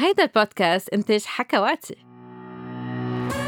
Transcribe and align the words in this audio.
هيدا 0.00 0.22
البودكاست 0.22 0.88
إنتاج 0.88 1.24
حكواتي. 1.24 1.96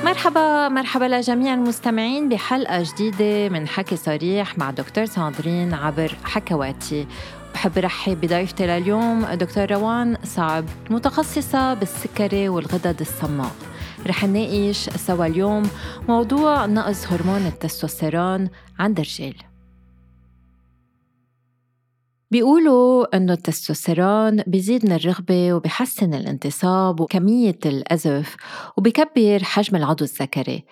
مرحبا 0.04 0.68
مرحبا 0.68 1.04
لجميع 1.04 1.54
المستمعين 1.54 2.28
بحلقة 2.28 2.82
جديدة 2.82 3.48
من 3.48 3.68
حكي 3.68 3.96
صريح 3.96 4.58
مع 4.58 4.70
دكتور 4.70 5.04
ساندرين 5.04 5.74
عبر 5.74 6.16
حكواتي. 6.24 7.06
بحب 7.54 7.78
رحب 7.78 8.20
بضيفتي 8.20 8.66
لليوم 8.66 9.24
دكتور 9.24 9.70
روان 9.72 10.16
صعب 10.24 10.64
متخصصة 10.90 11.74
بالسكري 11.74 12.48
والغدد 12.48 13.00
الصماء. 13.00 13.52
رح 14.06 14.24
نناقش 14.24 14.90
سوا 14.90 15.26
اليوم 15.26 15.70
موضوع 16.08 16.66
نقص 16.66 17.06
هرمون 17.06 17.46
التستوستيرون 17.46 18.48
عند 18.78 19.00
الرجال 19.00 19.49
بيقولوا 22.32 23.16
إنه 23.16 23.32
التستوستيرون 23.32 24.42
بيزيد 24.46 24.86
من 24.86 24.92
الرغبة 24.92 25.52
وبيحسن 25.52 26.14
الانتصاب 26.14 27.00
وكمية 27.00 27.58
الأزف 27.66 28.36
وبيكبر 28.76 29.44
حجم 29.44 29.76
العضو 29.76 30.04
الذكري 30.04 30.64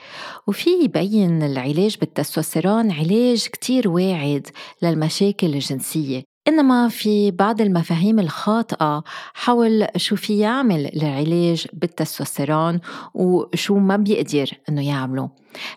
وفي 0.47 0.71
يبين 0.71 1.43
العلاج 1.43 1.97
بالتستوستيرون 2.01 2.91
علاج 2.91 3.47
كتير 3.53 3.89
واعد 3.89 4.47
للمشاكل 4.83 5.47
الجنسية. 5.47 6.28
إنما 6.49 6.89
في 6.89 7.31
بعض 7.31 7.61
المفاهيم 7.61 8.19
الخاطئة 8.19 9.05
حول 9.35 9.87
شو 9.97 10.17
في 10.17 10.39
يعمل 10.39 10.91
العلاج 10.97 11.67
بالتستوستيرون 11.73 12.81
وشو 13.15 13.79
ما 13.79 13.97
بيقدر 13.97 14.51
إنه 14.69 14.89
يعمله. 14.89 15.31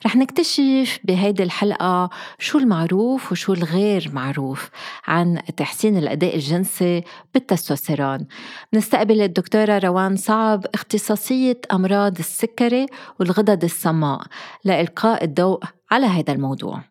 رح 0.05 0.15
نكتشف 0.15 0.99
بهيدي 1.03 1.43
الحلقة 1.43 2.09
شو 2.39 2.57
المعروف 2.57 3.31
وشو 3.31 3.53
الغير 3.53 4.09
معروف 4.13 4.69
عن 5.07 5.41
تحسين 5.57 5.97
الأداء 5.97 6.35
الجنسي 6.35 7.03
بالتستوستيرون. 7.33 8.27
نستقبل 8.73 9.21
الدكتورة 9.21 9.77
روان 9.77 10.15
صعب 10.15 10.65
اختصاصية 10.73 11.61
أمراض 11.71 12.17
السكري 12.17 12.85
والغدد 13.19 13.63
الصماء 13.63 14.21
لإلقاء 14.65 15.23
الضوء 15.23 15.59
على 15.91 16.05
هذا 16.05 16.33
الموضوع. 16.33 16.90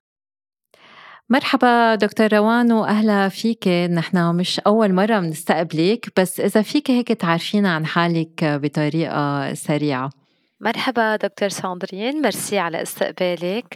مرحبا 1.32 1.94
دكتور 1.94 2.32
روان 2.32 2.72
وأهلا 2.72 3.28
فيك. 3.28 3.68
نحن 3.68 4.34
مش 4.34 4.60
أول 4.60 4.92
مرة 4.92 5.20
بنستقبلك 5.20 6.20
بس 6.20 6.40
إذا 6.40 6.62
فيك 6.62 6.90
هيك 6.90 7.08
تعرفينا 7.08 7.74
عن 7.74 7.86
حالك 7.86 8.44
بطريقة 8.44 9.54
سريعة. 9.54 10.19
مرحبا 10.62 11.16
دكتور 11.16 11.48
ساندرين 11.48 12.22
ميرسي 12.22 12.58
على 12.58 12.82
استقبالك. 12.82 13.74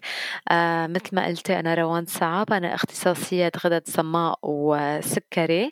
آه 0.50 0.86
مثل 0.86 1.16
ما 1.16 1.26
قلتي 1.26 1.58
أنا 1.58 1.74
روان 1.74 2.06
صعب 2.06 2.52
أنا 2.52 2.74
اختصاصية 2.74 3.52
غدد 3.64 3.82
صماء 3.88 4.38
وسكري. 4.42 5.70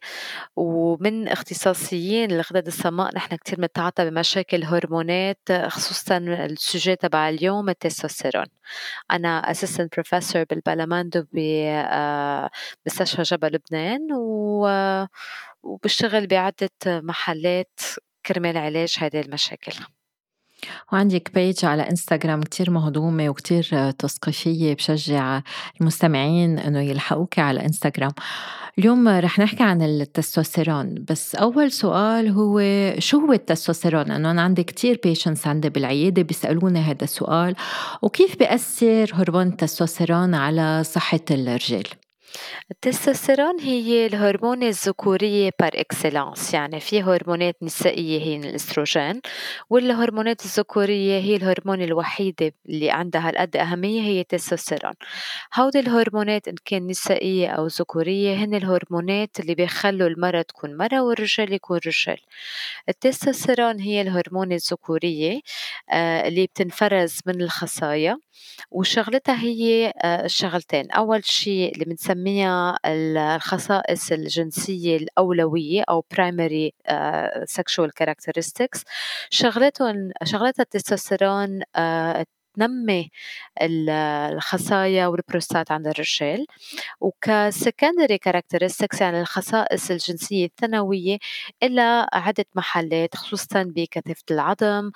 ومن 0.56 1.28
اختصاصيين 1.28 2.30
الغدد 2.32 2.66
الصماء 2.66 3.14
نحن 3.16 3.36
كتير 3.36 3.60
منتعاطى 3.60 4.10
بمشاكل 4.10 4.64
هرمونات 4.64 5.38
خصوصا 5.68 6.16
ال 6.18 6.31
sujet 6.31 6.96
تبع 6.96 7.28
اليوم 7.28 7.68
التستوستيرون. 7.68 8.46
أنا 9.10 9.50
assistant 9.50 9.94
professor 9.94 10.44
بالبلمند 10.50 11.15
و 11.15 11.24
بمستشفى 11.32 13.22
جبل 13.22 13.48
لبنان 13.54 14.08
وبشتغل 15.62 16.26
بعدة 16.26 16.70
محلات 16.86 17.80
كرمال 18.26 18.56
علاج 18.58 18.96
هذه 19.00 19.20
المشاكل. 19.20 19.72
وعندك 20.92 21.30
page 21.34 21.64
على 21.64 21.82
انستغرام 21.82 22.40
كتير 22.42 22.70
مهضومة 22.70 23.28
وكتير 23.28 23.90
تثقيفية 23.90 24.74
بشجع 24.74 25.40
المستمعين 25.80 26.58
إنه 26.58 26.80
يلحقوك 26.80 27.38
على 27.38 27.66
انستغرام 27.66 28.12
اليوم 28.78 29.08
رح 29.08 29.38
نحكي 29.38 29.62
عن 29.62 29.82
التستوستيرون 29.82 31.04
بس 31.10 31.34
أول 31.34 31.72
سؤال 31.72 32.28
هو 32.28 32.60
شو 32.98 33.18
هو 33.18 33.32
التستوستيرون؟ 33.32 34.04
لأنه 34.04 34.30
أنا 34.30 34.42
عندي 34.42 34.62
كتير 34.62 35.00
patients 35.04 35.46
عندي 35.46 35.68
بالعيادة 35.68 36.22
بيسألوني 36.22 36.78
هذا 36.78 37.04
السؤال 37.04 37.54
وكيف 38.02 38.38
بيأثر 38.38 39.10
هرمون 39.14 39.46
التستوستيرون 39.46 40.34
على 40.34 40.82
صحة 40.84 41.20
الرجال؟ 41.30 41.84
التستوستيرون 42.70 43.60
هي 43.60 44.06
الهرمون 44.06 44.62
الذكورية 44.62 45.50
par 45.60 45.70
excellence 45.74 46.54
يعني 46.54 46.80
في 46.80 47.02
هرمونات 47.02 47.56
نسائية 47.62 48.20
هي 48.20 48.36
الأستروجين 48.36 49.20
والهرمونات 49.70 50.44
الذكورية 50.44 51.20
هي 51.20 51.36
الهرمون 51.36 51.82
الوحيدة 51.82 52.52
اللي 52.68 52.90
عندها 52.90 53.28
هالقد 53.28 53.56
أهمية 53.56 54.00
هي 54.00 54.20
التستوستيرون. 54.20 54.92
هودي 55.54 55.80
الهرمونات 55.80 56.48
إن 56.48 56.54
كان 56.64 56.86
نسائية 56.86 57.48
أو 57.48 57.66
ذكورية 57.66 58.34
هن 58.34 58.54
الهرمونات 58.54 59.40
اللي 59.40 59.54
بيخلوا 59.54 60.08
المرأة 60.08 60.42
تكون 60.42 60.76
مرأة 60.76 61.02
والرجال 61.02 61.52
يكون 61.52 61.80
رجال. 61.86 62.18
التستوستيرون 62.88 63.80
هي 63.80 64.00
الهرمون 64.00 64.52
الذكورية 64.52 65.40
آه، 65.90 66.28
اللي 66.28 66.46
بتنفرز 66.46 67.18
من 67.26 67.42
الخصايا 67.42 68.18
وشغلتها 68.70 69.42
هي 69.42 69.92
آه، 70.02 70.26
شغلتين 70.26 70.90
أول 70.90 71.24
شيء 71.24 71.74
اللي 71.74 71.84
بنسميها 72.22 72.78
الخصائص 72.86 74.12
الجنسية 74.12 74.96
الأولوية 74.96 75.82
أو 75.88 76.04
primary 76.14 76.70
آه، 76.86 77.44
sexual 77.44 77.90
characteristics. 78.02 78.82
شغلتهم 79.30 80.10
شغلتها 80.24 80.62
التستوستيرون 80.62 81.62
تنمي 82.54 83.10
الخصايا 83.62 85.06
والبروستات 85.06 85.72
عند 85.72 85.86
الرجال. 85.86 86.46
وك 87.00 87.22
secondary 87.22 88.18
characteristics 88.18 89.00
يعني 89.00 89.20
الخصائص 89.20 89.90
الجنسية 89.90 90.46
الثانوية 90.46 91.18
إلى 91.62 92.06
عدة 92.12 92.44
محلات 92.54 93.16
خصوصا 93.16 93.62
بكثافة 93.76 94.22
العظم 94.30 94.90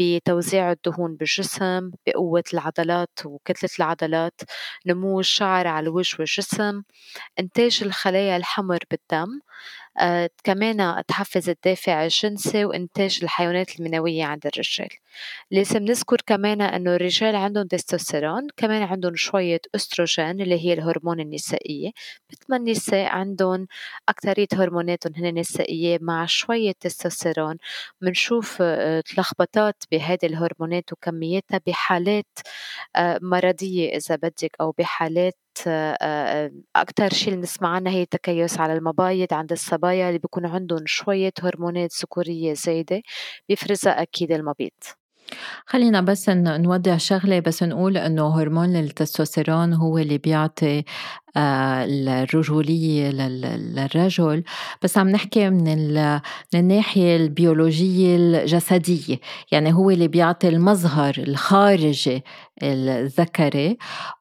بتوزيع 0.00 0.72
الدهون 0.72 1.16
بالجسم 1.16 1.90
بقوة 2.06 2.44
العضلات 2.54 3.18
وكتلة 3.26 3.70
العضلات 3.78 4.40
نمو 4.86 5.20
الشعر 5.20 5.66
على 5.66 5.84
الوجه 5.84 6.16
والجسم 6.18 6.82
إنتاج 7.40 7.80
الخلايا 7.84 8.36
الحمر 8.36 8.78
بالدم. 8.90 9.40
كمان 10.44 11.02
تحفز 11.08 11.48
الدافع 11.48 12.04
الجنسي 12.04 12.64
وإنتاج 12.64 13.20
الحيوانات 13.22 13.80
المنوية 13.80 14.24
عند 14.24 14.46
الرجال. 14.46 14.88
لازم 15.50 15.82
نذكر 15.82 16.16
كمان 16.26 16.60
إنه 16.62 16.94
الرجال 16.96 17.36
عندهم 17.36 17.66
تستوستيرون 17.66 18.48
كمان 18.56 18.82
عندهم 18.82 19.16
شوية 19.16 19.60
أستروجين 19.74 20.40
اللي 20.40 20.64
هي 20.64 20.72
الهرمون 20.72 21.20
النسائية. 21.20 21.90
مثل 22.32 22.44
ما 22.48 22.56
النساء 22.56 23.06
عندهم 23.06 23.66
أكترية 24.08 24.48
هرموناتهم 24.52 25.14
هن 25.16 25.38
نسائية 25.38 25.98
مع 26.00 26.26
شوية 26.26 26.72
تستوستيرون. 26.80 27.56
بنشوف 28.00 28.58
آه، 28.62 29.00
تلخبطات 29.00 29.84
بهذه 29.92 30.18
الهرمونات 30.24 30.92
وكمياتها 30.92 31.60
بحالات 31.66 32.38
آه، 32.96 33.18
مرضية 33.22 33.96
إذا 33.96 34.16
بدك 34.16 34.56
أو 34.60 34.72
بحالات 34.78 35.34
أكتر 36.76 37.08
شي 37.12 37.26
اللي 37.30 37.36
بنسمع 37.40 37.68
عنها 37.68 37.92
هي 37.92 38.02
التكيس 38.02 38.60
على 38.60 38.72
المبايض 38.72 39.34
عند 39.34 39.52
الصبايا 39.52 40.08
اللي 40.08 40.18
بيكون 40.18 40.46
عندهم 40.46 40.82
شوية 40.86 41.32
هرمونات 41.42 41.90
ذكورية 42.02 42.54
زايدة 42.54 43.02
بيفرزها 43.48 44.02
أكيد 44.02 44.32
المبيض. 44.32 44.70
خلينا 45.66 46.00
بس 46.00 46.28
نودع 46.28 46.96
شغلة 46.96 47.40
بس 47.40 47.62
نقول 47.62 47.96
إنه 47.96 48.40
هرمون 48.40 48.76
التستوستيرون 48.76 49.72
هو 49.72 49.98
اللي 49.98 50.18
بيعطي 50.18 50.84
آه، 51.36 51.84
الرجولية 51.84 53.10
للرجل. 53.10 54.44
بس 54.82 54.98
عم 54.98 55.08
نحكي 55.08 55.50
من, 55.50 55.94
من 56.54 56.60
الناحية 56.60 57.16
البيولوجية 57.16 58.16
الجسدية. 58.16 59.18
يعني 59.52 59.72
هو 59.74 59.90
اللي 59.90 60.08
بيعطي 60.08 60.48
المظهر 60.48 61.14
الخارجي 61.18 62.24
الذكري 62.62 63.78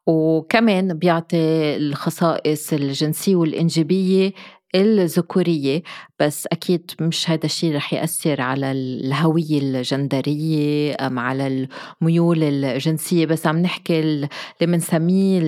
وكمان 0.07 0.93
بيعطي 0.93 1.75
الخصائص 1.75 2.73
الجنسية 2.73 3.35
والإنجابية 3.35 4.31
الذكورية 4.75 5.83
بس 6.19 6.47
أكيد 6.51 6.91
مش 7.01 7.29
هذا 7.29 7.45
الشيء 7.45 7.75
رح 7.75 7.93
يأثر 7.93 8.41
على 8.41 8.71
الهوية 8.71 9.59
الجندرية 9.59 10.95
أم 10.99 11.19
على 11.19 11.67
الميول 12.01 12.43
الجنسية. 12.43 13.25
بس 13.25 13.47
عم 13.47 13.59
نحكي 13.59 13.99
اللي 13.99 14.29
بنسميه 14.61 15.41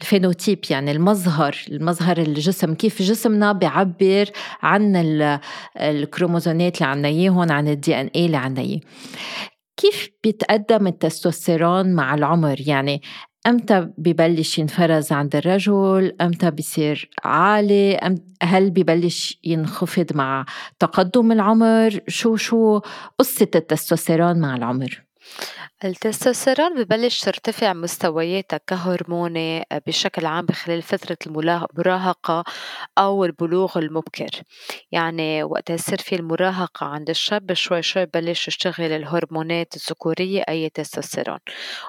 ال 0.00 0.06
phénotype 0.06 0.58
يعني 0.70 0.92
المظهر 0.92 1.56
المظهر 1.68 2.18
الجسم. 2.18 2.74
كيف 2.74 3.02
جسمنا 3.02 3.52
بيعبر 3.52 4.30
عن 4.62 4.96
الكروموزومات 5.76 6.76
اللي 6.76 6.90
عنا 6.90 7.08
إياهم 7.08 7.52
عن 7.52 7.68
ال 7.68 8.00
DNA 8.00 8.26
اللي 8.26 8.36
عنا 8.36 8.80
كيف 9.76 10.10
بيتقدم 10.24 10.86
التستوستيرون 10.86 11.94
مع 11.94 12.14
العمر؟ 12.14 12.56
يعني 12.66 13.02
إمتى 13.46 13.88
ببلش 13.98 14.58
ينفرز 14.58 15.12
عند 15.12 15.36
الرجل؟ 15.36 16.16
إمتى 16.20 16.50
بصير 16.50 17.10
عالي؟ 17.24 18.16
هل 18.42 18.70
ببلش 18.70 19.38
ينخفض 19.44 20.16
مع 20.16 20.46
تقدم 20.78 21.32
العمر؟ 21.32 22.00
شو 22.08 22.36
شو 22.36 22.80
قصة 23.18 23.48
التستوستيرون 23.54 24.40
مع 24.40 24.56
العمر؟ 24.56 25.04
التستوستيرون 25.84 26.82
ببلش 26.82 27.20
ترتفع 27.20 27.72
مستوياتها 27.72 28.60
كهرموني 28.66 29.64
بشكل 29.86 30.26
عام 30.26 30.46
بخلال 30.46 30.82
فترة 30.82 31.16
المراهقة 31.26 32.44
أو 32.98 33.24
البلوغ 33.24 33.78
المبكر، 33.78 34.30
يعني 34.92 35.42
وقت 35.42 35.70
يصير 35.70 35.98
في 35.98 36.14
المراهقة 36.14 36.86
عند 36.86 37.10
الشاب 37.10 37.52
شوي 37.52 37.82
شوي 37.82 38.06
ببلش 38.06 38.48
يشتغل 38.48 38.92
الهرمونات 38.92 39.76
الذكورية 39.76 40.42
أي 40.48 40.68
تستوستيرون، 40.68 41.38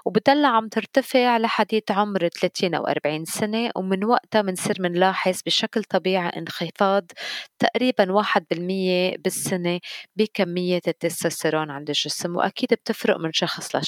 وبتضلها 0.05 0.49
عم 0.49 0.67
ترتفع 0.67 1.37
لحديت 1.37 1.91
عمر 1.91 2.27
ثلاثين 2.27 2.75
أو 2.75 2.87
أربعين 2.87 3.25
سنة 3.25 3.71
ومن 3.75 4.03
وقتها 4.03 4.41
منصير 4.41 4.75
منلاحظ 4.79 5.39
بشكل 5.45 5.83
طبيعي 5.83 6.29
انخفاض 6.29 7.11
تقريبا 7.59 8.11
واحد 8.11 8.45
بالمية 8.51 9.15
بالسنة 9.17 9.79
بكمية 10.15 10.81
التستوستيرون 10.87 11.71
عند 11.71 11.89
الجسم. 11.89 12.35
وأكيد 12.35 12.69
بتفرق 12.73 13.17
من 13.17 13.33
شخص 13.33 13.75
لشخص. 13.75 13.84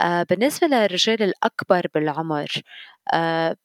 آه، 0.00 0.22
بالنسبة 0.22 0.66
للرجال 0.66 1.22
الأكبر 1.22 1.86
بالعمر 1.94 2.48
آه، 3.14 3.56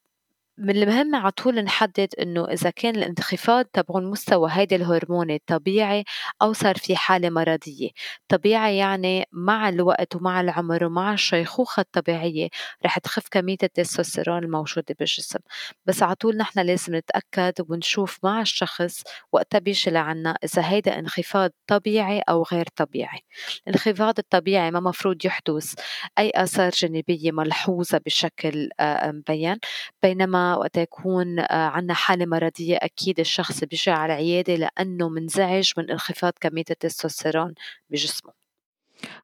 من 0.61 0.69
المهم 0.69 1.15
على 1.15 1.31
طول 1.31 1.55
نحدد 1.55 2.09
إنه 2.21 2.45
إذا 2.45 2.69
كان 2.69 2.95
الانخفاض 2.95 3.65
تبعون 3.65 4.05
مستوى 4.05 4.49
هيدي 4.51 4.75
الهرموني 4.75 5.41
طبيعي 5.47 6.03
أو 6.41 6.53
صار 6.53 6.75
في 6.75 6.95
حالة 6.95 7.29
مرضية، 7.29 7.89
طبيعي 8.27 8.77
يعني 8.77 9.25
مع 9.31 9.69
الوقت 9.69 10.15
ومع 10.15 10.41
العمر 10.41 10.83
ومع 10.85 11.13
الشيخوخة 11.13 11.81
الطبيعية 11.81 12.49
رح 12.85 12.97
تخف 12.97 13.27
كمية 13.31 13.57
التستوستيرون 13.63 14.43
الموجودة 14.43 14.95
بالجسم، 14.99 15.39
بس 15.85 16.03
على 16.03 16.15
طول 16.15 16.37
نحن 16.37 16.59
لازم 16.59 16.95
نتأكد 16.95 17.53
ونشوف 17.69 18.19
مع 18.23 18.41
الشخص 18.41 19.03
وقتها 19.31 19.59
بيجي 19.59 19.91
لعنا 19.91 20.37
إذا 20.43 20.69
هيدا 20.69 20.99
انخفاض 20.99 21.51
طبيعي 21.67 22.19
أو 22.29 22.43
غير 22.53 22.65
طبيعي، 22.75 23.19
الانخفاض 23.67 24.19
الطبيعي 24.19 24.71
ما 24.71 24.79
مفروض 24.79 25.25
يحدث 25.25 25.73
أي 26.17 26.31
آثار 26.35 26.71
جانبية 26.71 27.31
ملحوظة 27.31 27.97
بشكل 28.05 28.69
آه، 28.79 29.11
مبين 29.11 29.57
بينما 30.03 30.48
وقت 30.55 30.77
يكون 30.77 31.39
آه، 31.39 31.45
عنا 31.51 31.93
حالة 31.93 32.25
مرضية 32.25 32.77
أكيد 32.77 33.19
الشخص 33.19 33.63
بيجي 33.63 33.91
على 33.91 34.13
العيادة 34.13 34.55
لأنه 34.55 35.09
منزعج 35.09 35.71
من 35.77 35.91
انخفاض 35.91 36.33
كمية 36.41 36.65
التستوستيرون 36.71 37.53
بجسمه. 37.89 38.39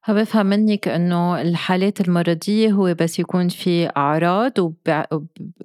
فبفهم 0.03 0.45
منك 0.45 0.87
إنه 0.87 1.41
الحالات 1.41 2.01
المرضية 2.01 2.71
هو 2.71 2.93
بس 2.93 3.19
يكون 3.19 3.49
في 3.49 3.89
أعراض 3.97 4.51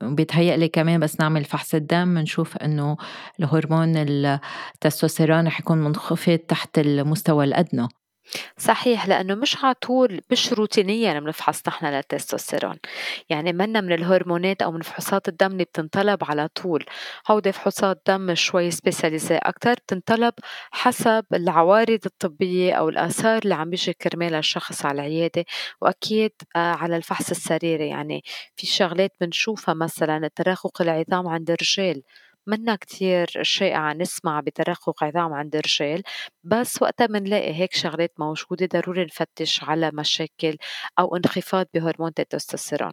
وبيتهيأ 0.03 0.57
لي 0.57 0.69
كمان 0.69 1.01
بس 1.01 1.21
نعمل 1.21 1.45
فحص 1.45 1.75
الدم 1.75 2.19
نشوف 2.19 2.57
إنه 2.57 2.97
الهرمون 3.41 3.97
التستوستيرون 3.97 5.47
رح 5.47 5.61
يكون 5.61 5.79
منخفض 5.79 6.39
تحت 6.39 6.79
المستوى 6.79 7.45
الأدنى 7.45 7.89
صحيح 8.59 9.09
لأنه 9.09 9.35
مش 9.35 9.65
على 9.65 9.75
طول 9.75 10.21
مش 10.31 10.53
روتينيا 10.53 11.21
بنفحص 11.21 11.63
نحن 11.69 11.87
للتستوستيرون. 11.87 12.77
يعني 13.29 13.53
منا 13.53 13.81
من 13.81 13.93
الهرمونات 13.93 14.63
أو 14.63 14.73
من 14.73 14.83
فحوصات 14.83 15.29
الدم 15.29 15.53
اللي 15.53 15.65
بتنطلب 15.65 16.25
على 16.25 16.49
طول. 16.49 16.85
هودي 17.31 17.53
فحوصات 17.53 18.03
دم 18.09 18.35
شوي 18.35 18.71
سبيساليزي 18.71 19.37
أكتر 19.37 19.73
بتنطلب 19.75 20.35
حسب 20.71 21.25
العوارض 21.35 22.01
الطبية 22.07 22.73
أو 22.75 22.89
الآثار 22.89 23.43
اللي 23.43 23.55
عم 23.55 23.71
بيجي 23.71 23.93
كرمالها 23.93 24.39
الشخص 24.39 24.85
على 24.87 24.95
العيادة 25.03 25.45
وأكيد 25.81 26.33
آه، 26.57 26.59
على 26.59 26.97
الفحص 26.97 27.31
السريري 27.31 27.89
يعني 27.89 28.23
في 28.57 28.67
شغلات 28.67 29.13
بنشوفها 29.21 29.75
مثلا 29.75 30.31
تراخق 30.37 30.83
العظام 30.83 31.29
عند 31.29 31.51
الرجال. 31.51 32.03
منا 32.47 32.77
كتير 32.77 33.27
شائعة 33.43 33.93
نسمع 33.93 34.41
بترخُّق 34.41 35.05
عظام 35.05 35.33
عند 35.33 35.57
الرجال، 35.57 36.03
بس 36.45 36.83
وقتها 36.83 37.07
منلاقي 37.07 37.55
هيك 37.55 37.75
شغلات 37.75 38.13
موجودة 38.19 38.67
ضروري 38.81 39.05
نفتش 39.05 39.65
على 39.65 39.91
مشاكل 39.95 40.57
أو 40.99 41.17
انخفاض 41.17 41.67
بهرمون 41.75 42.13
التستوستيرون، 42.19 42.93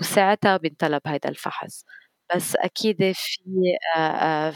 وساعتها 0.00 0.56
بينطلب 0.56 1.00
هيدا 1.06 1.28
الفحص، 1.28 1.84
بس 2.34 2.56
أكيد 2.56 3.12
في 3.14 3.40
آآ 3.96 4.52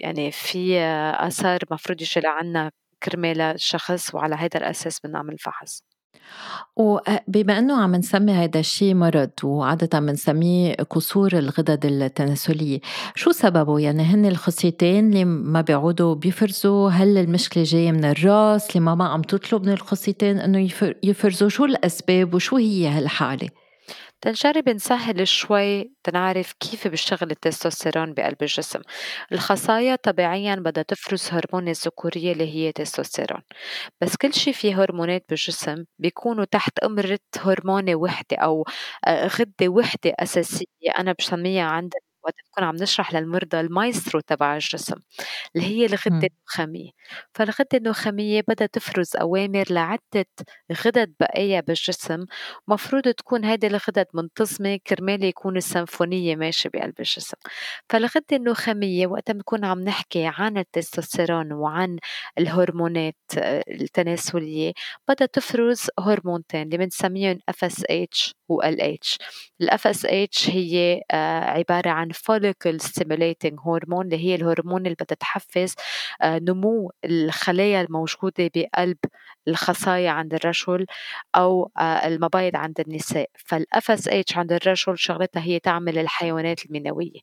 يعني 0.00 0.30
في 0.32 0.78
آثار 1.20 1.60
مفروض 1.70 2.02
يجي 2.02 2.20
لعنا 2.20 2.70
كرمال 3.02 3.40
الشخص 3.40 4.14
وعلى 4.14 4.36
هيدا 4.38 4.58
الأساس 4.58 5.00
بنعمل 5.00 5.38
فحص. 5.38 5.82
وبما 6.76 7.58
إنه 7.58 7.82
عم 7.82 7.94
نسمي 7.94 8.32
هيدا 8.32 8.60
الشيء 8.60 8.94
مرض 8.94 9.30
وعادة 9.42 9.98
بنسميه 9.98 10.74
قصور 10.74 11.32
الغدد 11.32 11.86
التناسلية، 11.86 12.80
شو 13.14 13.30
سببه؟ 13.30 13.80
يعني 13.80 14.02
هن 14.02 14.26
الخصيتين 14.26 15.08
اللي 15.08 15.24
ما 15.24 15.60
بيعودوا 15.60 16.14
بيفرزوا، 16.14 16.90
هل 16.90 17.18
المشكلة 17.18 17.64
جاية 17.64 17.92
من 17.92 18.04
الراس 18.04 18.76
اللي 18.76 18.80
ما 18.80 19.04
عم 19.04 19.22
تطلب 19.22 19.66
من 19.66 19.72
الخصيتين 19.72 20.38
إنه 20.38 20.68
يفرزوا، 21.02 21.48
شو 21.48 21.64
الأسباب 21.64 22.34
وشو 22.34 22.56
هي 22.56 22.88
هالحالة؟ 22.88 23.48
تنجرب 24.24 24.68
نسهل 24.68 25.28
شوي 25.28 25.92
تنعرف 26.04 26.52
كيف 26.52 26.88
بيشتغل 26.88 27.30
التستوستيرون 27.30 28.14
بقلب 28.14 28.42
الجسم. 28.42 28.80
الخصايا 29.32 29.96
طبيعيا 29.96 30.54
بدها 30.54 30.82
تفرز 30.82 31.28
هرمون 31.32 31.68
الذكورية 31.68 32.32
اللي 32.32 32.54
هي 32.54 32.72
تستوستيرون. 32.72 33.42
بس 34.00 34.16
كل 34.16 34.34
شي 34.34 34.52
فيه 34.52 34.82
هرمونات 34.82 35.24
بالجسم 35.28 35.84
بيكونوا 35.98 36.44
تحت 36.44 36.78
أمرة 36.78 37.18
هرمونة 37.38 37.94
وحدة 37.94 38.36
أو 38.36 38.64
آه، 39.06 39.26
غدة 39.26 39.68
وحدة 39.68 40.14
أساسية 40.20 40.66
أنا 40.98 41.14
بسميها 41.18 41.64
عند 41.64 41.92
وقت 42.24 42.34
نكون 42.50 42.64
عم 42.64 42.76
نشرح 42.76 43.14
للمرضى 43.14 43.60
المايسترو 43.60 44.20
تبع 44.20 44.54
الجسم 44.54 44.96
اللي 45.56 45.66
هي 45.66 45.86
الغدة 45.86 46.28
النخامية. 46.40 46.90
فالغدة 47.34 47.68
النخامية 47.74 48.42
بدها 48.48 48.66
تفرز 48.66 49.16
أوامر 49.20 49.64
لعدة 49.70 50.26
غدد 50.86 51.14
بقية 51.20 51.60
بالجسم 51.60 52.24
مفروض 52.68 53.02
تكون 53.08 53.44
هيدي 53.44 53.66
الغدد 53.66 54.06
منتظمة 54.14 54.78
كرمال 54.86 55.24
يكون 55.24 55.56
السيمفونية 55.56 56.36
ماشية 56.36 56.70
بقلب 56.74 56.94
الجسم. 57.00 57.36
فالغدة 57.90 58.24
النخامية 58.32 59.06
وقت 59.06 59.30
بنكون 59.30 59.64
عم 59.64 59.80
نحكي 59.80 60.26
عن 60.26 60.58
التستوستيرون 60.58 61.52
وعن 61.52 61.98
الهرمونات 62.38 63.16
التناسلية 63.68 64.72
بدها 65.08 65.26
تفرز 65.26 65.86
هرمونتين 66.00 66.62
اللي 66.62 66.78
بنسميهم 66.78 67.38
FSH 67.50 68.32
و 68.48 68.62
LH 68.62 69.16
ال 69.60 69.70
FSH 69.70 70.50
هي 70.50 71.02
آه، 71.10 71.40
عبارة 71.40 71.90
عن 71.90 72.12
follicle 72.12 72.78
stimulating 72.86 73.54
hormone 73.54 74.00
اللي 74.00 74.16
هي 74.24 74.34
الهرمون 74.34 74.86
اللي 74.86 74.96
بدها 75.00 75.16
تحفز 75.20 75.74
آه، 76.22 76.38
نمو 76.38 76.92
الخلايا 77.04 77.80
الموجودة 77.80 78.50
بقلب 78.54 78.98
الخصايا 79.48 80.10
عند 80.10 80.34
الرجل 80.34 80.86
أو 81.36 81.70
آه، 81.78 82.06
المبايض 82.06 82.56
عند 82.56 82.80
النساء. 82.80 83.30
فال 83.34 83.66
FSH 83.76 84.36
عند 84.36 84.52
الرجل 84.52 84.98
شغلتها 84.98 85.42
هي 85.42 85.58
تعمل 85.58 85.98
الحيوانات 85.98 86.66
المنوية. 86.66 87.20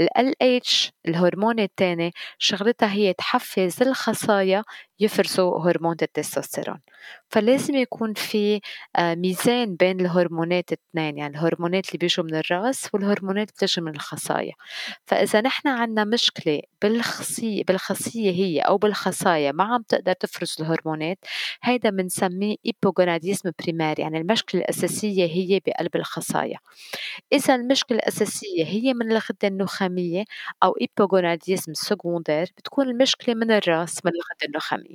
ال 0.00 0.08
LH 0.34 0.90
الهرمون 1.08 1.60
الثاني 1.60 2.12
شغلتها 2.38 2.92
هي 2.92 3.12
تحفز 3.12 3.82
الخصايا 3.82 4.64
يفرزوا 5.02 5.60
هرمون 5.60 5.96
التستوستيرون. 6.02 6.80
فلازم 7.28 7.74
يكون 7.74 8.14
في 8.14 8.60
آه، 8.96 9.14
ميزان 9.14 9.76
بين 9.76 10.00
الهرمونات 10.00 10.72
الاثنين 10.72 11.18
يعني 11.18 11.36
الهرمونات 11.36 11.88
اللي 11.88 11.98
بيجوا 11.98 12.24
من 12.24 12.34
الرأس 12.34 12.88
والهرمونات 12.94 13.48
اللي 13.48 13.66
بتجي 13.66 13.80
من 13.80 13.94
الخصايا. 13.94 14.52
فإذا 15.06 15.40
نحن 15.40 15.68
عنا 15.68 16.04
مشكلة 16.04 16.60
بالخصية 16.82 17.64
بالخصية 17.64 18.30
هي 18.30 18.60
أو 18.60 18.78
بالخصايا 18.78 19.52
ما 19.52 19.64
عم 19.64 19.82
تقدر 19.88 20.12
تفرز 20.12 20.56
الهرمونات 20.60 21.18
هيدا 21.62 21.90
بنسميه 21.90 22.56
hypogonadisme 22.66 23.50
primaire 23.62 24.00
يعني 24.00 24.18
المشكلة 24.18 24.60
الأساسية 24.60 25.26
هي 25.26 25.60
بقلب 25.66 25.96
الخصايا. 25.96 26.58
إذا 27.32 27.54
المشكلة 27.54 27.98
الأساسية 27.98 28.64
هي 28.64 28.94
من 28.94 29.12
الغدة 29.12 29.48
النخامية 29.48 30.24
أو 30.62 30.74
hypogonadisme 30.80 31.74
secondaire 31.74 32.46
بتكون 32.58 32.88
المشكلة 32.88 33.34
من 33.34 33.50
الرأس 33.50 34.04
من 34.04 34.12
الغدة 34.12 34.46
النخامية. 34.48 34.91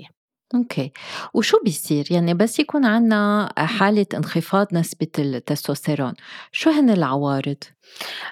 okay، 0.56 0.92
وشو 1.34 1.58
بيصير؟ 1.66 2.08
يعني 2.12 2.34
بس 2.34 2.60
يكون 2.60 2.86
عنا 2.86 3.54
حالة 3.58 4.06
انخفاض 4.14 4.68
نسبة 4.74 5.08
التستوستيرون، 5.20 6.14
شو 6.52 6.70
هن 6.70 6.90
العوارض؟ 6.90 7.58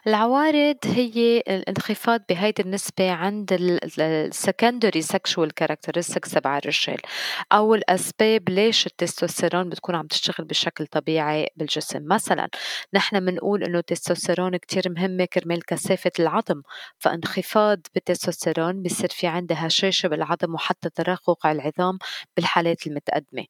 العوارض 0.07 0.77
هي 0.85 1.43
الانخفاض 1.47 2.21
بهيدي 2.29 2.62
النسبة 2.62 3.12
عند 3.12 3.53
ال 3.53 4.31
secondary 4.33 5.01
sexual 5.01 5.50
characteristics 5.63 6.33
تبع 6.33 6.57
الرجال 6.57 6.97
أو 7.51 7.75
الأسباب 7.75 8.50
ليش 8.50 8.88
التستوستيرون 8.88 9.69
بتكون 9.69 9.95
عم 9.95 10.07
تشتغل 10.07 10.47
بشكل 10.47 10.88
طبيعي 10.88 11.47
بالجسم. 11.55 12.05
مثلا 12.07 12.50
نحن 12.93 13.25
بنقول 13.25 13.63
إنه 13.63 13.79
التستوستيرون 13.79 14.57
كتير 14.57 14.83
مهمة 14.89 15.25
كرمال 15.25 15.65
كثافة 15.65 16.12
العظم 16.19 16.62
فانخفاض 17.00 17.79
بالتستوستيرون 17.93 18.83
بصير 18.83 19.09
في 19.09 19.27
عندها 19.27 19.67
هشاشة 19.67 20.07
بالعظم 20.07 20.53
وحتى 20.53 20.89
تراقق 20.89 21.47
العظام 21.47 21.97
بالحالات 22.35 22.88
المتقدمة. 22.88 23.45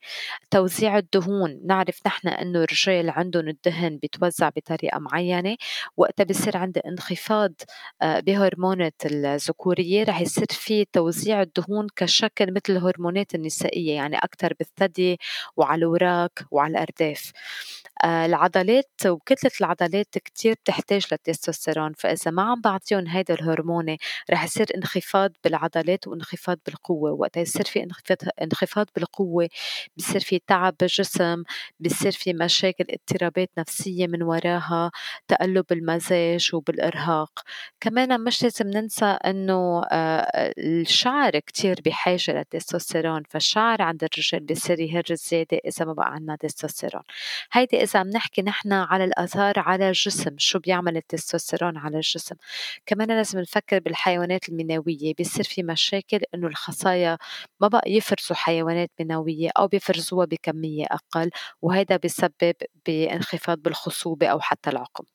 توزيع 0.51 0.97
الدهون 0.97 1.59
نعرف 1.65 1.99
نحن 2.05 2.27
إنه 2.27 2.63
الرجال 2.63 3.09
عندهم 3.09 3.47
الدهن 3.47 3.97
بيتوزع 3.97 4.49
بطريقة 4.49 4.99
معينة 4.99 5.57
وقتها 5.97 6.23
بصير 6.23 6.57
عندي 6.57 6.79
انخفاض 6.79 7.53
آه، 8.01 8.19
بهرمونات 8.19 9.01
الذكورية 9.05 10.03
رح 10.03 10.21
يصير 10.21 10.47
في 10.51 10.85
توزيع 10.85 11.41
الدهون 11.41 11.87
كشكل 11.95 12.53
مثل 12.53 12.63
الهرمونات 12.69 13.35
النسائية 13.35 13.95
يعني 13.95 14.17
أكثر 14.17 14.53
بالثدي 14.59 15.19
وعلى 15.57 15.79
الوراك 15.79 16.45
وعلى 16.51 16.71
الأرداف. 16.71 17.31
آه، 18.03 18.25
العضلات 18.25 18.89
وكتلة 19.05 19.51
العضلات 19.61 20.17
كتير 20.17 20.53
بتحتاج 20.53 21.07
للتستوستيرون 21.11 21.93
فإذا 21.93 22.31
ما 22.31 22.41
عم 22.43 22.61
بعطيهم 22.61 23.07
هيدا 23.07 23.33
الهرموني 23.33 23.97
رح 24.31 24.43
يصير 24.43 24.65
انخفاض 24.75 25.31
بالعضلات 25.43 26.07
وانخفاض 26.07 26.57
بالقوة. 26.65 27.11
وقت 27.11 27.37
يصير 27.37 27.65
في 27.65 27.83
انخفاض 27.83 28.17
انخفاض 28.41 28.87
بالقوة 28.95 29.49
بصير 29.97 30.21
في 30.21 30.39
تعب 30.47 30.75
بالجسم 30.79 31.43
بصير 31.79 32.11
في 32.11 32.33
مشاكل 32.33 32.85
اضطرابات 32.89 33.49
نفسية 33.57 34.07
من 34.07 34.23
وراها 34.23 34.91
تقلب 35.27 35.65
المزاج 35.89 36.49
وبالإرهاق. 36.53 37.39
كمان 37.79 38.21
مش 38.23 38.43
لازم 38.43 38.67
ننسى 38.67 39.05
إنه 39.05 39.83
آه، 39.91 40.53
الشعر 40.57 41.39
كتير 41.39 41.75
بحاجة 41.85 42.19
للتستوستيرون 42.29 43.23
فالشعر 43.29 43.81
عند 43.81 44.03
الرجال 44.03 44.45
بصير 44.45 44.79
يهر 44.79 45.03
زيادة 45.11 45.57
إذا 45.65 45.85
ما 45.85 45.93
بقى 45.93 46.11
عنا 46.13 46.35
تستوستيرون. 46.35 47.03
هيدي 47.51 47.83
إذا 47.83 47.99
عم 47.99 48.07
نحكي 48.09 48.41
نحن 48.41 48.73
على 48.73 49.03
الآثار 49.03 49.59
على 49.59 49.87
الجسم 49.87 50.35
شو 50.37 50.59
بيعمل 50.59 50.97
التستوستيرون 50.97 51.77
على 51.77 51.95
الجسم. 51.95 52.35
كمان 52.85 53.07
لازم 53.07 53.39
نفكر 53.39 53.79
بالحيوانات 53.79 54.49
المنوية 54.49 55.13
بيصير 55.17 55.43
في 55.45 55.63
مشاكل 55.63 56.19
إنه 56.35 56.47
الخصايا 56.47 57.17
ما 57.61 57.67
بقى 57.67 57.91
يفرزوا 57.91 58.35
حيوانات 58.35 58.91
منوية 58.99 59.49
أو 59.57 59.67
بيفرزوها 59.67 60.25
بكمية 60.25 60.85
أقل 60.91 61.29
وهذا 61.61 61.97
بيسبب 61.97 62.55
بإنخفاض 62.85 63.57
بالخصوبة 63.59 64.27
أو 64.27 64.39
حتى 64.39 64.69
العقم. 64.69 65.14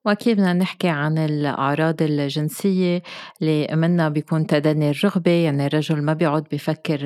وأكيد 0.05 0.37
بدنا 0.37 0.53
نحكي 0.53 0.87
عن 0.87 1.17
الأعراض 1.17 2.01
الجنسية 2.01 3.03
اللي 3.41 3.67
منها 3.71 4.09
بيكون 4.09 4.47
تدني 4.47 4.89
الرغبة؟ 4.89 5.31
يعني 5.31 5.65
الرجل 5.65 6.01
ما 6.01 6.13
بيعود 6.13 6.43
بيفكر 6.51 6.99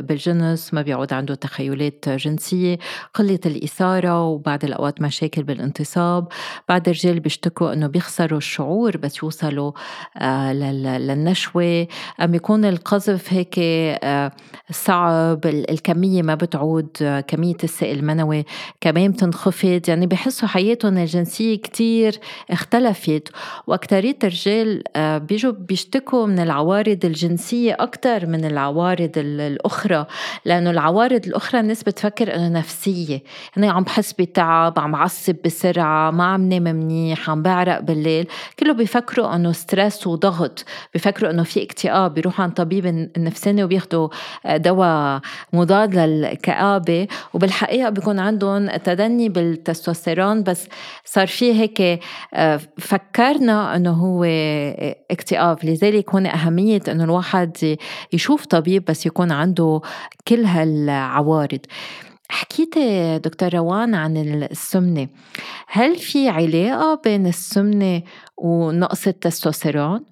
بالجنس 0.00 0.74
ما 0.74 0.82
بيعود 0.82 1.12
عنده 1.12 1.34
تخيلات 1.34 2.08
جنسية 2.08 2.78
قلة 3.14 3.38
الإثارة 3.46 4.24
وبعد 4.24 4.64
الأوقات 4.64 5.02
مشاكل 5.02 5.42
بالانتصاب. 5.42 6.28
بعد 6.68 6.88
الرجال 6.88 7.20
بيشتكوا 7.20 7.72
أنه 7.72 7.86
بيخسروا 7.86 8.38
الشعور 8.38 8.96
بس 8.96 9.22
يوصلوا 9.22 9.72
آه، 10.16 10.52
للنشوة. 10.52 11.86
أم 12.20 12.34
يكون 12.34 12.64
القذف 12.64 13.32
هيك 13.32 13.54
آه، 13.58 14.32
صعب 14.70 15.46
الكمية 15.46 16.22
ما 16.22 16.34
بتعود 16.34 17.22
كمية 17.28 17.56
السائل 17.64 17.98
المنوي 17.98 18.44
كمان 18.80 19.10
بتنخفض. 19.10 19.80
يعني 19.88 20.06
بحسوا 20.06 20.48
حياتهم 20.48 20.98
الجنسية 20.98 21.56
كتير 21.56 22.21
اختلفت. 22.50 23.28
وأكترية 23.66 24.16
الرجال 24.24 24.82
آه، 24.96 25.18
بيجوا 25.18 25.52
بيشتكوا 25.52 26.26
من 26.26 26.38
العوارض 26.38 27.04
الجنسية 27.04 27.76
أكثر 27.80 28.26
من 28.26 28.44
العوارض 28.44 29.12
الأخرى 29.16 30.06
لأنه 30.44 30.70
العوارض 30.70 31.26
الأخرى 31.26 31.60
الناس 31.60 31.82
بتفكر 31.82 32.34
إنه 32.34 32.48
نفسية. 32.48 33.22
يعني 33.56 33.68
عم 33.68 33.82
بحس 33.82 34.12
بتعب 34.12 34.78
عم 34.78 34.96
عصب 34.96 35.36
بسرعة 35.44 36.10
ما 36.10 36.24
عم 36.24 36.48
نام 36.48 36.62
منيح 36.62 37.30
عم 37.30 37.42
بعرق 37.42 37.80
بالليل. 37.80 38.26
كله 38.58 38.72
بيفكروا 38.72 39.34
إنه 39.34 39.52
ستريس 39.52 40.06
وضغط 40.06 40.64
بيفكروا 40.92 41.30
إنه 41.30 41.42
في 41.42 41.62
اكتئاب 41.62 42.14
بيروحوا 42.14 42.44
عند 42.44 42.52
طبيب 42.52 42.86
النفساني 43.16 43.64
وبياخدوا 43.64 44.08
آه، 44.46 44.56
دواء 44.56 45.20
مضاد 45.52 45.94
للكآبة. 45.94 47.06
وبالحقيقة 47.34 47.90
بيكون 47.90 48.18
عندهم 48.18 48.70
تدني 48.76 49.28
بالتستوستيرون 49.28 50.42
بس 50.42 50.68
صار 51.04 51.26
في 51.26 51.54
هيك 51.54 52.00
فكرنا 52.78 53.76
إنه 53.76 53.90
هو 53.90 54.24
اكتئاب. 55.10 55.58
لذلك 55.64 56.10
هون 56.10 56.26
أهمية 56.26 56.80
إنه 56.88 57.04
الواحد 57.04 57.76
يشوف 58.12 58.46
طبيب 58.46 58.84
بس 58.84 59.06
يكون 59.06 59.32
عنده 59.32 59.80
كل 60.28 60.44
هالعوارض. 60.44 61.60
حكيت 62.28 62.78
دكتور 63.24 63.54
روان 63.54 63.94
عن 63.94 64.16
السمنة. 64.16 65.08
هل 65.68 65.96
في 65.96 66.28
علاقة 66.28 67.00
بين 67.04 67.26
السمنة 67.26 68.02
ونقص 68.36 69.06
التستوستيرون؟ 69.06 70.04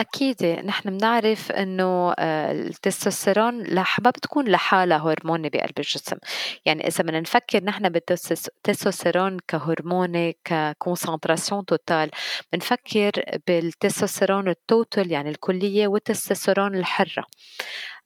أكيد. 0.00 0.44
نحن 0.44 0.98
بنعرف 0.98 1.52
إنه 1.52 2.14
آه، 2.18 2.52
التستوستيرون 2.52 3.74
ما 3.74 4.10
بتكون 4.10 4.48
لحالها 4.48 4.98
هرمون 4.98 5.48
بقلب 5.48 5.78
الجسم، 5.78 6.16
يعني 6.64 6.86
إذا 6.86 7.04
بدنا 7.04 7.20
نفكر 7.20 7.64
نحن 7.64 7.88
بالتستوستيرون 7.88 9.38
كهرمون 9.48 10.32
ك 10.44 10.53
concentration 10.53 11.64
totale 11.64 12.10
بنفكر 12.52 13.12
بالتستوستيرون 13.46 14.48
ال 14.48 14.57
totale 14.57 15.12
يعني 15.12 15.30
الكلية 15.30 15.88
والتستوستيرون 15.88 16.74
الحرة. 16.76 17.24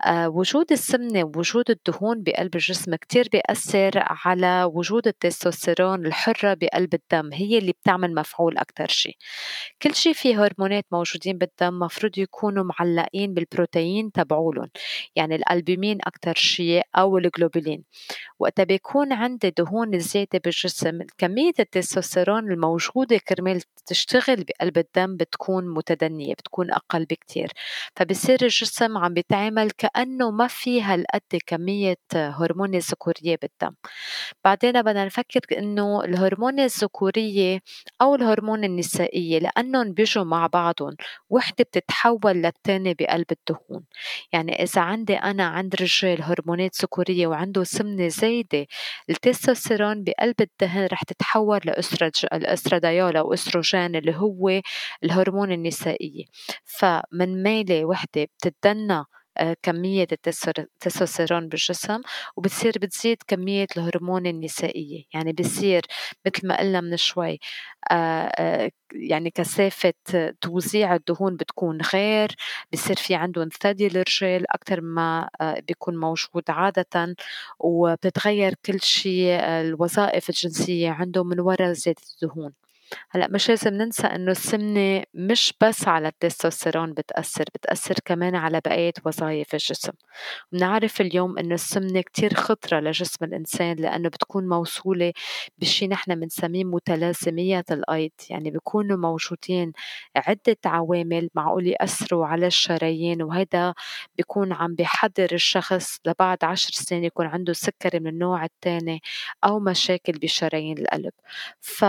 آه، 0.07 0.29
وجود 0.29 0.73
السمنة 0.73 1.25
ووجود 1.25 1.71
الدهون 1.71 2.23
بقلب 2.23 2.55
الجسم 2.55 2.95
كتير 2.95 3.29
بيأثر 3.33 3.91
على 3.97 4.65
وجود 4.75 5.07
التستوستيرون 5.07 6.07
الحرة 6.07 6.55
بقلب 6.55 6.95
الدم. 6.95 7.33
هي 7.33 7.59
اللي 7.59 7.73
بتعمل 7.73 8.15
مفعول 8.15 8.59
أكتر 8.59 8.87
شي 8.89 9.19
كل 9.83 9.95
شي 9.95 10.15
في 10.15 10.37
هرمونات 10.37 10.85
موجودين 10.93 11.39
بالدم 11.39 11.76
مفروض 11.79 12.19
يكونوا 12.19 12.65
معلقين 12.65 13.35
بالبروتين 13.35 14.13
تبعولن 14.13 14.69
يعني 15.17 15.35
الألبومين 15.35 15.99
أكتر 16.05 16.35
شي 16.35 16.81
أو 16.81 17.19
الجلوبولين. 17.19 17.85
وقتها 18.39 18.65
بيكون 18.65 19.13
عندي 19.13 19.51
دهون 19.51 19.99
زيادة 19.99 20.41
بالجسم 20.45 20.99
كمية 21.19 21.53
التستوستيرون 21.61 22.53
الموجودة 22.53 23.19
كرمال 23.29 23.63
تشتغل 23.87 24.45
بقلب 24.45 24.79
الدم 24.79 25.17
بتكون 25.17 25.75
متدنية 25.75 26.35
بتكون 26.35 26.73
أقل 26.73 27.05
بكتير. 27.05 27.53
فبصير 27.97 28.39
الجسم 28.43 28.99
عم 28.99 29.15
بيتعامل 29.15 29.71
كأنه 29.71 30.31
ما 30.31 30.47
في 30.47 30.83
هالقد 30.83 31.39
كمية 31.47 31.97
هرمون 32.15 32.75
الذكورية 32.75 33.39
بالدم. 33.43 33.77
بعدين 34.45 34.83
بدنا 34.83 35.05
نفكر 35.05 35.41
إنه 35.59 36.05
الهرمون 36.05 36.61
الذكورية 36.61 37.61
أو 38.03 38.15
الهرمون 38.15 38.65
النسائية 38.65 39.39
لأنهم 39.39 39.93
بيجوا 39.93 40.25
مع 40.25 40.47
بعضهم 40.47 40.97
وحدة 41.31 41.66
بتتحول 41.67 42.33
للتانية 42.37 42.95
بقلب 42.99 43.27
الدهون. 43.33 43.85
يعني 44.33 44.63
إذا 44.63 44.81
عندي 44.83 45.15
أنا 45.15 45.45
عند 45.47 45.75
رجال 45.81 46.23
هرمونات 46.23 46.83
ذكورية 46.83 47.27
وعنده 47.27 47.65
سمنة 47.65 48.09
زايدة 48.09 48.67
التستوستيرون 49.11 50.05
بقلب 50.05 50.35
الدهن 50.41 50.87
رح 50.93 51.03
تتحول 51.03 51.61
لأستراديول 52.33 53.17
أو 53.17 53.35
أستروجين 53.35 53.97
اللي 53.97 54.15
هو 54.17 54.61
الهرمون 55.05 55.53
النسائية 55.53 56.25
فمن 56.65 57.43
ميلة 57.43 57.85
وحدة 57.85 58.25
بتتدنى 58.25 59.05
كمية 59.63 60.07
التستوستيرون 60.13 61.49
بالجسم 61.49 62.01
وبتصير 62.37 62.73
بتزيد 62.83 63.19
كمية 63.29 63.67
الهرمون 63.77 64.27
النسائية. 64.27 65.05
يعني 65.15 65.33
بصير 65.33 65.83
مثل 66.27 66.49
ما 66.49 66.59
قلنا 66.61 66.81
من 66.81 66.97
شوي 66.97 67.39
آه، 67.91 67.95
آه، 67.95 68.71
يعني 68.93 69.31
كثافة 69.31 69.95
توزيع 70.41 70.95
الدهون 70.95 71.37
بتكون 71.37 71.79
غير 71.95 72.37
بصير 72.73 72.97
في 72.97 73.15
عندهم 73.15 73.49
ثدي 73.61 73.87
الرجال 73.87 74.53
أكثر 74.53 74.81
ما 74.81 75.29
بيكون 75.69 75.97
موجود 75.97 76.45
عادة 76.49 77.17
وبتتغير 77.59 78.55
كل 78.67 78.81
شيء 78.81 79.41
الوظائف 79.41 80.29
الجنسية 80.29 80.91
عندهم 80.91 81.29
من 81.29 81.41
وراء 81.41 81.73
زيادة 81.73 82.03
الدهون. 82.15 82.66
هلأ 83.11 83.29
مش 83.31 83.49
لازم 83.49 83.75
ننسى 83.75 84.07
إنه 84.07 84.31
السمنة 84.31 85.03
مش 85.15 85.55
بس 85.63 85.89
على 85.89 86.09
التستوستيرون 86.09 86.93
بتأثّر، 86.93 87.45
بتأثّر 87.55 87.95
كمان 88.05 88.35
على 88.35 88.61
بقية 88.65 88.93
وظايف 89.07 89.55
الجسم، 89.55 89.93
بنعرف 90.53 91.01
اليوم 91.01 91.39
إنه 91.39 91.55
السمنة 91.55 92.01
كتير 92.01 92.35
خطرة 92.35 92.81
لجسم 92.81 93.25
الإنسان 93.25 93.77
لإنه 93.77 94.09
بتكون 94.09 94.49
موصولة 94.49 95.13
بشي 95.59 95.89
نحن 95.89 96.15
بنسميه 96.21 96.65
متلازميات 96.65 97.73
الأيض، 97.73 98.11
يعني 98.31 98.51
بيكونوا 98.51 98.97
موجودين 98.97 99.73
عدة 100.17 100.57
عوامل 100.67 101.29
معقول 101.35 101.67
يأثروا 101.67 102.27
على 102.27 102.47
الشرايين 102.47 103.23
وهيدا 103.23 103.75
بيكون 104.17 104.53
عم 104.53 104.75
بيحضّر 104.75 105.29
الشخص 105.33 105.99
لبعد 106.07 106.45
عشر 106.45 106.71
سنين 106.73 107.05
يكون 107.05 107.27
عنده 107.27 107.53
سكري 107.53 108.01
من 108.01 108.07
النوع 108.07 108.45
التاني 108.45 109.01
أو 109.45 109.61
مشاكل 109.61 110.13
بشرايين 110.13 110.79
القلب، 110.79 111.13
ف 111.61 111.85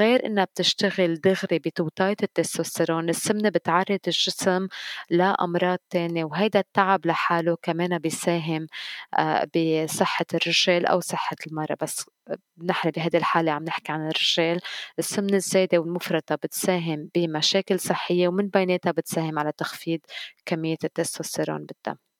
غير 0.00 0.26
إنها 0.26 0.44
بتشتغل 0.44 1.14
دغري 1.20 1.58
بتوطية 1.58 2.16
التستوستيرون 2.22 3.08
السمنة 3.08 3.48
بتعرض 3.48 3.98
الجسم 4.06 4.68
لأمراض 5.10 5.78
تانية 5.90 6.24
وهيدا 6.24 6.60
التعب 6.60 7.06
لحاله 7.06 7.56
كمان 7.62 7.98
بيساهم 7.98 8.66
آه، 9.18 9.48
بصحة 9.56 10.24
الرجال 10.34 10.86
أو 10.86 11.00
صحة 11.00 11.36
المرأة 11.46 11.76
بس 11.82 12.06
نحن 12.64 12.90
بهيدي 12.90 13.16
الحالة 13.18 13.52
عم 13.52 13.64
نحكي 13.64 13.92
عن 13.92 14.00
الرجال 14.08 14.60
السمنة 14.98 15.36
الزايدة 15.36 15.78
والمفرطة 15.78 16.34
بتساهم 16.34 17.08
بمشاكل 17.14 17.80
صحية 17.80 18.28
ومن 18.28 18.48
بيناتها 18.48 18.92
بتساهم 18.92 19.38
على 19.38 19.52
تخفيض 19.58 20.00
كمية 20.46 20.78
التستوستيرون 20.84 21.66
بالدم. 21.66 22.11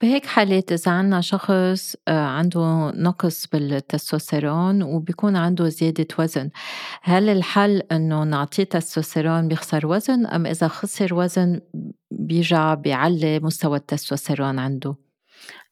بهيك 0.00 0.26
حالات 0.26 0.72
إذا 0.72 0.92
عنا 0.92 1.20
شخص 1.20 1.96
آه، 2.08 2.26
عنده 2.26 2.92
نقص 2.96 3.46
بالتستوستيرون 3.46 4.82
وبيكون 4.82 5.36
عنده 5.36 5.68
زيادة 5.68 6.06
وزن 6.18 6.50
هل 7.02 7.28
الحل 7.28 7.82
إنه 7.92 8.24
نعطيه 8.24 8.64
تستوستيرون 8.64 9.48
بيخسر 9.48 9.86
وزن 9.86 10.26
أم 10.26 10.46
إذا 10.46 10.68
خسر 10.68 11.14
وزن 11.14 11.60
بيرجع 12.10 12.74
بيعلي 12.74 13.40
مستوى 13.40 13.76
التستوستيرون 13.76 14.58
عنده؟ 14.58 15.03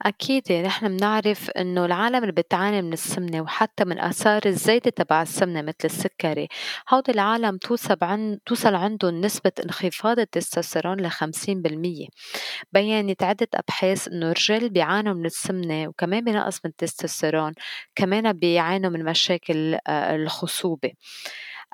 أكيد 0.03 0.51
يعني 0.51 0.67
نحن 0.67 0.97
بنعرف 0.97 1.51
إنه 1.51 1.85
العالم 1.85 2.17
اللي 2.17 2.33
بتعاني 2.33 2.83
من 2.83 2.93
السمنة 2.93 3.41
وحتى 3.41 3.85
من 3.85 3.99
آثار 3.99 4.43
الزايدة 4.47 4.91
تبع 4.91 5.23
السمنة 5.23 5.63
مثل 5.63 5.77
السكري 5.85 6.49
هودي 6.91 7.13
العالم 7.13 7.57
توصل 7.57 7.97
عن 8.03 8.39
توصل 8.47 8.75
عندهم 8.75 9.21
نسبة 9.21 9.53
انخفاض 9.65 10.19
التستوستيرون 10.19 11.01
لخمسين 11.01 11.63
بالمية 11.63 12.07
بينت 12.73 13.23
عدة 13.23 13.49
أبحاث 13.55 14.09
إنه 14.09 14.31
الرجال 14.31 14.71
بيعانوا 14.71 15.15
من 15.15 15.27
السمنة 15.27 15.89
وكمان 15.89 16.25
بنقص 16.25 16.61
من 16.65 16.71
التستوستيرون 16.71 17.53
كمان 17.95 18.33
بيعانوا 18.33 18.91
من 18.91 19.05
مشاكل 19.05 19.75
آه، 19.87 20.17
الخصوبة. 20.17 20.91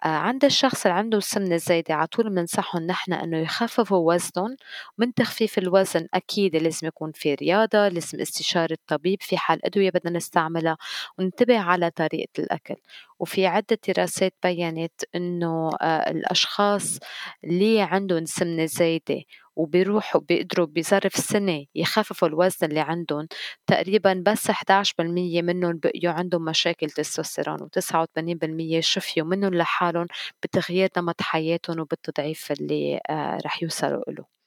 عند 0.05 0.45
الشخص 0.45 0.87
اللي 0.87 0.99
عنده 0.99 1.19
السمنة 1.19 1.55
الزايدة 1.55 1.95
على 1.95 2.07
طول 2.07 2.31
بننصحهم 2.31 2.83
نحن 2.83 3.13
إنه 3.13 3.39
يخففوا 3.39 4.15
وزنهم. 4.15 4.57
ومن 4.99 5.15
تخفيف 5.15 5.59
الوزن 5.59 6.07
أكيد 6.15 6.57
لازم 6.57 6.87
يكون 6.87 7.13
في 7.13 7.35
رياضة 7.35 7.89
لازم 7.89 8.21
استشارة 8.21 8.79
طبيب 8.87 9.23
في 9.23 9.37
حال 9.39 9.67
أدوية 9.67 9.91
بدنا 9.91 10.17
نستعملها 10.17 10.77
وننتبه 11.19 11.59
على 11.59 11.91
طريقة 11.91 12.31
الأكل. 12.39 12.77
وفي 13.19 13.47
عدة 13.47 13.79
دراسات 13.89 14.35
بيّنت 14.43 15.03
إنه 15.15 15.71
آه، 15.83 16.11
الأشخاص 16.11 16.99
اللي 17.45 17.83
عندهم 17.83 18.25
سمنة 18.25 18.65
زايدة 18.65 19.23
وبيروحوا 19.59 20.21
بيقدروا 20.21 20.67
بظرف 20.67 21.15
سنة 21.17 21.65
يخففوا 21.75 22.29
الوزن 22.29 22.67
اللي 22.67 22.81
عندهم. 22.81 23.29
تقريبا 23.67 24.23
بس 24.27 24.51
11% 24.51 25.43
منهم 25.43 25.81
بقيوا 25.83 26.13
عندهم 26.13 26.45
مشاكل 26.45 26.91
تستوستيرون 26.91 27.59
و89% 27.59 28.81
شفيوا 28.81 29.27
منهم 29.27 29.55
لحالهم 29.55 30.07
بتغيير 30.43 30.89
نمط 30.97 31.23
حياتهم 31.23 31.81
وبالتضعيف 31.81 32.53
اللي 32.53 33.01
آه، 33.11 33.39
رح 33.45 33.63
يوصلوا 33.63 34.03
له 34.09 34.39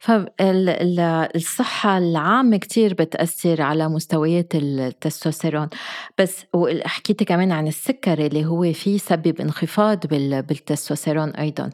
فالصحة 0.00 1.98
العامة 1.98 2.56
كتير 2.56 2.94
بتأثر 2.94 3.62
على 3.62 3.88
مستويات 3.88 4.54
التستوستيرون. 4.54 5.68
بس 6.18 6.44
وحكيتي 6.54 7.24
كمان 7.24 7.52
عن 7.52 7.66
السكري 7.68 8.26
اللي 8.26 8.46
هو 8.46 8.72
فيه 8.72 8.94
يسبب 8.94 9.40
انخفاض 9.40 10.06
بالتستوستيرون 10.06 11.30
أيضا. 11.30 11.70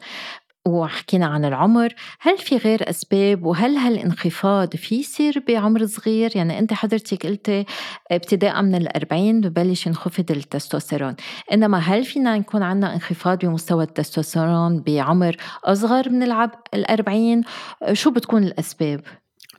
وحكينا 0.69 1.27
عن 1.27 1.45
العمر 1.45 1.95
هل 2.21 2.39
في 2.39 2.57
غير 2.57 2.91
أسباب؟ 2.91 3.47
وهل 3.47 3.77
هالانخفاض 3.77 4.77
في 4.77 4.95
يصير 5.01 5.45
بعمر 5.49 5.87
صغير؟ 5.87 6.37
يعني 6.37 6.59
أنت 6.59 6.73
حضرتك 6.73 7.27
قلتي 7.27 7.65
ابتداء 8.11 8.63
من 8.63 8.75
الأربعين 8.75 9.41
ببلش 9.41 9.87
ينخفض 9.87 10.31
التستوستيرون. 10.31 11.17
إنما 11.53 11.79
هل 11.79 12.05
فينا 12.05 12.37
يكون 12.37 12.63
عنا 12.63 12.95
انخفاض 12.95 13.39
بمستوى 13.39 13.85
التستوستيرون 13.85 14.81
بعمر 14.81 15.37
أصغر 15.65 16.11
من 16.11 16.49
الأربعين؟ 16.75 17.43
شو 17.93 18.11
بتكون 18.11 18.45
الأسباب؟ 18.45 19.01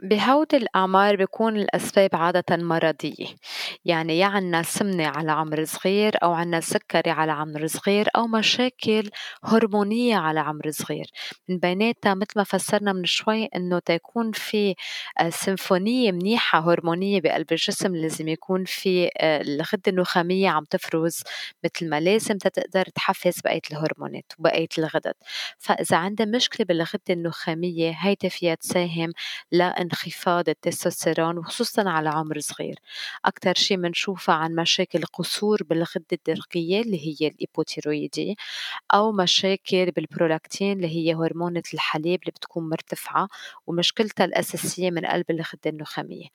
بهودي 0.03 0.57
الأعمار 0.57 1.15
بيكون 1.15 1.57
الأسباب 1.57 2.09
عادةً 2.15 2.57
مرضية، 2.57 3.25
يعني 3.85 4.19
يا 4.19 4.25
عنا 4.25 4.63
سمنة 4.63 5.07
على 5.07 5.31
عمر 5.31 5.63
صغير 5.65 6.13
أو 6.23 6.33
عنا 6.33 6.59
سكري 6.59 7.11
على 7.11 7.31
عمر 7.31 7.67
صغير 7.67 8.07
أو 8.15 8.27
مشاكل 8.27 9.09
هرمونية 9.43 10.15
على 10.17 10.39
عمر 10.39 10.71
صغير، 10.71 11.05
من 11.49 11.57
بيناتها 11.57 12.13
متل 12.13 12.33
ما 12.39 12.43
فسرنا 12.43 12.93
من 12.93 13.05
شوي 13.05 13.45
إنه 13.45 13.79
تيكون 13.79 14.31
في 14.31 14.75
آه، 15.19 15.29
سيمفونية 15.29 16.11
منيحة 16.11 16.59
هرمونية 16.59 17.21
بقلب 17.21 17.51
الجسم 17.51 17.95
لازم 17.95 18.27
يكون 18.27 18.63
في 18.65 19.09
آه، 19.17 19.41
الغدة 19.41 19.81
النخامية 19.87 20.49
عم 20.49 20.63
تفرز 20.63 21.23
متل 21.63 21.89
ما 21.89 21.99
لازم 21.99 22.37
تتقدر 22.37 22.85
تحفز 22.95 23.39
بقية 23.43 23.61
الهرمونات 23.71 24.31
وبقية 24.39 24.67
الغدد، 24.77 25.13
فإذا 25.59 25.97
عندها 25.97 26.25
مشكلة 26.25 26.65
بالغدة 26.65 27.01
النخامية 27.09 27.91
هيدي 27.99 28.29
فيها 28.29 28.55
تساهم 28.55 29.11
لإن 29.51 29.89
انخفاض 29.93 30.49
التستوستيرون 30.49 31.37
وخصوصا 31.37 31.89
على 31.89 32.09
عمر 32.09 32.39
صغير. 32.39 32.75
أكتر 33.25 33.53
شي 33.53 33.77
منشوفها 33.77 34.35
عن 34.35 34.55
مشاكل 34.55 35.03
قصور 35.05 35.63
بالغدة 35.63 36.05
الدرقية 36.13 36.81
اللي 36.81 36.99
هي 37.07 37.27
الإيبوتيرويدي 37.27 38.35
أو 38.93 39.11
مشاكل 39.11 39.91
بالبرولاكتين 39.91 40.71
اللي 40.77 40.87
هي 40.87 41.13
هرمونة 41.15 41.63
الحليب 41.73 42.19
اللي 42.21 42.31
بتكون 42.31 42.69
مرتفعة 42.69 43.27
ومشكلتها 43.67 44.25
الأساسية 44.25 44.91
من 44.91 45.05
قلب 45.05 45.25
الغدة 45.31 45.69
النخامية. 45.69 46.27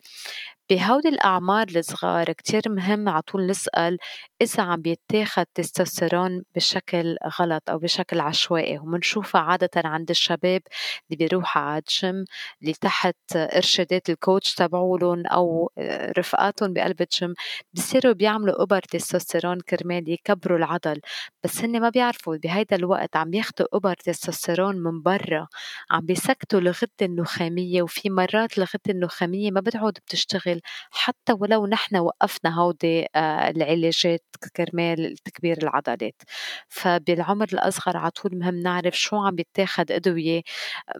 بهودي 0.70 1.08
الأعمار 1.08 1.66
الصغار 1.76 2.32
كتير 2.32 2.62
مهم 2.66 3.08
على 3.08 3.22
طول 3.22 3.46
نسأل 3.46 3.98
إذا 4.42 4.62
عم 4.62 4.82
بيتاخد 4.82 5.46
تستوستيرون 5.54 6.42
بشكل 6.54 7.16
غلط 7.40 7.70
أو 7.70 7.78
بشكل 7.78 8.20
عشوائي 8.20 8.78
ومنشوفها 8.78 9.40
عادة 9.40 9.70
عند 9.76 10.10
الشباب 10.10 10.62
اللي 11.10 11.26
بيروحوا 11.26 11.62
على 11.62 11.78
الجيم 11.88 12.24
اللي 12.62 12.72
تحت 12.80 13.16
إرشادات 13.36 14.10
ال 14.10 14.18
coach 14.18 14.54
تبعولن 14.54 15.26
أو 15.26 15.70
رفقاتهم 16.18 16.72
بقلب 16.72 17.00
الجيم 17.02 17.34
بصيروا 17.74 18.12
بيعملوا 18.12 18.62
إبر 18.62 18.80
تستوستيرون 18.80 19.60
كرمال 19.60 20.08
يكبروا 20.08 20.58
العضل. 20.58 21.00
بس 21.44 21.60
هن 21.64 21.80
ما 21.80 21.88
بيعرفوا 21.88 22.36
بهيدا 22.36 22.76
الوقت 22.76 23.16
عم 23.16 23.34
ياخدوا 23.34 23.66
إبر 23.72 23.94
تستوستيرون 23.94 24.76
من 24.76 25.02
برا 25.02 25.48
عم 25.90 26.00
بيسكتوا 26.06 26.60
الغدة 26.60 26.88
النخامية 27.02 27.82
وفي 27.82 28.10
مرات 28.10 28.58
الغدة 28.58 28.80
النخامية 28.90 29.50
ما 29.50 29.60
بتعود 29.60 29.92
بتشتغل 29.92 30.57
حتى 30.90 31.32
ولو 31.32 31.66
نحن 31.66 31.96
وقفنا 31.96 32.54
هودي 32.60 33.06
آه، 33.16 33.50
العلاجات 33.50 34.24
كرمال 34.56 35.16
تكبير 35.24 35.58
العضلات. 35.62 36.22
فبالعمر 36.68 37.46
الأصغر 37.52 37.96
على 37.96 38.10
طول 38.10 38.38
مهم 38.38 38.54
نعرف 38.54 38.94
شو 38.98 39.16
عم 39.16 39.34
بيتاخد 39.34 39.92
أدوية 39.92 40.42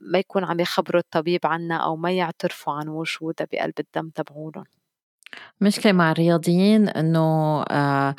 ما 0.03 0.19
يكون 0.19 0.45
عم 0.45 0.61
يخبروا 0.61 1.01
الطبيب 1.01 1.41
عنا 1.45 1.77
أو 1.77 1.97
ما 1.97 2.13
يعترفوا 2.13 2.73
عن 2.73 2.89
وجودها 2.89 3.47
بقلب 3.53 3.75
الدم 3.81 4.11
تبعولن. 4.11 4.65
مشكلة 5.61 5.93
مع 5.93 6.13
الرياضيين 6.13 6.89
إنه 6.89 7.63
آه 7.71 8.15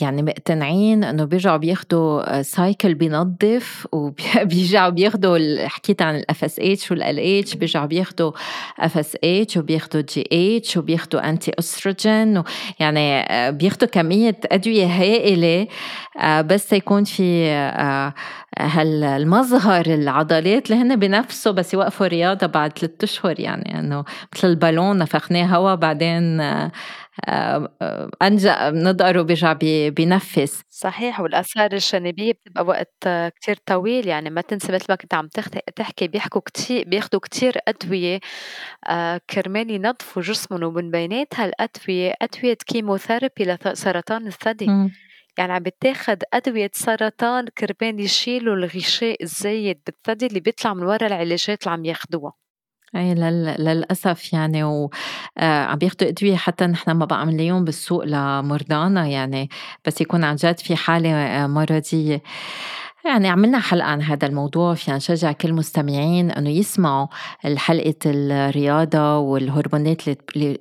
يعني 0.00 0.22
مقتنعين 0.22 1.04
إنه 1.04 1.24
بيرجعوا 1.24 1.56
بياخدوا 1.56 2.42
cycle 2.42 2.94
بينظف 2.94 3.86
وبيرجعوا 3.92 4.90
بياخدوا 4.98 5.68
حكيت 5.68 6.02
عن 6.02 6.16
ال 6.16 6.44
FSH 6.44 6.90
وال 6.90 7.20
LH 7.20 7.54
بيرجعوا 7.54 7.86
بياخدوا 7.86 8.32
FSH 8.78 9.56
وبياخدوا 9.56 10.00
GH 10.00 10.76
وبياخدوا 10.76 11.28
anti-estrogen 11.30 12.42
يعني 12.80 13.20
آه، 13.20 13.50
بياخدوا 13.50 13.88
كمية 13.88 14.40
أدوية 14.52 14.86
هائلة 14.86 15.66
آه، 16.20 16.40
بس 16.40 16.72
يكون 16.72 17.04
في 17.04 17.46
آه، 17.50 18.14
هالمظهر 18.58 19.86
العضلات 19.86 20.70
اللي 20.70 20.82
هن 20.82 20.96
بنفسه 20.96 21.50
بس 21.50 21.74
يوقفوا 21.74 22.06
رياضه 22.06 22.46
بعد 22.46 22.78
ثلاثة 22.78 23.04
أشهر 23.04 23.40
يعني 23.40 23.78
إنه 23.78 24.04
مثل 24.36 24.48
البالون 24.48 24.98
نفخناه 24.98 25.44
هوا 25.44 25.74
بعدين 25.74 26.40
أنجأ 28.22 28.70
بنضقر 28.70 29.18
وبيرجع 29.18 29.52
بينفس 29.88 30.62
صحيح 30.70 31.20
والآثار 31.20 31.72
الجانبية 31.72 32.32
بتبقى 32.32 32.64
وقت 32.66 33.08
كتير 33.36 33.58
طويل 33.66 34.06
يعني 34.08 34.30
ما 34.30 34.40
تنسى 34.40 34.72
مثل 34.72 34.86
ما 34.88 34.94
كنت 34.94 35.14
عم 35.14 35.28
تحكي 35.76 36.08
بيحكوا 36.08 36.40
كتير 36.40 36.88
بياخدوا 36.88 37.20
كتير 37.20 37.58
أدوية 37.68 38.20
آه، 38.88 39.20
كرمال 39.30 39.70
ينظفوا 39.70 40.22
جسمهم 40.22 40.62
ومن 40.64 40.90
بيناتها 40.90 41.44
الأدوية 41.44 42.14
أدوية 42.22 42.54
chemotherapy 42.66 43.44
لسرطان 43.66 44.26
الثدي. 44.26 44.66
يعني 45.38 45.52
عم 45.52 45.62
بتاخد 45.62 46.22
أدوية 46.32 46.70
سرطان 46.74 47.46
كرمال 47.58 48.00
يشيلوا 48.00 48.54
الغشاء 48.56 49.22
الزايد 49.22 49.80
بالثدي 49.86 50.26
اللي 50.26 50.40
بيطلع 50.40 50.74
من 50.74 50.82
وراء 50.82 51.06
العلاجات 51.06 51.62
اللي 51.62 51.72
عم 51.72 51.84
ياخدوها. 51.84 52.32
إي 52.96 53.14
للأسف 53.14 54.32
يعني 54.32 54.64
وعم 54.64 54.88
آه، 55.38 55.74
بياخدوا 55.74 56.08
أدوية 56.08 56.36
حتى 56.36 56.66
نحن 56.66 56.90
ما 56.90 57.04
بقى 57.04 57.18
عاملين 57.20 57.64
بالسوق 57.64 58.04
لمرضانا 58.04 59.06
يعني 59.06 59.48
بس 59.86 60.00
يكون 60.00 60.24
عن 60.24 60.36
جد 60.36 60.58
في 60.58 60.76
حالة 60.76 61.10
آه، 61.14 61.46
مرضية. 61.46 62.22
يعني 63.04 63.28
عملنا 63.28 63.60
حلقة 63.60 63.86
عن 63.86 64.02
هذا 64.02 64.26
الموضوع 64.26 64.74
فينا 64.74 64.96
نشجع 64.96 65.32
كل 65.32 65.48
المستمعين 65.48 66.30
أنه 66.30 66.50
يسمعوا 66.50 67.06
حلقة 67.56 67.94
الرياضة 68.06 69.18
والهرمونات 69.18 70.02
اللي, 70.08 70.58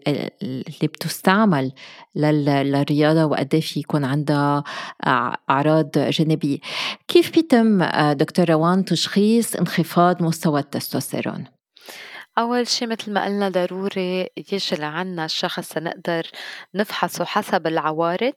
بتستعمل 0.84 1.72
للرياضة 2.16 3.26
وقد 3.26 3.54
إيه 3.54 3.62
في 3.62 3.80
يكون 3.80 4.06
عندها 4.06 4.64
أعراض 5.50 5.92
جانبية 5.92 6.58
كيف 7.08 7.32
بيتم 7.34 7.84
دكتور 8.14 8.50
روان 8.50 8.86
تشخيص 8.86 9.56
انخفاض 9.56 10.24
مستوى 10.24 10.60
التستوستيرون؟ 10.60 11.46
أول 12.38 12.68
شي 12.68 12.86
متل 12.86 13.14
ما 13.14 13.26
قلنا 13.26 13.50
ضروري 13.50 14.30
يجي 14.38 14.76
لعنا 14.80 15.26
الشخص 15.26 15.78
لنقدر 15.78 16.28
نفحصه 16.76 17.26
حسب 17.26 17.68
العوارض 17.68 18.34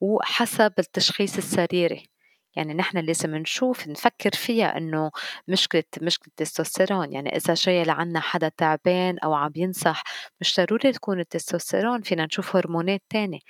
وحسب 0.00 0.72
التشخيص 0.78 1.36
السريري، 1.36 2.10
يعني 2.56 2.74
نحن 2.74 2.98
لازم 2.98 3.34
نشوف 3.36 3.88
نفكر 3.88 4.30
فيها 4.30 4.76
إنه 4.78 5.10
مشكلة 5.48 5.84
مشكلة 6.02 6.28
التستوستيرون. 6.28 7.12
يعني 7.12 7.36
إذا 7.36 7.54
جاي 7.54 7.84
لعنا 7.84 8.20
حدا 8.20 8.48
تعبان 8.56 9.18
أو 9.18 9.34
عم 9.34 9.52
ينصح 9.56 10.04
مش 10.40 10.60
ضروري 10.60 10.92
تكون 10.92 11.20
التستوستيرون 11.20 12.02
فينا 12.02 12.24
نشوف 12.26 12.56
هرمونات 12.56 13.02
تانية 13.10 13.40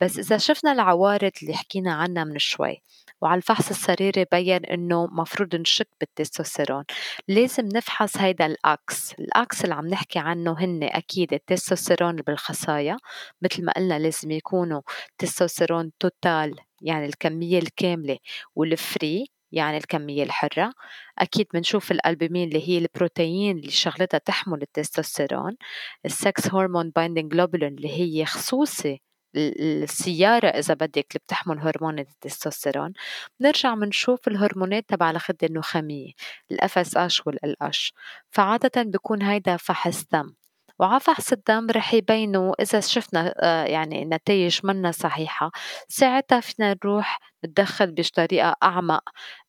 بس 0.00 0.18
إذا 0.18 0.38
شفنا 0.38 0.72
العوارض 0.72 1.32
اللي 1.42 1.54
حكينا 1.54 1.92
عنها 1.94 2.24
من 2.24 2.38
شوي 2.38 2.82
وعلى 3.20 3.36
الفحص 3.38 3.70
السريري 3.70 4.26
بين 4.32 4.64
إنه 4.64 5.06
مفروض 5.06 5.56
نشك 5.56 5.88
بالتستوستيرون 6.00 6.84
لازم 7.28 7.66
نفحص 7.66 8.16
هيدا 8.16 8.46
الأكس. 8.46 9.12
الأكس 9.18 9.64
اللي 9.64 9.74
عم 9.74 9.86
نحكي 9.88 10.18
عنه 10.18 10.56
هن 10.58 10.82
أكيد 10.82 11.32
التستوستيرون 11.34 12.16
بالخصايا. 12.16 12.96
مثل 13.42 13.64
ما 13.64 13.72
قلنا 13.72 13.98
لازم 13.98 14.30
يكونوا 14.30 14.80
تستوستيرون 15.18 15.92
totale 16.00 16.69
يعني 16.80 17.06
الكمية 17.06 17.58
الكاملة 17.58 18.18
وال 18.54 18.78
free 18.78 19.26
يعني 19.52 19.76
الكمية 19.76 20.22
الحرة. 20.22 20.72
أكيد 21.18 21.46
بنشوف 21.54 21.90
الألبومين 21.92 22.48
اللي 22.48 22.68
هي 22.68 22.78
البروتين 22.78 23.58
اللي 23.58 23.70
شغلتها 23.70 24.18
تحمل 24.18 24.62
التستوستيرون. 24.62 25.56
ال 26.04 26.16
sex 26.16 26.54
hormone 26.54 26.90
binding 26.96 27.32
globulin 27.32 27.74
اللي 27.74 27.88
هي 28.20 28.24
خصوصي 28.24 29.00
السيارة 29.36 30.46
إذا 30.48 30.74
بدك 30.74 30.96
اللي 30.96 31.20
بتحمل 31.26 31.58
هرمون 31.58 31.98
التستوستيرون. 31.98 32.92
بنرجع 33.40 33.74
بنشوف 33.74 34.28
الهرمونات 34.28 34.88
تبع 34.88 35.10
الغدة 35.10 35.46
النخامية 35.46 36.12
اس 36.52 36.96
اش 36.96 37.26
والال 37.26 37.62
اش 37.62 37.92
فعادة 38.30 38.82
بيكون 38.82 39.22
هيدا 39.22 39.56
فحص 39.56 40.04
دم. 40.12 40.39
وعلى 40.80 41.00
فحص 41.00 41.32
الدم 41.32 41.66
رح 41.70 41.94
يبينوا 41.94 42.62
إذا 42.62 42.80
شفنا 42.80 43.34
آه، 43.42 43.64
يعني 43.64 44.04
نتائج 44.04 44.60
منا 44.64 44.90
صحيحة. 44.92 45.50
ساعتها 45.88 46.40
فينا 46.40 46.76
نروح 46.84 47.18
نتدخل 47.44 47.92
بطريقة 47.92 48.56
أعمق 48.62 49.02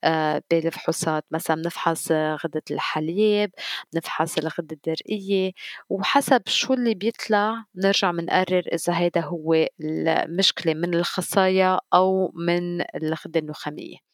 آه، 0.03 0.41
بالفحوصات. 0.51 1.25
مثلا 1.31 1.55
بنفحص 1.61 2.11
غدة 2.11 2.61
الحليب 2.71 3.51
بنفحص 3.93 4.37
الغدة 4.37 4.67
الدرقية. 4.75 5.51
وحسب 5.89 6.41
شو 6.47 6.73
اللي 6.73 6.93
بيطلع 6.95 7.65
بنرجع 7.75 8.11
بنقرر 8.11 8.63
إذا 8.73 8.97
هيدا 8.97 9.21
هو 9.21 9.53
المشكلة 9.81 10.73
من 10.73 10.93
الخصايا 10.93 11.79
أو 11.93 12.31
من 12.35 12.81
الغدة 12.81 13.39
النخامية. 13.39 14.10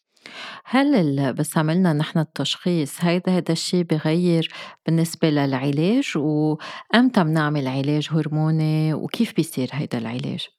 هل 0.66 1.34
بس 1.34 1.58
عملنا 1.58 1.94
نحن 1.94 2.20
التشخيص 2.20 2.96
هيدا 3.02 3.32
هيدا 3.36 3.54
الشي 3.54 3.84
بغيّر 3.84 4.50
بالنسبة 4.86 5.30
للعلاج، 5.30 6.12
وإمتى 6.18 7.24
بنعمل 7.24 7.68
علاج 7.68 8.08
هرموني 8.12 8.94
وكيف 8.94 9.34
بيصير 9.36 9.70
هيدا 9.74 9.98
العلاج؟ 9.98 10.57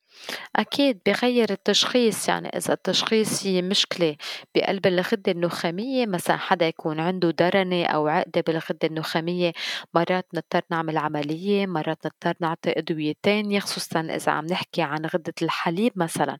أكيد 0.57 1.01
بغير 1.07 1.51
التشخيص 1.51 2.29
يعني 2.29 2.49
إذا 2.49 2.75
التشخيص 2.75 3.47
هي 3.47 3.63
مشكلة 3.63 4.17
بقلب 4.55 4.87
الغدة 4.87 5.33
النخامية 5.33 6.07
مثلا 6.07 6.37
حدا 6.37 6.69
يكون 6.69 7.01
عنده 7.01 7.31
درنة 7.31 7.85
أو 7.87 8.09
عقدة 8.09 8.41
بالغدة 8.47 8.79
النخامية 8.85 9.53
مرات 9.95 10.27
نضطر 10.35 10.63
نعمل 10.71 10.99
عملية 10.99 11.67
مرات 11.67 12.07
نضطر 12.07 12.35
نعطي 12.41 12.79
أدوية 12.79 13.15
تانية 13.23 13.61
خصوصا 13.61 14.01
إذا 14.01 14.33
عم 14.33 14.47
نحكي 14.47 14.83
عن 14.83 15.07
غدة 15.07 15.35
الحليب 15.43 15.93
مثلا. 15.97 16.39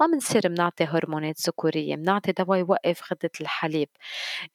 ما 0.00 0.06
بنصير 0.06 0.48
بنعطي 0.48 0.84
هرمونات 0.84 1.40
ذكورية 1.46 1.96
بنعطي 1.96 2.32
دواء 2.32 2.58
يوقف 2.58 3.12
غدة 3.12 3.30
الحليب. 3.40 3.88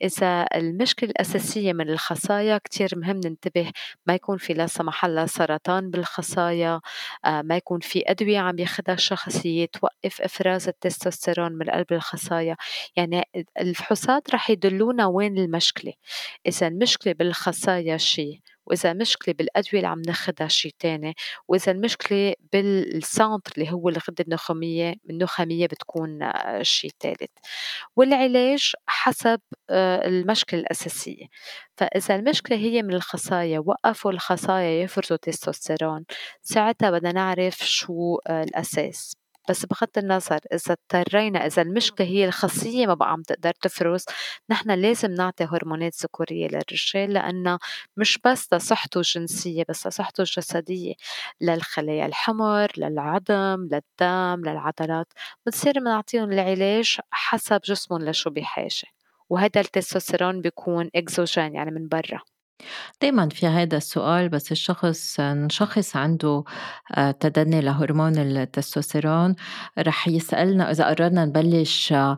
إذا 0.04 0.46
المشكلة 0.56 1.10
الأساسية 1.10 1.74
من 1.74 1.90
الخصايا 1.90 2.58
كتير 2.58 2.90
مهم 2.96 3.18
ننتبه 3.26 3.72
ما 4.08 4.14
يكون 4.16 4.38
في 4.38 4.54
لا 4.54 4.68
سمح 4.68 5.06
الله 5.06 5.26
سرطان 5.26 5.90
بالخصايا 5.92 6.82
آه، 7.26 7.42
ما 7.42 7.58
يكون 7.58 7.80
في 7.80 8.04
أدوية 8.08 8.40
عم 8.40 8.60
ياخدها 8.66 8.96
الشخص 8.96 9.42
توقف 9.74 10.22
إفراز 10.22 10.68
التستوستيرون 10.68 11.52
من 11.52 11.70
قلب 11.70 11.94
الخصايا 11.94 12.56
يعني 12.96 13.24
الفحوصات 13.60 14.30
رح 14.34 14.50
يدلونا 14.50 15.06
وين 15.06 15.38
المشكلة. 15.38 15.94
إذا 16.48 16.68
المشكلة 16.68 17.14
بالخصايا 17.14 17.98
شي 17.98 18.42
وإذا 18.66 18.92
المشكلة 18.92 19.34
بالأدوية 19.34 19.74
اللي 19.80 19.88
عم 19.88 20.02
ناخدها 20.08 20.48
شي 20.48 20.76
تاني 20.80 21.16
وإذا 21.48 21.72
المشكلة 21.72 22.34
بال 22.54 22.78
center 22.78 23.52
اللي 23.58 23.72
هو 23.72 23.90
الغدة 23.90 24.24
النخامية 24.28 24.96
النخامية 25.10 25.66
بتكون 25.68 26.24
آه، 26.24 26.62
شي 26.62 26.90
تالت. 27.00 27.32
والعلاج 27.96 28.74
حسب 28.88 29.40
آه، 29.70 30.08
المشكلة 30.08 30.60
الأساسية. 30.60 31.26
فإذا 31.78 32.16
المشكلة 32.16 32.58
هي 32.58 32.84
من 32.84 32.94
الخصايا 32.94 33.60
وقفوا 33.60 34.12
الخصايا 34.12 34.84
يفرزوا 34.84 35.18
تستوستيرون 35.18 36.06
ساعتها 36.42 36.92
بدنا 36.92 37.12
نعرف 37.12 37.58
شو 37.58 38.18
آه، 38.28 38.44
الأساس. 38.44 39.25
بس 39.50 39.66
بغض 39.66 39.90
النظر 39.98 40.40
إذا 40.54 40.76
اضطرينا 40.94 41.46
إذا 41.46 41.62
المشكلة 41.62 42.08
هي 42.08 42.26
الخصية 42.26 42.88
ما 42.88 42.94
بقى 42.94 43.12
عم 43.12 43.22
تقدر 43.22 43.52
تفرز 43.52 44.06
نحن 44.50 44.72
لازم 44.72 45.12
نعطي 45.12 45.44
هرمونات 45.44 45.96
ذكورية 46.04 46.48
للرجال 46.48 47.14
لأنها 47.14 47.60
مش 47.98 48.20
بس 48.26 48.54
لصحته 48.54 48.98
الجنسية 48.98 49.64
بس 49.70 49.88
لصحته 49.88 50.22
الجسدية 50.22 50.94
للخلايا 51.42 52.06
الحمر 52.06 52.72
للعظم 52.78 53.68
للدم 53.72 54.42
للعضلات. 54.50 55.08
بنصير 55.46 55.80
بنعطيهم 55.80 56.32
العلاج 56.32 56.98
حسب 57.12 57.62
جسمهم 57.66 58.02
لشو 58.06 58.30
بحاجة 58.30 58.88
وهذا 59.30 59.62
التستوستيرون 59.62 60.42
بيكون 60.42 60.90
إكزوجين 60.96 61.56
يعني 61.56 61.72
من 61.72 61.88
برا. 61.88 62.35
دايما 63.02 63.30
في 63.30 63.48
هذا 63.48 63.78
السؤال 63.78 64.30
بس 64.30 64.52
الشخص 64.52 65.20
نشخص 65.20 65.96
عنده 65.96 66.44
آه، 66.96 67.12
تدني 67.12 67.62
لهرمون 67.62 68.18
التستوستيرون 68.18 69.36
رح 69.80 70.08
يسألنا 70.08 70.72
إذا 70.72 70.86
قررنا 70.86 71.26
نبلش 71.26 71.94
آه، 71.94 72.18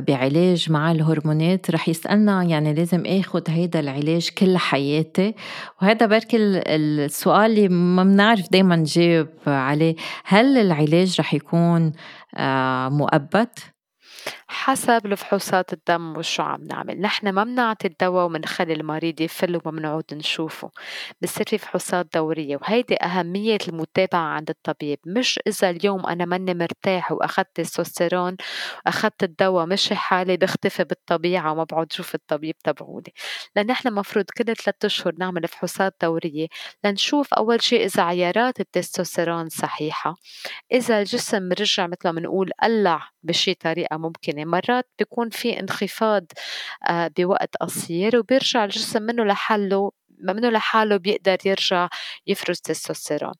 بعلاج 0.00 0.70
مع 0.70 0.92
الهرمونات 0.92 1.70
رح 1.70 1.88
يسألنا 1.88 2.42
يعني 2.42 2.74
لازم 2.74 3.02
آخد 3.06 3.50
هيدا 3.50 3.80
العلاج 3.80 4.28
كل 4.38 4.58
حياتي 4.58 5.34
وهذا 5.82 6.06
بركي 6.06 6.36
السؤال 6.36 7.50
اللي 7.50 7.68
ما 7.68 8.04
بنعرف 8.04 8.50
دايما 8.50 8.76
نجاوب 8.76 9.28
عليه 9.46 9.96
هل 10.24 10.58
العلاج 10.58 11.20
رح 11.20 11.34
يكون 11.34 11.92
آه، 12.34 12.88
مؤبد؟ 12.88 13.48
حسب 14.52 15.06
الفحوصات 15.06 15.72
الدم 15.72 16.16
وشو 16.16 16.42
عم 16.42 16.64
نعمل. 16.64 17.00
نحن 17.00 17.28
ما 17.28 17.44
بنعطي 17.44 17.88
الدواء 17.88 18.26
ومنخلي 18.26 18.72
المريض 18.72 19.20
يفل 19.20 19.56
وما 19.56 19.70
بنعود 19.78 20.04
نشوفه. 20.12 20.70
بصير 21.22 21.46
في 21.46 21.58
فحوصات 21.58 22.08
دورية 22.14 22.56
وهيدي 22.56 22.96
أهمية 23.02 23.58
المتابعة 23.68 24.20
عند 24.20 24.50
الطبيب. 24.50 24.98
مش 25.06 25.40
إذا 25.46 25.70
اليوم 25.70 26.06
أنا 26.06 26.24
ماني 26.24 26.54
مرتاح 26.54 27.12
وأخذت 27.12 27.48
تستوستيرون 27.54 28.36
وأخذت 28.86 29.22
الدواء 29.22 29.66
مشي 29.66 29.94
حالي 29.94 30.36
بختفي 30.36 30.84
بالطبيعة 30.84 31.52
وما 31.52 31.64
بعود 31.64 31.92
شوف 31.92 32.14
الطبيب 32.14 32.54
تبعولي 32.64 33.12
لأن 33.56 33.66
نحن 33.66 33.92
مفروض 33.94 34.24
كل 34.36 34.44
ثلاثة 34.44 34.86
أشهر 34.86 35.14
نعمل 35.18 35.48
فحوصات 35.48 35.96
دورية 36.02 36.46
لنشوف 36.84 37.34
أول 37.34 37.62
شيء 37.62 37.84
إذا 37.84 38.02
عيارات 38.02 38.60
التستوستيرون 38.60 39.48
صحيحة. 39.48 40.14
إذا 40.72 40.98
الجسم 40.98 41.48
رجع 41.52 41.86
مثل 41.86 41.98
ما 42.04 42.12
بنقول 42.12 42.50
قلع 42.62 43.08
بشي 43.22 43.54
طريقة 43.54 43.96
ممكنة 43.96 44.41
مرات 44.44 44.88
بيكون 44.98 45.30
في 45.30 45.60
انخفاض 45.60 46.24
آه، 46.88 47.10
بوقت 47.18 47.56
قصير 47.56 48.16
وبيرجع 48.18 48.64
الجسم 48.64 49.02
منه 49.02 49.24
لحاله 49.24 49.90
منه 50.22 50.50
لحاله 50.50 50.96
بيقدر 50.96 51.38
يرجع 51.44 51.88
يفرز 52.26 52.60
تستوستيرون. 52.60 53.32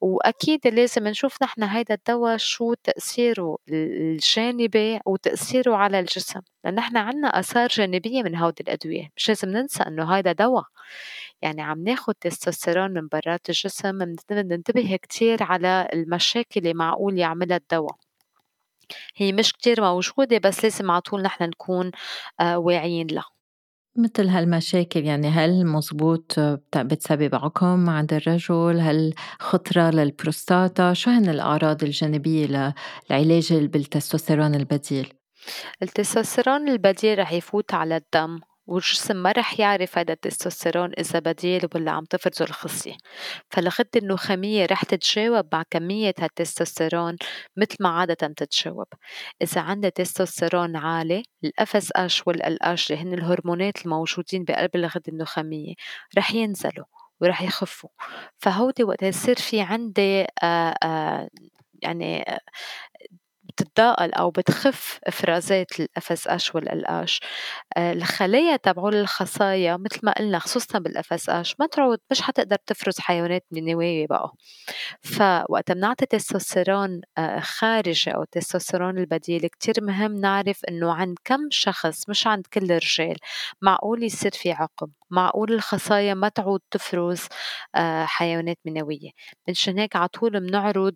وأكيد 0.00 0.66
لازم 0.66 1.08
نشوف 1.08 1.42
نحن 1.42 1.62
هيدا 1.62 1.94
الدواء 1.94 2.36
شو 2.36 2.74
تأثيره 2.74 3.58
الجانبي 3.68 5.00
وتأثيره 5.06 5.76
على 5.76 6.00
الجسم. 6.00 6.40
لأن 6.64 6.74
نحن 6.74 6.96
عنا 6.96 7.28
آثار 7.28 7.68
جانبية 7.68 8.22
من 8.22 8.36
هودي 8.36 8.62
الأدوية 8.62 9.08
مش 9.16 9.28
لازم 9.28 9.48
ننسى 9.48 9.82
إنه 9.82 10.16
هيدا 10.16 10.32
دواء. 10.32 10.64
يعني 11.42 11.62
عم 11.62 11.82
ناخد 11.84 12.14
تستوستيرون 12.14 12.90
من 12.90 13.08
برات 13.08 13.48
الجسم 13.48 14.14
ننتبه 14.30 14.96
كتير 15.02 15.42
على 15.42 15.88
المشاكل 15.92 16.60
اللي 16.60 16.74
معقول 16.74 17.18
يعملها 17.18 17.56
الدواء. 17.56 17.96
هي 19.16 19.32
مش 19.32 19.52
كتير 19.52 19.80
موجودة 19.80 20.38
بس 20.38 20.64
لازم 20.64 20.90
على 20.90 21.00
طول 21.00 21.22
نحن 21.22 21.44
نكون 21.44 21.90
آه، 22.40 22.58
واعيين 22.58 23.06
لها. 23.06 23.32
مثل 23.96 24.28
هالمشاكل 24.28 25.04
يعني 25.04 25.28
هل 25.28 25.66
مزبوط 25.66 26.40
بتسبب 26.76 27.34
عقم 27.34 27.90
عند 27.90 28.12
الرجل؟ 28.12 28.80
هل 28.80 29.14
خطرة 29.40 29.90
للبروستاتا؟ 29.90 30.92
شو 30.92 31.10
هن 31.10 31.28
الأعراض 31.28 31.84
الجانبية 31.84 32.46
للعلاج 32.46 33.52
بالتستوستيرون 33.52 34.54
البديل؟ 34.54 35.12
التستوستيرون 35.82 36.68
البديل 36.68 37.18
رح 37.18 37.32
يفوت 37.32 37.74
على 37.74 37.96
الدم 37.96 38.40
والجسم 38.66 39.16
ما 39.16 39.32
رح 39.32 39.60
يعرف 39.60 39.98
هذا 39.98 40.12
التستوستيرون 40.12 40.92
إذا 40.98 41.18
بديل 41.18 41.68
ولا 41.74 41.90
عم 41.90 42.04
تفرزه 42.04 42.44
الخصية. 42.44 42.96
فالغدة 43.50 43.88
النخامية 43.96 44.66
رح 44.66 44.84
تتجاوب 44.84 45.46
مع 45.52 45.64
كمية 45.70 46.14
هالتستوستيرون 46.18 47.16
مثل 47.56 47.76
ما 47.80 47.88
عادة 47.88 48.14
تتجاوب. 48.14 48.86
إذا 49.42 49.60
عندها 49.60 49.90
تستوستيرون 49.90 50.76
عالي 50.76 51.22
ال 51.44 51.76
FSH 51.76 52.26
وال 52.26 52.62
LH 52.62 52.92
اللي 52.92 53.02
هن 53.02 53.14
الهرمونات 53.14 53.84
الموجودين 53.86 54.44
بقلب 54.44 54.76
الغدة 54.76 55.02
النخامية 55.08 55.74
رح 56.18 56.34
ينزلوا 56.34 56.86
ورح 57.20 57.42
يخفوا. 57.42 57.90
فهودي 58.38 58.84
وقت 58.84 59.02
يصير 59.02 59.36
في 59.36 59.60
عندي 59.60 60.22
آآ 60.42 60.74
آآ 60.82 61.28
يعني 61.82 62.24
بتتضاءل 63.56 64.12
أو 64.14 64.30
بتخف 64.30 64.98
إفرازات 65.04 65.80
ال 65.80 66.12
FSH 66.12 66.28
وال 66.28 66.54
L 66.54 66.86
الخلايا 67.78 68.56
تبعول 68.56 68.94
الخصايا 68.94 69.76
مثل 69.76 70.00
ما 70.02 70.12
قلنا 70.12 70.38
خصوصا 70.38 70.78
بال 70.78 71.12
FSH 71.12 71.56
ما 71.60 71.66
تعود 71.66 71.98
مش 72.10 72.22
حتقدر 72.22 72.56
تفرز 72.66 72.98
حيوانات 72.98 73.44
منوية 73.52 74.06
بقى. 74.06 74.32
فوقت 75.02 75.72
بنعطي 75.72 76.06
تستوستيرون 76.06 77.00
آه، 77.18 77.40
خارجي 77.40 78.10
أو 78.10 78.24
تستوستيرون 78.24 78.98
البديل 78.98 79.46
كتير 79.46 79.74
مهم 79.82 80.12
نعرف 80.20 80.60
إنه 80.68 80.92
عند 80.92 81.16
كم 81.24 81.48
شخص 81.50 82.08
مش 82.08 82.26
عند 82.26 82.46
كل 82.46 82.72
الرجال 82.72 83.16
معقول 83.62 84.02
يصير 84.04 84.30
في 84.32 84.52
عقم. 84.52 84.88
معقول 85.12 85.52
الخصايا 85.52 86.14
ما 86.14 86.28
تعود 86.28 86.60
تفرز 86.70 87.26
آه، 87.74 88.04
حيوانات 88.04 88.58
منوية. 88.64 89.10
منشان 89.48 89.78
هيك 89.78 89.96
على 89.96 90.08
طول 90.08 90.40
بنعرض 90.40 90.94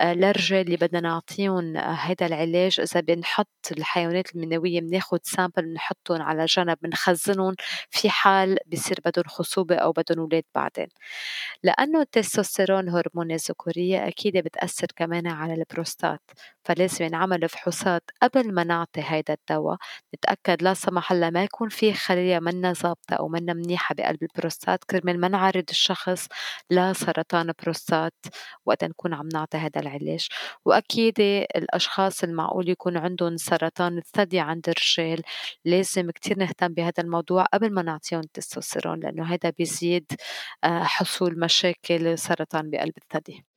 آه، 0.00 0.12
للرجال 0.14 0.60
اللي 0.66 0.76
بدنا 0.76 1.00
نعطيهم 1.00 1.76
هيدا 1.76 2.26
العلاج. 2.26 2.80
إذا 2.80 3.00
بنحط 3.00 3.48
الحيوانات 3.72 4.34
المنوية 4.36 4.80
بناخد 4.80 5.20
سامبل 5.22 5.62
بنحطهم 5.62 6.22
على 6.22 6.44
جنب 6.44 6.78
بنخزنهم 6.82 7.54
في 7.90 8.10
حال 8.10 8.58
بصير 8.72 8.96
بدهم 9.04 9.24
خصوبة 9.28 9.76
أو 9.76 9.92
بدهم 9.92 10.18
أولاد 10.20 10.44
بعدين. 10.54 10.88
لأنه 11.62 12.00
التستوستيرون 12.00 12.88
هرمون 12.88 13.32
الذكورية 13.32 14.08
أكيد 14.08 14.36
بتأثر 14.36 14.86
كمان 14.96 15.26
على 15.26 15.54
البروستات 15.54 16.20
فلازم 16.64 17.04
ينعمل 17.04 17.48
فحوصات 17.48 18.10
قبل 18.22 18.54
ما 18.54 18.64
نعطي 18.64 19.02
هيدا 19.04 19.34
الدواء. 19.34 19.78
نتأكد 20.14 20.62
لا 20.62 20.74
سمح 20.74 21.12
الله 21.12 21.30
ما 21.30 21.44
يكون 21.44 21.68
في 21.68 21.92
خلية 21.94 22.38
منا 22.38 22.72
ظابطة 22.72 23.14
أو 23.14 23.28
منا 23.28 23.49
منيحة 23.52 23.94
بقلب 23.94 24.22
البروستات 24.22 24.84
كرمال 24.84 25.20
ما 25.20 25.28
نعرض 25.28 25.64
الشخص 25.70 26.28
لسرطان 26.70 27.52
بروستات 27.62 28.14
وقت 28.66 28.84
نكون 28.84 29.14
عم 29.14 29.28
نعطي 29.34 29.58
هذا 29.58 29.80
العلاج. 29.80 30.28
وأكيد 30.64 31.20
الأشخاص 31.56 32.24
المعقول 32.24 32.68
يكون 32.68 32.96
عندهم 32.96 33.36
سرطان 33.36 33.98
الثدي 33.98 34.40
عند 34.40 34.68
الرجال. 34.68 35.22
لازم 35.64 36.10
كتير 36.10 36.38
نهتم 36.38 36.68
بهذا 36.74 37.02
الموضوع 37.02 37.44
قبل 37.44 37.74
ما 37.74 37.82
نعطيهم 37.82 38.20
التستوستيرون 38.20 39.00
لأنه 39.00 39.24
هذا 39.24 39.50
بيزيد 39.58 40.12
آه، 40.64 40.82
حصول 40.84 41.38
مشاكل 41.40 42.18
سرطان 42.18 42.70
بقلب 42.70 42.94
الثدي. 42.98 43.49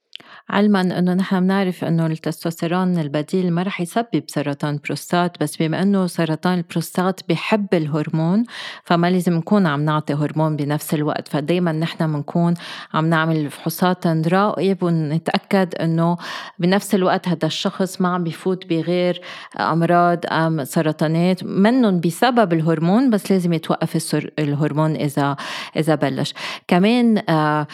علما 0.50 0.82
أنه 0.82 1.14
نحن 1.14 1.40
بنعرف 1.40 1.84
أنه 1.84 2.06
التستوستيرون 2.06 3.00
البديل 3.00 3.52
ما 3.52 3.64
رح 3.64 3.82
يسبب 3.82 4.24
سرطان 4.28 4.80
بروستات 4.86 5.38
بس 5.42 5.58
بما 5.58 5.82
أنه 5.82 6.08
سرطان 6.08 6.58
البروستات 6.58 7.20
بحب 7.30 7.68
الهرمون 7.74 8.44
فما 8.84 9.10
لازم 9.10 9.34
نكون 9.34 9.68
عم 9.68 9.86
نعطي 9.86 10.14
هرمون 10.14 10.56
بنفس 10.56 10.94
الوقت. 10.94 11.28
فدايما 11.28 11.72
نحن 11.72 12.14
بنكون 12.14 12.54
عم 12.94 13.06
نعمل 13.10 13.50
فحوصات 13.52 14.08
نراقب 14.08 14.84
ونتأكد 14.84 15.76
أنه 15.76 16.18
بنفس 16.60 16.96
الوقت 16.96 17.28
هذا 17.28 17.46
الشخص 17.46 18.02
ما 18.02 18.10
عم 18.10 18.24
بفوت 18.24 18.66
بغير 18.66 19.22
أمراض 19.60 20.20
أم 20.32 20.64
سرطانات 20.64 21.44
منهم 21.44 22.00
بسبب 22.00 22.54
الهرمون 22.54 23.10
بس 23.10 23.32
لازم 23.32 23.54
يتوقف 23.54 24.16
الهرمون 24.40 24.96
اذا 24.96 25.36
إذا 25.78 25.96
بلش. 25.96 26.34
كمان 26.68 27.24
آه، 27.30 27.68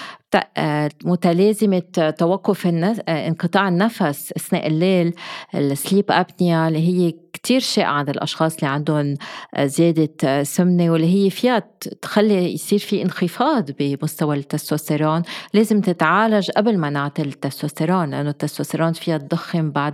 متلازمة 1.05 2.13
توقف 2.17 2.67
آه، 2.67 3.27
انقطاع 3.27 3.67
النفس 3.67 4.33
أثناء 4.37 4.67
الليل 4.67 5.13
السليب 5.55 6.05
أبنيا 6.11 6.67
اللي 6.67 6.87
هي 6.87 7.13
كتير 7.33 7.59
شائعة 7.59 7.91
عند 7.91 8.09
الأشخاص 8.09 8.55
اللي 8.55 8.67
عندهم 8.67 9.15
آه، 9.53 9.65
زيادة 9.65 10.43
سمنة 10.43 10.91
واللي 10.91 11.25
هي 11.25 11.29
فيها 11.29 11.63
تخلي 12.01 12.53
يصير 12.53 12.79
في 12.79 13.01
انخفاض 13.01 13.71
بمستوى 13.79 14.35
التستوستيرون. 14.35 15.21
لازم 15.53 15.81
تتعالج 15.81 16.51
قبل 16.51 16.77
ما 16.77 16.89
نعطي 16.89 17.21
التستوستيرون 17.21 18.09
لأنه 18.09 18.29
التستوستيرون 18.29 18.93
فيها 18.93 19.17
تضخم 19.17 19.71
بعض 19.71 19.93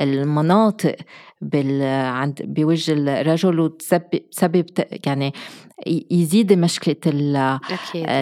المناطق 0.00 0.96
بال 1.40 1.82
عند 2.06 2.42
بوجه 2.44 2.92
الرجل 2.92 3.60
وتسبب 3.60 4.66
يعني 5.06 5.32
يزيد 6.10 6.52
مشكلة 6.52 6.96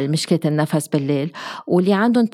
مشكلة 0.09 0.41
النفس 0.45 0.89
بالليل. 0.89 1.33
واللي 1.67 1.93
عندهم 1.93 2.29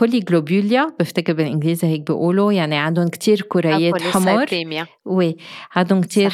بوليجلوبوليا 0.00 0.92
بفتكر 1.00 1.32
بالإنجليزي 1.32 1.86
هيك 1.86 2.00
بيقولوا 2.00 2.52
يعني 2.52 2.76
عندهم 2.76 3.08
كتير 3.08 3.42
كريات 3.42 3.94
حمر. 4.02 4.46
وي 5.04 5.36
عندهم 5.76 6.00
كتير 6.00 6.30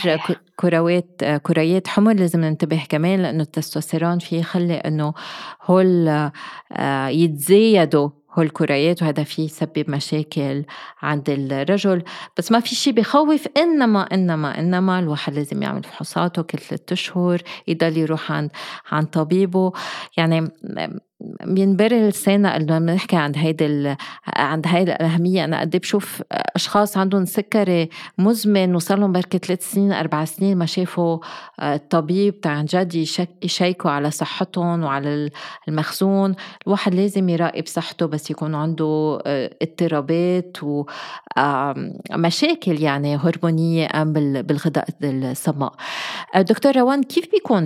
كروات 0.57 1.24
كريات 1.42 1.88
حمر 1.88 2.12
لازم 2.12 2.40
ننتبه 2.40 2.83
كمان 2.88 3.22
لأنه 3.22 3.42
التستوستيرون 3.42 4.18
فيه 4.18 4.38
يخلي 4.38 4.74
إنه 4.74 5.14
هول 5.62 6.09
آه، 6.72 7.09
يتزايدوا 7.09 8.09
هول 8.35 8.47
الكريات 8.47 9.03
وهذا 9.03 9.25
فيه 9.25 9.44
يسبب 9.44 9.90
مشاكل 9.90 10.64
عند 11.03 11.31
الرجل. 11.31 12.03
بس 12.38 12.53
ما 12.53 12.61
في 12.61 12.75
شيء 12.75 12.92
بخوف 12.92 13.49
إنما 13.57 14.03
إنما 14.03 14.59
إنما 14.59 14.99
الواحد 14.99 15.35
لازم 15.35 15.62
يعمل 15.62 15.83
فحوصاته 15.83 16.42
كل 16.42 16.59
ثلاثة 16.59 16.92
أشهر 16.92 17.42
يضل 17.68 17.99
يروح 17.99 18.33
عند 18.33 18.51
عند 18.90 19.07
طبيبه. 19.07 19.73
يعني 20.16 20.51
بينبري 21.46 22.09
لسانا 22.09 22.57
انه 22.57 22.79
بنحكي 22.79 23.16
عند 23.16 23.38
هيدي 23.38 23.96
عند 24.27 24.66
هيدي 24.66 24.92
الأهمية 24.92 25.44
أنا 25.44 25.61
قد 25.61 25.74
إيه 25.74 25.81
بشوف 25.81 26.22
أشخاص 26.33 26.96
عندهم 26.96 27.24
سكري 27.24 27.88
مزمن 28.18 28.74
وصار 28.74 28.98
لهم 28.98 29.12
بركي 29.12 29.38
ثلاث 29.38 29.70
سنين 29.72 29.92
أربع 29.92 30.24
سنين 30.24 30.59
ما 30.59 30.66
شافوا 30.66 31.18
الطبيب 31.62 32.35
آه، 32.46 32.48
عن 32.48 32.64
جد 32.64 32.94
يشيكوا 33.42 33.90
على 33.90 34.11
صحتهم 34.11 34.85
وعلى 34.85 35.31
المخزون. 35.68 36.35
الواحد 36.66 36.94
لازم 36.94 37.29
يراقب 37.29 37.66
صحته 37.66 38.07
بس 38.07 38.31
يكون 38.31 38.55
عنده 38.55 39.18
آه، 39.27 39.50
اضطرابات 39.62 40.57
ومشاكل 42.12 42.81
يعني 42.83 43.16
هرمونية 43.16 43.88
بالغذاء 44.42 44.88
الصماء. 45.03 45.72
آه، 46.35 46.42
دكتور 46.42 46.77
روان 46.77 47.03
كيف 47.03 47.31
بيكون 47.31 47.64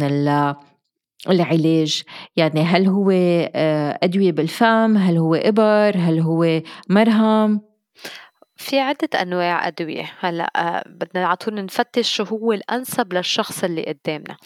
العلاج؟ 1.29 2.03
يعني 2.37 2.61
هل 2.61 2.87
هو 2.87 3.11
آه، 3.11 3.99
أدوية 4.03 4.33
بالفم؟ 4.33 4.97
هل 4.97 5.17
هو 5.17 5.35
إبر؟ 5.35 5.97
هل 5.97 6.21
هو 6.21 6.61
مرهم؟ 6.91 7.69
في 8.57 8.81
عدة 8.81 9.09
أنواع 9.23 9.69
أدوية. 9.69 10.13
هلأ 10.21 10.51
آه، 10.57 10.85
بدنا 10.87 11.27
على 11.27 11.37
طول 11.37 11.55
نفتش 11.55 12.15
شو 12.15 12.25
هو 12.25 12.53
الأنسب 12.53 13.13
للشخص 13.13 13.65
اللي 13.65 13.85
قدامنا. 13.85 14.37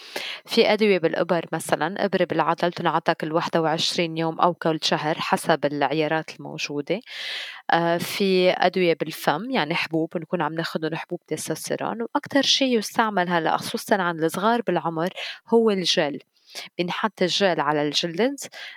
في 0.46 0.72
أدوية 0.72 0.98
بالإبر 0.98 1.46
مثلا 1.52 2.04
إبرة 2.04 2.24
بالعضل 2.24 2.72
تنعطى 2.72 3.14
كل 3.14 3.32
21 3.32 4.18
يوم 4.18 4.40
أو 4.40 4.54
كل 4.54 4.78
شهر 4.82 5.14
حسب 5.18 5.64
العيارات 5.64 6.30
الموجودة. 6.40 7.00
آه، 7.70 7.98
في 7.98 8.50
أدوية 8.50 8.96
بالفم 9.00 9.50
يعني 9.50 9.74
حبوب 9.74 10.16
نكون 10.16 10.42
عم 10.42 10.54
ناخدهم 10.54 10.94
حبوب 10.94 11.20
تستوستيرون. 11.26 12.02
وأكثر 12.02 12.42
شيء 12.42 12.78
يستعمل 12.78 13.28
هلأ 13.28 13.56
خصوصا 13.56 13.96
عند 13.96 14.24
الصغار 14.24 14.62
بالعمر 14.66 15.10
هو 15.54 15.70
الجل. 15.70 16.18
بينحط 16.78 17.22
الجل 17.22 17.60
على 17.60 17.82
الجلد 17.82 18.36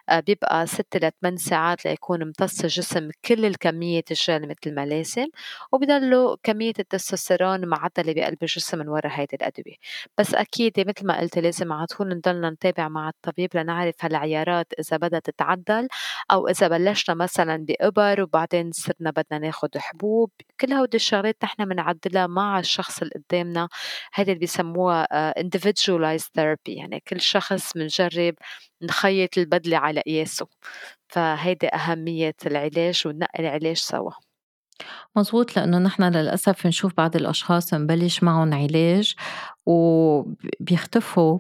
آه، 0.09 0.19
بيبقى 0.19 0.67
ست 0.67 0.97
لثمان 0.97 1.37
ساعات 1.37 1.85
ليكون 1.85 2.21
امتص 2.21 2.61
الجسم 2.63 3.09
كل 3.25 3.45
الكمية 3.45 4.03
الجل 4.11 4.47
مثل 4.47 4.75
ما 4.75 4.85
لازم 4.85 5.27
وبضلوا 5.71 6.35
كمية 6.43 6.73
التستوستيرون 6.79 7.65
معدلة 7.65 8.13
بقلب 8.13 8.37
الجسم 8.41 8.77
من 8.79 8.87
وراء 8.89 9.11
هيدي 9.11 9.35
الأدوية. 9.35 9.75
بس 10.17 10.33
أكيد 10.35 10.73
مثل 10.79 11.05
ما 11.07 11.19
قلت 11.19 11.37
لازم 11.37 11.73
على 11.73 11.85
طول 11.85 12.07
نضلنا 12.09 12.49
نتابع 12.49 12.87
مع 12.87 13.09
الطبيب 13.09 13.49
لنعرف 13.57 13.95
هالعيارات 14.01 14.73
إذا 14.79 14.97
بدها 14.97 15.19
تتعدل 15.19 15.87
أو 16.31 16.47
إذا 16.47 16.67
بلشنا 16.67 17.15
مثلا 17.15 17.65
بإبر 17.65 18.21
وبعدين 18.21 18.71
صرنا 18.71 19.11
بدنا 19.11 19.39
ناخد 19.39 19.77
حبوب. 19.77 20.31
كل 20.61 20.73
هودي 20.73 20.97
الشغلات 20.97 21.37
نحن 21.43 21.65
بنعدلها 21.65 22.27
مع 22.27 22.59
الشخص 22.59 23.01
اللي 23.01 23.13
قدامنا 23.29 23.69
هيدي 24.13 24.31
اللي 24.31 24.39
بيسموها 24.39 25.07
آه، 25.11 25.33
individualized 25.41 26.29
therapy. 26.39 26.67
يعني 26.67 27.03
كل 27.07 27.21
شخص 27.21 27.64
بس 27.65 27.75
منجرب 27.75 28.35
نخيط 28.81 29.37
البدلة 29.37 29.77
على 29.77 30.01
قياسه 30.01 30.47
فهيدي 31.07 31.67
أهمية 31.67 32.35
العلاج 32.45 33.03
وننقي 33.05 33.39
العلاج 33.39 33.77
سوا. 33.77 34.11
مزبوط 35.15 35.57
لأنه 35.57 35.77
نحن 35.77 36.03
للأسف 36.03 36.67
نشوف 36.67 36.93
بعض 36.97 37.15
الأشخاص 37.15 37.73
نبلش 37.73 38.23
معهم 38.23 38.53
علاج 38.53 39.15
وبيختفوا 39.65 41.39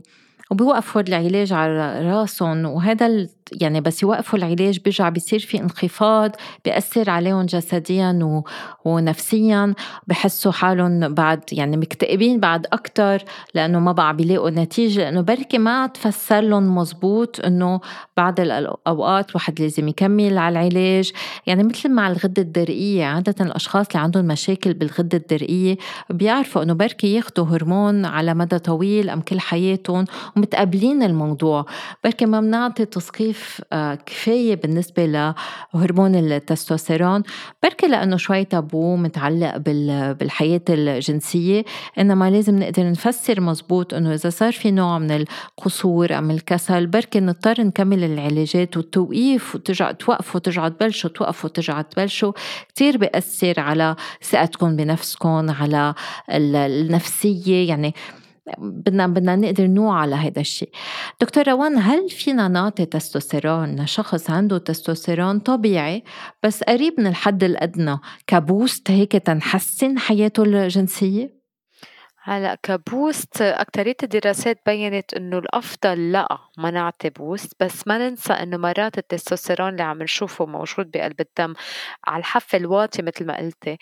وبيوقفوا 0.51 1.01
العلاج 1.01 1.53
على 1.53 2.01
راسهم. 2.11 2.65
وهذا 2.65 3.27
يعني 3.51 3.81
بس 3.81 4.03
يوقفوا 4.03 4.39
العلاج 4.39 4.79
بيرجع 4.79 5.09
بيصير 5.09 5.39
في 5.39 5.61
انخفاض 5.61 6.31
بيأثر 6.65 7.09
عليهم 7.09 7.45
جسديا 7.45 8.19
و... 8.23 8.43
ونفسيا. 8.85 9.73
بحسوا 10.07 10.51
حالهم 10.51 11.13
بعد 11.13 11.39
يعني 11.51 11.77
مكتئبين 11.77 12.39
بعد 12.39 12.67
أكتر 12.73 13.23
لأنه 13.53 13.79
ما 13.79 13.91
بقى 13.91 14.15
بيلاقوا 14.15 14.49
نتيجة. 14.49 14.99
لأنه 14.99 15.21
بركي 15.21 15.57
ما 15.57 15.87
تفسر 15.87 16.41
لهم 16.41 16.75
مزبوط 16.75 17.39
إنه 17.45 17.79
بعض 18.17 18.39
الأوقات 18.39 19.35
واحد 19.35 19.61
لازم 19.61 19.87
يكمل 19.87 20.37
على 20.37 20.59
العلاج. 20.59 21.11
يعني 21.47 21.63
مثل 21.63 21.91
مع 21.91 22.07
الغدة 22.07 22.41
الدرقية 22.41 23.05
عادة 23.05 23.45
الأشخاص 23.45 23.87
اللي 23.87 23.99
عندهم 23.99 24.25
مشاكل 24.25 24.73
بالغدة 24.73 25.17
الدرقية 25.17 25.77
بيعرفوا 26.09 26.63
إنه 26.63 26.73
بركي 26.73 27.13
ياخدوا 27.13 27.45
هرمون 27.45 28.05
على 28.05 28.33
مدى 28.33 28.59
طويل 28.59 29.09
أم 29.09 29.21
كل 29.21 29.39
حياتهم 29.39 30.05
ومتقبلين 30.35 31.03
الموضوع 31.03 31.65
بركي 32.03 32.25
ما 32.25 32.41
بنعطي 32.41 32.85
تثقيف 32.85 33.61
آه، 33.73 33.95
كفاية 33.95 34.55
بالنسبة 34.55 35.05
لهرمون 35.05 36.15
التستوستيرون 36.15 37.23
بركي 37.63 37.87
لأنه 37.87 38.17
شوي 38.17 38.45
تابو 38.45 38.95
متعلق 38.95 39.57
بالحياة 39.57 40.61
الجنسية 40.69 41.65
إنما 41.99 42.29
لازم 42.29 42.59
نقدر 42.59 42.91
نفسر 42.91 43.41
مزبوط 43.41 43.93
إنه 43.93 44.13
إذا 44.13 44.29
صار 44.29 44.51
في 44.51 44.71
نوع 44.71 44.99
من 44.99 45.11
القصور 45.11 46.17
أو 46.17 46.21
من 46.21 46.31
الكسل 46.31 46.87
بركي 46.87 47.19
نضطر 47.19 47.61
نكمل 47.61 48.03
العلاجات 48.03 48.77
والتوقيف 48.77 49.55
وترجع 49.55 49.91
توقفوا 49.91 50.39
ترجعوا 50.39 50.69
تبلشوا 50.69 51.09
توقفوا 51.09 51.49
ترجعوا 51.49 51.81
تبلشوا. 51.81 52.31
كتير 52.69 52.97
بيأثر 52.97 53.59
على 53.59 53.95
ثقتكم 54.23 54.75
بنفسكم 54.75 55.49
على 55.49 55.93
النفسية 56.29 57.69
يعني 57.69 57.93
بدنا 58.57 59.07
بدنا 59.07 59.35
نقدر 59.35 59.67
نوع 59.67 59.99
على 59.99 60.15
هذا 60.15 60.39
الشيء 60.39 60.69
دكتور 61.21 61.47
روان 61.47 61.77
هل 61.77 62.09
فينا 62.09 62.47
نعطي 62.47 62.85
تستوستيرون 62.85 63.75
لشخص 63.81 64.29
عنده 64.29 64.57
تستوستيرون 64.57 65.39
طبيعي 65.39 66.03
بس 66.43 66.63
قريب 66.63 66.93
من 66.99 67.07
الحد 67.07 67.43
الأدنى 67.43 67.97
ك 68.27 68.38
boost 68.38 68.91
هيك 68.91 69.11
تنحسن 69.11 69.97
حياته 69.99 70.43
الجنسية؟ 70.43 71.44
هلأ 72.27 72.55
ك 72.63 72.76
boost 72.76 73.41
أكترية 73.41 73.95
الدراسات 74.03 74.59
بيّنت 74.65 75.13
إنه 75.13 75.37
الأفضل 75.37 76.11
لأ 76.11 76.37
ما 76.57 76.71
نعطي 76.71 77.09
boost 77.09 77.53
بس 77.63 77.87
ما 77.87 77.97
ننسى 77.97 78.33
إنه 78.33 78.57
مرات 78.57 78.97
التستوستيرون 78.97 79.69
اللي 79.69 79.83
عم 79.83 80.03
نشوفه 80.03 80.45
موجود 80.45 80.91
بقلب 80.91 81.21
الدم 81.21 81.53
على 82.07 82.19
الحافة 82.19 82.57
الواطي 82.57 83.01
متل 83.01 83.25
ما 83.25 83.37
قلتي 83.37 83.77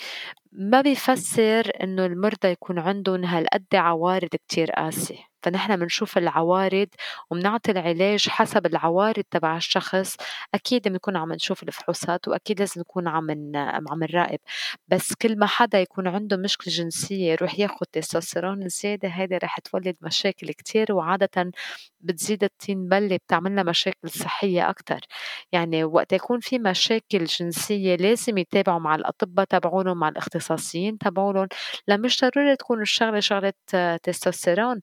ما 0.52 0.82
بيفسر 0.82 1.72
إنه 1.84 2.06
المرضى 2.06 2.48
يكون 2.48 2.80
عندهم 2.80 3.26
هالقد 3.26 3.66
عوارض 3.76 4.30
كتير 4.30 4.72
قاسية. 4.72 5.33
فنحن 5.44 5.76
بنشوف 5.78 6.18
العوارض 6.18 6.88
وبنعطي 7.32 7.72
العلاج 7.72 8.30
حسب 8.30 8.66
العوارض 8.66 9.24
تبع 9.32 9.58
الشخص 9.58 10.18
أكيد 10.54 10.88
بنكون 10.88 11.18
عم 11.18 11.34
نشوف 11.34 11.64
الفحوصات 11.64 12.28
وأكيد 12.28 12.60
لازم 12.60 12.82
نكون 12.82 13.08
عم 13.08 13.28
عم 13.90 14.04
نراقب. 14.04 14.40
بس 14.88 15.14
كل 15.14 15.40
ما 15.40 15.46
حدا 15.46 15.80
يكون 15.82 16.08
عنده 16.08 16.38
مشكلة 16.38 16.74
جنسية 16.74 17.32
يروح 17.32 17.60
ياخد 17.60 17.88
تستوستيرون 17.92 18.68
زيادة 18.70 19.10
هيدي 19.10 19.38
رح 19.38 19.60
تولد 19.60 19.96
مشاكل 20.02 20.52
كتير 20.52 20.94
وعادة 20.94 21.52
بتزيد 22.02 22.44
الطين 22.44 22.88
بلة 22.90 23.16
بتعملنا 23.18 23.64
مشاكل 23.64 24.10
صحية 24.10 24.70
أكتر. 24.70 25.00
يعني 25.52 25.84
وقت 25.84 26.14
يكون 26.14 26.40
في 26.40 26.60
مشاكل 26.60 27.24
جنسية 27.26 27.96
لازم 27.96 28.38
يتابعوا 28.38 28.80
مع 28.80 28.96
الأطباء 28.96 29.46
تبعولهم 29.46 29.98
مع 29.98 30.10
الاختصاصيين 30.10 30.98
تبعولهم 30.98 31.48
لمش 31.88 32.22
ضروري 32.22 32.56
تكون 32.56 32.82
الشغلة 32.82 33.20
شغلة 33.20 33.54
تستوستيرون 34.04 34.82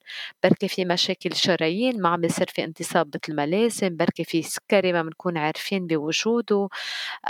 بركي 0.51 0.67
في 0.67 0.85
مشاكل 0.85 1.35
شرايين 1.35 2.01
ما 2.01 2.09
عم 2.09 2.21
بيصير 2.21 2.47
في 2.47 2.63
انتصاب 2.63 3.07
مثل 3.15 3.35
ما 3.35 3.45
لازم 3.45 3.97
بركي 3.97 4.23
في 4.23 4.41
سكري 4.41 4.93
ما 4.93 5.01
بنكون 5.03 5.37
عارفين 5.37 5.87
بوجوده 5.87 6.69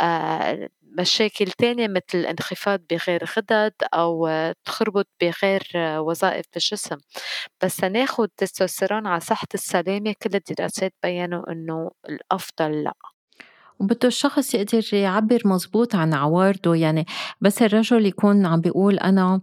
آه 0.01 0.69
مشاكل 0.99 1.45
تانية 1.45 1.87
مثل 1.87 2.25
انخفاض 2.25 2.81
بغير 2.91 3.25
غدد 3.37 3.73
أو 3.93 4.29
تخربط 4.65 5.07
بغير 5.21 5.63
وظائف 5.99 6.45
بالجسم 6.53 6.97
بس 7.63 7.83
ناخد 7.83 8.29
تستوستيرون 8.37 9.07
على 9.07 9.19
صحة 9.19 9.47
السلامة 9.53 10.13
كل 10.23 10.35
الدراسات 10.35 10.93
بيّنوا 11.03 11.51
إنه 11.51 11.91
الأفضل 12.09 12.83
لأ. 12.83 12.93
وبده 13.79 14.07
الشخص 14.07 14.53
يقدر 14.55 14.93
يعبّر 14.93 15.41
مزبوط 15.45 15.95
عن 15.95 16.13
عوارضه، 16.13 16.75
يعني 16.75 17.05
بس 17.41 17.61
الرجل 17.61 18.05
يكون 18.05 18.45
عم 18.45 18.61
بيقول 18.61 18.99
أنا 18.99 19.41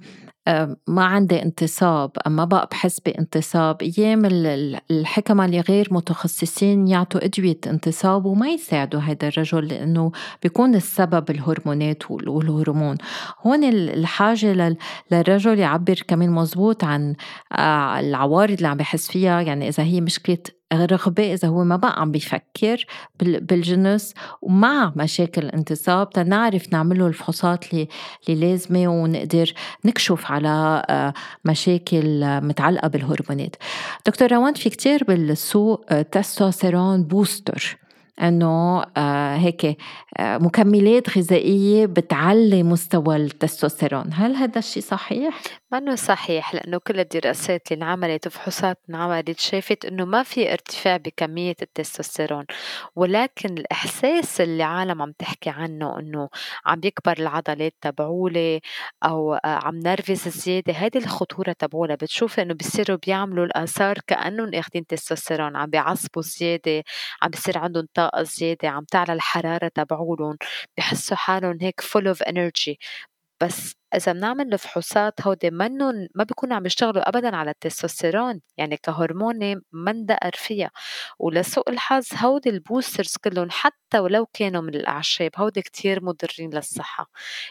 ما 0.86 1.04
عندي 1.04 1.42
انتصاب 1.42 2.10
ما 2.26 2.44
بقى 2.44 2.68
بحس 2.70 3.00
بانتصاب. 3.00 3.82
أيام 3.82 4.24
الحكمة 4.90 5.44
اللي 5.44 5.60
غير 5.60 5.88
متخصصين 5.90 6.88
يعطوا 6.88 7.24
أدوية 7.24 7.58
انتصاب 7.66 8.24
وما 8.24 8.48
يساعدوا 8.48 9.00
هذا 9.00 9.28
الرجل 9.28 9.68
لأنه 9.68 10.12
بيكون 10.42 10.74
السبب 10.74 11.30
الهرمونات 11.30 12.10
والهرمون. 12.10 12.96
هون 13.46 13.64
الحاجة 13.64 14.76
للرجل 15.12 15.58
يعبر 15.58 16.02
كمان 16.08 16.30
مزبوط 16.30 16.84
عن 16.84 17.14
آه، 17.52 18.00
العوارض 18.00 18.52
اللي 18.52 18.68
عم 18.68 18.76
بحس 18.76 19.08
فيها. 19.10 19.40
يعني 19.40 19.68
إذا 19.68 19.82
هي 19.84 20.00
مشكلة 20.00 20.38
رغبة 20.72 21.32
إذا 21.34 21.48
هو 21.48 21.64
ما 21.64 21.76
بقى 21.76 22.00
عم 22.00 22.12
بيفكر 22.12 22.86
بالجنس 23.20 24.14
ومع 24.42 24.92
مشاكل 24.96 25.42
الانتصاب 25.42 26.10
تنعرف 26.10 26.72
نعمله 26.72 27.06
الفحوصات 27.06 27.72
اللي, 27.72 27.88
اللي 28.28 28.50
لازمة 28.50 28.88
ونقدر 28.88 29.52
نكشف 29.84 30.30
على 30.30 30.82
آه، 30.90 31.14
مشاكل 31.44 32.20
متعلقة 32.40 32.88
بالهرمونات. 32.88 33.56
دكتور 34.06 34.32
روان 34.32 34.54
في 34.54 34.70
كتير 34.70 35.04
بالسوق 35.04 35.84
تستوستيرون 36.02 37.02
بوستر. 37.04 37.78
إنه 38.22 38.82
آه، 38.96 39.36
هيك 39.36 39.78
آه، 40.18 40.38
مكملات 40.38 41.18
غذائية 41.18 41.86
بتعلي 41.86 42.62
مستوى 42.62 43.16
التستوستيرون. 43.16 44.10
هل 44.12 44.34
هذا 44.36 44.58
الشيء 44.58 44.82
صحيح؟ 44.82 45.40
منه 45.72 45.94
صحيح 45.94 46.54
لأنه 46.54 46.78
كل 46.78 47.00
الدراسات 47.00 47.72
اللي 47.72 47.84
انعملت 47.84 48.26
وفحوصات 48.26 48.78
انعملت 48.90 49.38
شافت 49.38 49.84
إنه 49.84 50.04
ما 50.04 50.22
في 50.22 50.52
ارتفاع 50.52 50.96
بكمية 50.96 51.56
التستوستيرون. 51.62 52.44
ولكن 52.96 53.58
الإحساس 53.58 54.40
اللي 54.40 54.62
عالم 54.62 55.02
عم 55.02 55.12
تحكي 55.18 55.50
عنه 55.50 55.98
إنه 55.98 56.28
عم 56.66 56.80
يكبر 56.84 57.18
العضلات 57.18 57.74
تبعولي 57.80 58.60
أو 59.04 59.34
آه، 59.34 59.38
عم 59.44 59.78
نرفز 59.78 60.28
زيادة 60.28 60.72
هيدي 60.72 60.98
الخطورة 60.98 61.52
تبعولها 61.52 61.96
بتشوف 61.96 62.40
إنه 62.40 62.54
بيصيروا 62.54 62.98
بيعملوا 63.06 63.44
الآثار 63.44 63.98
كأنهم 64.06 64.54
اخدين 64.54 64.86
تستوستيرون 64.86 65.56
عم 65.56 65.70
بيعصبوا 65.70 66.22
زيادة 66.22 66.84
عم 67.22 67.30
بيصير 67.30 67.58
عندهم 67.58 67.86
زيادة 68.16 68.68
عم 68.68 68.84
تعلى 68.84 69.12
الحرارة 69.12 69.68
تبعولن 69.68 70.36
بحسوا 70.78 71.16
حالهم 71.16 71.58
هيك 71.62 71.80
full 71.80 72.14
of 72.14 72.18
energy. 72.28 72.76
بس 73.42 73.74
إذا 73.94 74.12
بنعمل 74.12 74.52
الفحوصات 74.54 75.22
هودي 75.22 75.50
منّن 75.50 76.08
ما 76.14 76.24
بيكونوا 76.24 76.56
عم 76.56 76.66
يشتغلوا 76.66 77.08
أبدًا 77.08 77.36
على 77.36 77.50
التستوستيرون 77.50 78.40
يعني 78.58 78.76
كهرموني 78.76 79.56
ما 79.72 79.90
اندقر 79.90 80.32
فيها، 80.34 80.70
ولسوء 81.18 81.70
الحظ 81.70 82.06
هودي 82.24 82.50
ال 82.50 82.58
boosters 82.58 83.16
كلّن 83.24 83.50
حتى 83.52 83.98
ولو 84.00 84.26
كانوا 84.32 84.62
من 84.62 84.74
الأعشاب 84.74 85.30
هودي 85.36 85.62
كتير 85.62 86.04
مُضرّين 86.04 86.50
للصحة، 86.54 87.10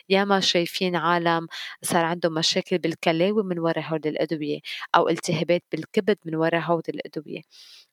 ياما 0.09 0.39
شايفين 0.39 0.95
عالم 0.95 1.47
صار 1.83 2.05
عندهم 2.05 2.33
مشاكل 2.33 2.77
بالكلاوي 2.77 3.43
من 3.43 3.59
ورا 3.59 3.81
هودي 3.81 4.09
الأدوية 4.09 4.59
أو 4.95 5.09
التهابات 5.09 5.63
بالكبد 5.71 6.17
من 6.25 6.35
ورا 6.35 6.59
هودي 6.59 6.91
الأدوية. 6.91 7.41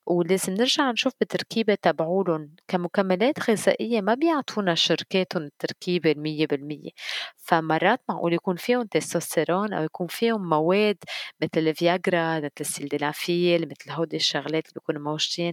ولازم 0.06 0.52
نرجع 0.54 0.90
نشوف 0.90 1.12
بالتركيبة 1.20 1.74
تبعولن 1.82 2.48
كمكملات 2.68 3.50
غذائية 3.50 4.00
ما 4.00 4.14
بيعطونا 4.14 4.74
شركاتهم 4.74 5.42
التركيبة 5.42 6.10
المية 6.12 6.46
بالمية. 6.46 6.90
فمرات 7.36 8.00
معقول 8.08 8.32
يكون 8.32 8.56
فيهم 8.56 8.82
تستوستيرون 8.82 9.72
أو 9.72 9.84
يكون 9.84 10.06
فيهم 10.06 10.48
مواد 10.48 10.96
مثل 11.42 11.68
الفياجرا 11.68 12.38
مثل 12.38 12.50
السلدنافيل 12.60 13.68
مثل 13.68 13.90
هودي 13.90 14.16
الشغلات 14.16 14.64
اللي 14.66 14.74
بيكونوا 14.74 15.02
موجودين 15.02 15.52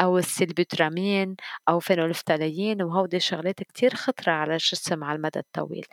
أو 0.00 0.18
السلبوترامين 0.18 1.36
أو 1.68 1.80
phenolphthalein 1.80 2.82
وهودي 2.82 3.16
الشغلات 3.16 3.62
كتير 3.62 3.94
خطرة 3.94 4.32
على 4.32 4.52
الجسم 4.52 5.04
على 5.04 5.16
المدى 5.16 5.38
الطويل. 5.38 5.86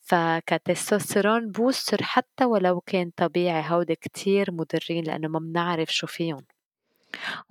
فكتستوستيرون 0.00 1.50
booster 1.50 2.02
حتى 2.02 2.44
ولو 2.44 2.80
كان 2.80 3.10
طبيعي 3.16 3.64
هودي 3.70 3.94
كتير 3.94 4.52
مضرين 4.52 5.04
لأنه 5.04 5.28
ما 5.28 5.38
بنعرف 5.38 5.90
شو 5.94 6.06
فيهم. 6.06 6.55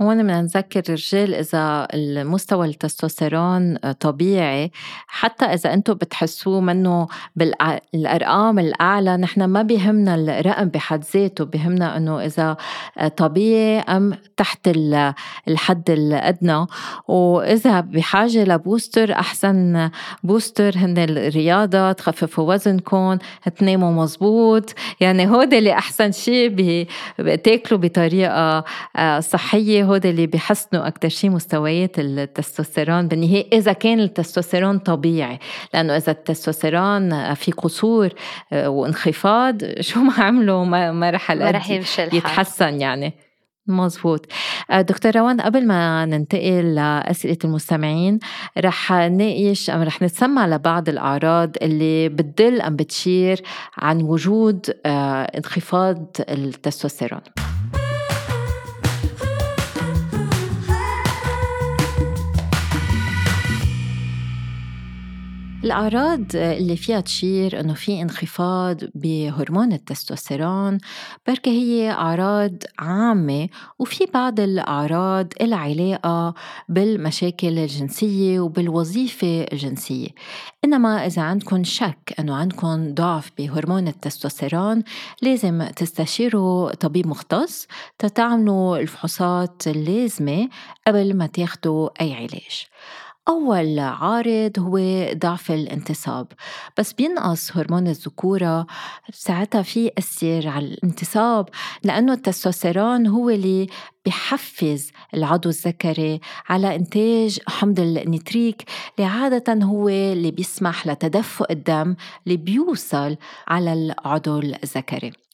هون 0.02 0.24
بدنا 0.24 0.42
نذكر 0.42 0.84
الرجال 0.90 1.34
إذا 1.36 1.88
المستوى 1.94 2.68
التستوستيرون 2.68 3.78
طبيعي. 3.78 4.72
حتى 5.08 5.46
إذا 5.46 5.74
أنتم 5.74 5.94
بتحسوه 5.94 6.62
منه 6.62 7.08
بالأرقام 7.36 8.60
الأعلى 8.60 9.18
نحن 9.18 9.44
ما 9.44 9.62
بيهمنا 9.62 10.16
الرقم 10.16 10.66
بحد 10.66 11.04
ذاته. 11.14 11.46
بيهمنا 11.46 11.98
إنه 11.98 12.26
إذا 12.26 12.58
طبيعي 13.18 13.80
أم 13.80 14.18
تحت 14.38 14.70
الحد 15.48 15.90
الأدنى. 15.90 16.66
وإذا 17.08 17.80
بحاجة 17.80 18.44
لبوستر 18.44 19.14
أحسن 19.14 19.90
بوستر 20.24 20.78
هن 20.78 20.98
الرياضة 20.98 21.92
تخففوا 21.92 22.54
وزنكم 22.54 23.18
تناموا 23.58 24.04
مزبوط 24.04 24.74
يعني 25.00 25.28
هودي 25.30 25.58
اللي 25.58 25.74
أحسن 25.74 26.12
شيء 26.12 26.86
بتاكلوا 27.20 27.80
بطريقة 27.80 28.64
آه، 28.96 29.20
صحية. 29.20 29.55
الصحية 29.56 29.84
هود 29.84 30.06
اللي 30.06 30.28
بيحسنوا 30.28 30.88
أكتر 30.88 31.10
شيء 31.10 31.30
مستويات 31.30 32.00
التستوستيرون 32.00 33.08
بالنهاية 33.08 33.48
إذا 33.54 33.74
كان 33.74 34.00
التستوستيرون 34.00 34.80
طبيعي 34.80 35.40
لأنه 35.74 35.98
إذا 35.98 36.12
التستوستيرون 36.12 37.34
في 37.34 37.52
قصور 37.52 38.10
آه، 38.54 38.70
وانخفاض 38.70 39.80
شو 39.80 40.00
ما 40.00 40.14
عملوا 40.14 40.66
ما, 40.66 41.10
رح 41.10 41.32
ما 41.32 41.52
رح 41.52 41.70
يمشي 41.70 42.02
يتحسن 42.02 42.82
يعني. 42.82 43.14
مزبوط. 43.68 44.26
آه، 44.72 44.82
دكتور 44.82 45.16
روان 45.16 45.42
قبل 45.42 45.68
ما 45.68 46.06
ننتقل 46.06 46.76
لأسئلة 46.76 47.38
المستمعين 47.44 48.20
رح 48.58 48.92
نناقش 48.92 49.70
أم 49.70 49.82
رح 49.82 50.02
نتسمع 50.02 50.48
لبعض 50.48 50.90
الأعراض 50.90 51.56
اللي 51.62 52.10
بتدل 52.10 52.62
أم 52.62 52.76
بتشير 52.76 53.42
عن 53.78 54.02
وجود 54.02 54.66
آه، 54.86 55.24
انخفاض 55.24 56.16
التستوستيرون. 56.30 57.22
الأعراض 65.66 66.36
اللي 66.36 66.78
فيها 66.78 67.00
تشير 67.00 67.60
إنه 67.60 67.74
في 67.74 68.02
انخفاض 68.02 68.78
بهرمون 68.96 69.74
التستوستيرون 69.74 70.78
بركة 71.28 71.52
هي 71.52 71.92
أعراض 71.92 72.52
عامة 72.80 73.50
وفي 73.80 74.06
بعض 74.14 74.40
الأعراض 74.40 75.28
لها 75.42 75.58
علاقة 75.58 76.34
بالمشاكل 76.70 77.60
الجنسية 77.60 78.40
وبالوظيفة 78.40 79.46
الجنسية. 79.54 80.08
إنما 80.66 81.06
إذا 81.06 81.22
عندكم 81.22 81.64
شك 81.64 82.16
إنه 82.20 82.36
عندكم 82.36 82.94
ضعف 82.94 83.32
بهرمون 83.38 83.88
التستوستيرون 83.88 84.84
لازم 85.22 85.68
تستشيروا 85.76 86.76
طبيب 86.76 87.08
مختص 87.08 87.68
تتعملوا 88.00 88.78
الفحوصات 88.78 89.68
اللازمة 89.68 90.50
قبل 90.88 91.14
ما 91.18 91.28
تاخدوا 91.28 91.90
أي 92.02 92.14
علاج. 92.14 92.66
أول 93.28 93.80
عارض 93.80 94.60
هو 94.60 94.80
ضعف 95.14 95.52
الانتصاب 95.52 96.28
بس 96.78 96.94
بينقص 96.94 97.58
هرمون 97.58 97.88
الذكورة 97.88 98.68
ساعتها 99.14 99.62
في 99.62 99.92
أثر 99.98 100.48
على 100.48 100.66
الانتصاب 100.66 101.50
لأنه 101.84 102.14
التستوستيرون 102.14 103.08
هو 103.08 103.30
اللي 103.30 103.68
بحفز 104.06 104.92
العضو 105.14 105.50
الذكري 105.50 106.20
على 106.50 106.76
إنتاج 106.76 107.40
حمض 107.48 107.80
النيتريك 107.80 108.64
اللي 108.98 109.10
عادة 109.10 109.54
هو 109.66 109.90
اللي 109.90 110.32
بيسمح 110.32 110.88
لتدفق 110.88 111.52
الدم 111.52 111.96
اللي 112.28 112.38
بيوصل 112.38 113.18
على 113.48 113.74
العضو 113.74 114.40
الذكري. 114.40 115.25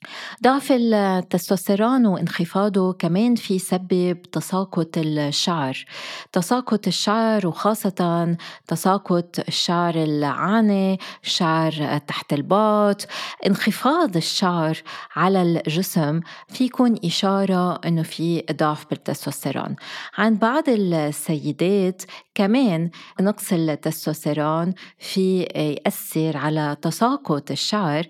ضعف 0.44 0.72
التستوستيرون 0.72 2.06
وانخفاضه 2.06 2.94
كمان 2.94 3.36
في 3.36 3.60
سبب 3.60 4.22
تساقط 4.32 4.98
الشعر. 4.98 5.86
تساقط 6.32 6.88
الشعر 6.88 7.48
وخاصة 7.48 8.38
تساقط 8.68 9.40
الشعر 9.48 9.96
العاني 9.96 11.00
الشعر 11.24 11.98
تحت 11.98 12.34
الباط. 12.34 13.08
انخفاض 13.48 14.16
الشعر 14.18 14.78
على 15.16 15.42
الجسم 15.42 16.20
في 16.50 16.64
يكون 16.66 16.96
إشارة 17.06 17.76
أنه 17.86 18.04
في 18.04 18.44
ضعف 18.52 18.86
بالتستوستيرون. 18.90 19.76
عند 20.18 20.40
بعض 20.40 20.64
السيدات 20.68 22.02
كمان 22.36 22.90
نقص 23.22 23.54
التستوستيرون 23.54 24.74
في 25.00 25.42
يأثر 25.42 26.38
على 26.38 26.78
تساقط 26.82 27.52
الشعر 27.52 28.08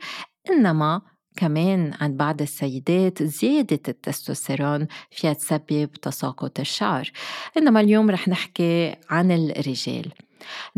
إنما 0.50 1.02
كمان 1.36 1.94
عند 2.02 2.18
بعض 2.18 2.42
السيدات 2.42 3.24
زيادة 3.24 3.80
التستوستيرون 3.88 4.88
فيها 5.12 5.34
تسبب 5.34 5.90
تساقط 6.02 6.60
الشعر. 6.60 7.12
إنما 7.58 7.80
اليوم 7.80 8.10
رح 8.10 8.28
نحكي 8.28 8.96
عن 9.10 9.32
الرجال. 9.32 10.12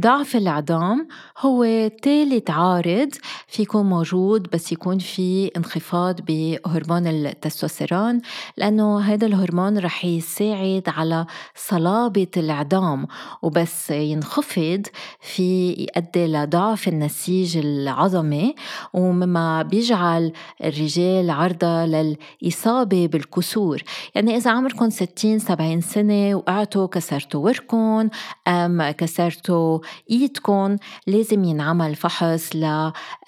ضعف 0.02 0.36
العظام 0.36 1.08
هو 1.40 1.90
ثالث 2.04 2.50
عارض 2.50 3.10
في 3.48 3.62
يكون 3.62 3.86
موجود 3.86 4.48
بس 4.54 4.72
يكون 4.72 5.00
في 5.00 5.52
انخفاض 5.58 6.22
بهرمون 6.22 7.08
التستوستيرون 7.08 8.22
لأنه 8.58 9.00
هذا 9.00 9.28
الهرمون 9.28 9.78
رح 9.78 10.06
يساعد 10.06 10.84
على 10.88 11.26
صلابة 11.56 12.28
العظام 12.38 13.08
وبس 13.42 13.92
ينخفض 13.92 14.82
في 15.20 15.70
يؤدي 15.70 16.28
لضعف 16.28 16.88
النسيج 16.88 17.58
العظمي 17.58 18.56
ومما 18.94 19.62
بيجعل 19.62 20.34
الرجال 20.64 21.30
عرضة 21.30 21.86
للإصابة 21.86 23.08
بالكسور. 23.08 23.82
يعني 24.16 24.38
إذا 24.38 24.52
عمركم 24.52 24.90
60 24.90 25.40
70 25.40 25.82
سنة 25.82 26.36
وقعتوا 26.36 26.88
كسرتوا 26.88 27.46
وركم 27.46 28.10
أم 28.48 28.92
كسرتوا 28.92 29.53
تحطوا 29.54 29.80
ايدكم 30.12 30.76
لازم 31.08 31.44
ينعمل 31.44 31.96
فحص 31.96 32.50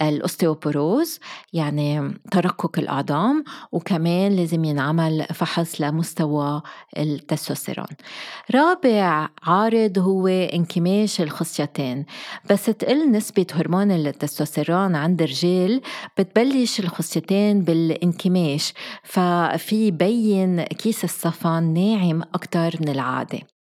للاوستيوبوروز 0.01 1.19
يعني 1.53 2.13
تركك 2.31 2.79
الاعظام 2.79 3.43
وكمان 3.71 4.31
لازم 4.35 4.63
ينعمل 4.63 5.25
فحص 5.33 5.81
لمستوى 5.81 6.61
التستوستيرون. 6.97 7.87
رابع 8.55 9.29
عارض 9.43 9.99
هو 9.99 10.27
انكماش 10.27 11.21
الخصيتين. 11.21 12.05
بس 12.49 12.65
تقل 12.65 13.11
نسبة 13.11 13.47
هرمون 13.53 13.91
التستوستيرون 13.91 14.95
عند 14.95 15.21
الرجال 15.21 15.81
بتبلش 16.17 16.79
الخصيتين 16.79 17.61
بالانكماش 17.61 18.73
ففي 19.03 19.91
بين 19.91 20.63
كيس 20.63 21.03
الصفن 21.03 21.63
ناعم 21.63 22.21
أكتر 22.33 22.75
من 22.81 22.89
العادة. 22.89 23.54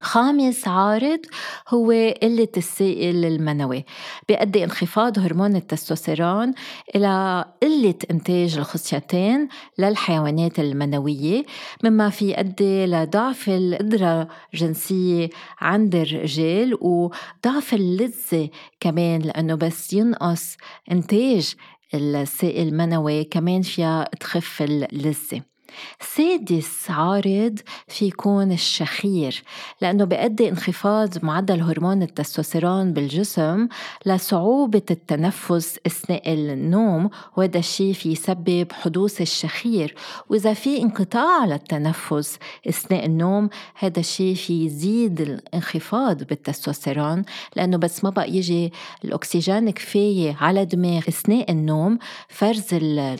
خامس 0.00 0.68
عارض 0.68 1.20
هو 1.68 1.90
قلة 2.22 2.48
السائل 2.56 3.24
المنوي 3.24 3.84
بيؤدي 4.28 4.64
انخفاض 4.64 5.18
هرمون 5.18 5.56
التستوستيرون 5.56 6.54
إلى 6.94 7.44
قلة 7.62 7.94
إنتاج 8.10 8.58
الخصيتين 8.58 9.48
للحيوانات 9.78 10.60
المنوية 10.60 11.44
مما 11.84 12.10
في 12.10 12.30
يؤدي 12.30 12.86
لضعف 12.86 13.48
القدرة 13.48 14.28
الجنسية 14.54 15.30
عند 15.60 15.94
الرجال 15.94 16.78
وضعف 16.80 17.74
اللذة 17.74 18.48
كمان 18.80 19.20
لأنه 19.20 19.54
بس 19.54 19.92
ينقص 19.92 20.56
إنتاج 20.92 21.54
السائل 21.94 22.68
المنوي 22.68 23.24
كمان 23.24 23.62
فيها 23.62 24.04
تخف 24.20 24.62
اللذة. 24.62 25.55
سادس 26.00 26.90
عارض 26.90 27.58
في 27.88 28.06
يكون 28.06 28.52
الشخير 28.52 29.42
لأنه 29.80 30.04
بيؤدي 30.04 30.48
انخفاض 30.48 31.24
معدل 31.24 31.60
هرمون 31.60 32.02
التستوستيرون 32.02 32.92
بالجسم 32.92 33.68
لصعوبة 34.06 34.82
التنفس 34.90 35.78
أثناء 35.86 36.32
النوم 36.32 37.10
وهذا 37.36 37.58
الشيء 37.58 37.92
في 37.92 38.12
يسبب 38.12 38.72
حدوث 38.72 39.20
الشخير. 39.20 39.94
وإذا 40.30 40.52
في 40.54 40.82
انقطاع 40.82 41.44
للتنفس 41.44 42.38
أثناء 42.68 43.06
النوم 43.06 43.48
هذا 43.74 44.00
الشيء 44.00 44.34
في 44.34 44.64
يزيد 44.66 45.20
الانخفاض 45.20 46.22
بالتستوستيرون 46.22 47.24
لأنه 47.56 47.76
بس 47.76 48.04
ما 48.04 48.10
بقى 48.10 48.30
يجي 48.30 48.72
الأكسجين 49.04 49.70
كفاية 49.70 50.36
على 50.40 50.64
دماغ 50.64 50.98
أثناء 51.08 51.50
النوم 51.50 51.98
فرز 52.28 52.74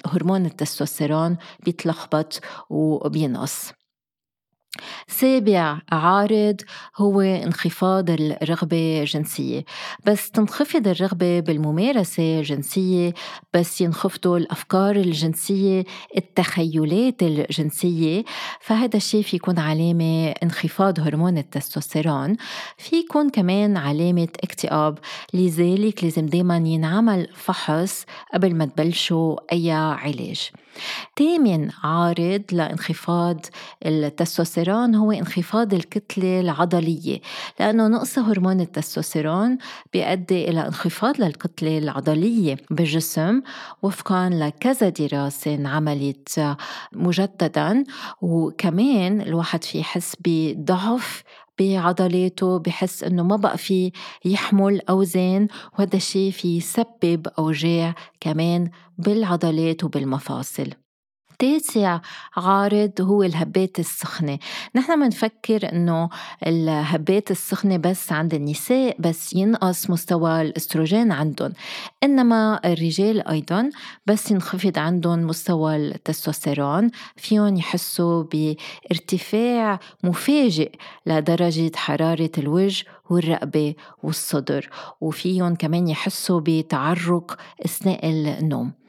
هرمون 0.06 0.46
التستوستيرون 0.46 1.36
بيتلخبط 1.64 2.35
وبينقص. 2.70 3.72
سابع 5.08 5.78
عارض 5.92 6.60
هو 6.96 7.20
انخفاض 7.20 8.10
الرغبة 8.10 9.00
الجنسية. 9.00 9.64
بس 10.06 10.30
تنخفض 10.30 10.88
الرغبة 10.88 11.40
بالممارسة 11.40 12.38
الجنسية 12.38 13.14
بس 13.54 13.80
ينخفضوا 13.80 14.38
الأفكار 14.38 14.96
الجنسية 14.96 15.84
التخيلات 16.16 17.22
الجنسية. 17.22 18.24
فهذا 18.60 18.96
الشيء 18.96 19.22
في 19.22 19.36
يكون 19.36 19.58
علامة 19.58 20.30
انخفاض 20.30 21.00
هرمون 21.00 21.38
التستوستيرون. 21.38 22.36
في 22.78 22.96
يكون 22.96 23.30
كمان 23.30 23.76
علامة 23.76 24.28
اكتئاب. 24.44 24.98
لذلك 25.34 26.04
لازم 26.04 26.26
دايما 26.26 26.56
ينعمل 26.56 27.28
فحص 27.34 28.04
قبل 28.34 28.54
ما 28.54 28.64
تبلشوا 28.64 29.36
أي 29.52 29.70
علاج. 29.72 30.50
ثامن 31.18 31.70
عارض 31.84 32.42
لانخفاض 32.52 33.46
التستوستيرون 33.86 34.94
هو 34.94 35.12
انخفاض 35.12 35.74
الكتلة 35.74 36.40
العضلية 36.40 37.20
لأنه 37.60 37.88
نقص 37.88 38.18
هرمون 38.18 38.60
التستوستيرون 38.60 39.58
بيؤدي 39.92 40.48
إلى 40.48 40.66
انخفاض 40.66 41.20
للكتلة 41.20 41.78
العضلية 41.78 42.56
بالجسم 42.70 43.42
وفقا 43.82 44.28
لكذا 44.28 44.88
دراسة 44.88 45.54
انعملت 45.54 46.56
مجددا 46.92 47.84
وكمان 48.22 49.20
الواحد 49.20 49.64
في 49.64 49.78
يحس 49.78 50.16
بضعف 50.20 51.22
بعضلاته 51.60 52.58
بحس 52.58 53.04
إنه 53.04 53.22
ما 53.22 53.36
بقى 53.36 53.58
في 53.58 53.92
يحمل 54.24 54.80
أوزان 54.90 55.48
وهذا 55.78 55.96
الشيء 55.96 56.30
في 56.30 56.56
يسبب 56.56 57.28
أوجاع 57.38 57.94
كمان 58.20 58.70
بالعضلات 58.98 59.84
وبالمفاصل. 59.84 60.70
تاسع 61.38 62.00
عارض 62.36 62.92
هو 63.00 63.22
الهبات 63.22 63.78
السخنة. 63.78 64.38
نحن 64.74 65.00
بنفكر 65.00 65.72
إنه 65.72 66.08
الهبات 66.46 67.30
السخنة 67.30 67.76
بس 67.76 68.12
عند 68.12 68.34
النساء 68.34 68.96
بس 68.98 69.32
ينقص 69.34 69.90
مستوى 69.90 70.40
الأستروجين 70.42 71.12
عندهم. 71.12 71.52
إنما 72.04 72.60
الرجال 72.64 73.28
أيضا 73.28 73.70
بس 74.06 74.30
ينخفض 74.30 74.78
عندهم 74.78 75.18
مستوى 75.18 75.76
التستوستيرون. 75.76 76.90
فيهم 77.16 77.56
يحسوا 77.56 78.22
بارتفاع 78.22 79.80
مفاجئ 80.04 80.72
لدرجة 81.06 81.70
حرارة 81.76 82.30
الوجه 82.38 82.84
والرقبة 83.10 83.74
والصدر. 84.02 84.70
وفيهم 85.00 85.54
كمان 85.54 85.88
يحسوا 85.88 86.40
بتعرق 86.44 87.38
أثناء 87.64 88.00
النوم. 88.10 88.85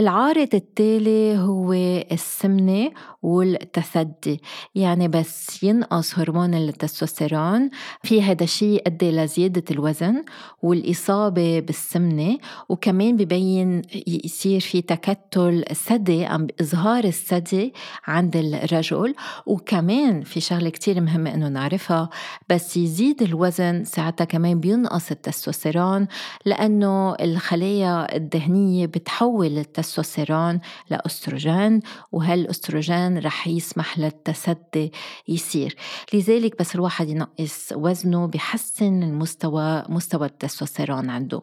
العارض 0.00 0.54
التالي 0.54 1.38
هو 1.38 1.72
السمنة 2.12 2.90
والتثدي 3.22 4.40
يعني 4.74 5.08
بس 5.08 5.62
ينقص 5.62 6.18
هرمون 6.18 6.54
التستوستيرون. 6.54 7.70
في 8.02 8.22
هذا 8.22 8.44
الشيء 8.44 8.82
يؤدي 8.86 9.10
لزيادة 9.10 9.64
الوزن 9.70 10.24
والإصابة 10.62 11.60
بالسمنة. 11.60 12.38
وكمان 12.68 13.16
ببين 13.16 13.82
يصير 14.06 14.60
في 14.60 14.82
تكتل 14.82 15.64
ثدي 15.86 16.26
أم 16.26 16.46
إظهار 16.60 17.04
الثدي 17.04 17.74
عند 18.06 18.36
الرجل. 18.36 19.14
وكمان 19.46 20.22
في 20.22 20.40
شغلة 20.40 20.70
كتير 20.70 21.00
مهمة 21.00 21.34
إنه 21.34 21.48
نعرفها 21.48 22.08
بس 22.48 22.76
يزيد 22.76 23.22
الوزن 23.22 23.84
ساعتها 23.84 24.24
كمان 24.24 24.60
بينقص 24.60 25.10
التستوستيرون 25.10 26.06
لأنه 26.44 27.14
الخلايا 27.14 28.16
الدهنية 28.16 28.86
بتحول 28.86 29.45
التستوستيرون 29.46 30.60
لأستروجين 30.90 31.80
وهالأستروجين 32.12 33.18
رح 33.18 33.48
يسمح 33.48 33.98
للتسدي 33.98 34.92
يصير. 35.28 35.76
لذلك 36.14 36.58
بس 36.58 36.74
الواحد 36.74 37.08
ينقص 37.08 37.72
وزنه 37.72 38.26
بحسن 38.26 39.02
المستوى 39.02 39.82
مستوى 39.88 40.26
التستوستيرون 40.26 41.10
عنده. 41.10 41.42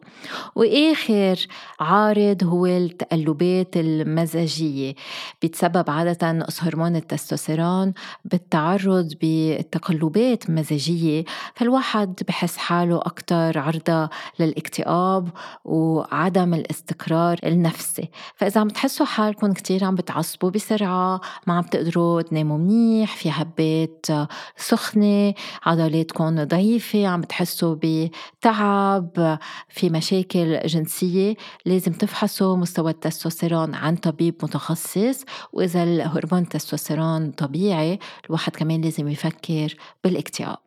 وآخر 0.54 1.46
عارض 1.80 2.44
هو 2.44 2.66
التقلبات 2.66 3.76
المزاجية. 3.76 4.94
بتسبب 5.42 5.90
عادة 5.90 6.32
نقص 6.32 6.62
هرمون 6.62 6.96
التستوستيرون 6.96 7.94
بالتعرض 8.24 9.08
بتقلبات 9.22 10.50
مزاجية 10.50 11.24
فالواحد 11.54 12.14
بحس 12.28 12.56
حاله 12.56 12.96
أكتر 12.96 13.58
عرضة 13.58 14.08
للاكتئاب 14.38 15.28
وعدم 15.64 16.54
الاستقرار 16.54 17.38
النفسي. 17.44 17.93
فإذا 18.36 18.60
عم 18.60 18.68
تحسوا 18.68 19.06
حالكم 19.06 19.52
كتير 19.52 19.84
عم 19.84 19.94
بتعصبوا 19.94 20.50
بسرعة 20.50 21.20
ما 21.46 21.54
عم 21.54 21.62
تقدروا 21.62 22.22
تناموا 22.22 22.58
منيح 22.58 23.16
في 23.16 23.30
هبات 23.30 24.06
سخنة 24.56 25.34
عضلاتكم 25.62 26.44
ضعيفة 26.44 27.06
عم 27.06 27.20
بتحسوا 27.20 27.76
بتعب 27.82 29.38
في 29.68 29.90
مشاكل 29.90 30.58
جنسية 30.66 31.34
لازم 31.66 31.92
تفحصوا 31.92 32.56
مستوى 32.56 32.90
التستوستيرون 32.90 33.74
عن 33.74 33.96
طبيب 33.96 34.34
متخصص 34.42 35.24
وإذا 35.52 35.82
الهرمون 35.82 36.42
التستوستيرون 36.42 37.30
طبيعي 37.30 37.98
الواحد 38.26 38.56
كمان 38.56 38.80
لازم 38.80 39.08
يفكر 39.08 39.74
بالاكتئاب. 40.04 40.58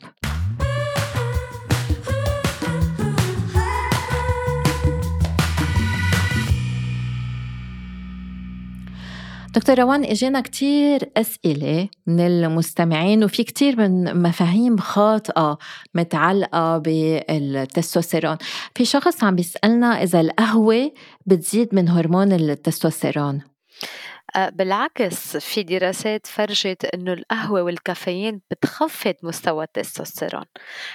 دكتور 9.57 9.79
روان 9.79 10.03
إجينا 10.03 10.41
كتير 10.41 11.09
أسئلة 11.17 11.89
من 12.07 12.19
المستمعين 12.19 13.23
وفي 13.23 13.43
كتير 13.43 13.79
من 13.79 14.21
مفاهيم 14.21 14.77
خاطئة 14.77 15.57
متعلقة 15.95 16.77
بالتستوستيرون. 16.77 18.37
في 18.75 18.85
شخص 18.85 19.23
عم 19.23 19.35
بيسألنا 19.35 20.03
إذا 20.03 20.21
القهوة 20.21 20.91
بتزيد 21.25 21.75
من 21.75 21.89
هرمون 21.89 22.33
التستوستيرون. 22.33 23.41
بالعكس 24.37 25.37
في 25.37 25.63
دراسات 25.63 26.27
فرجت 26.27 26.85
إنه 26.85 27.13
القهوة 27.13 27.61
والكافيين 27.61 28.41
بتخفض 28.51 29.13
مستوى 29.23 29.63
التستوستيرون. 29.63 30.45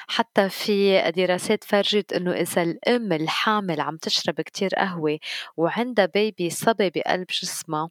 حتى 0.09 0.49
في 0.49 1.03
دراسات 1.17 1.65
فرجت 1.65 2.13
إنه 2.13 2.33
إذا 2.33 2.63
الأم 2.63 3.13
الحامل 3.13 3.81
عم 3.81 3.97
تشرب 3.97 4.41
كتير 4.41 4.71
قهوة 4.75 5.19
وعندها 5.57 6.07
baby 6.07 6.51
صبي 6.51 6.91
بقلب 6.91 7.27
جسمها 7.43 7.91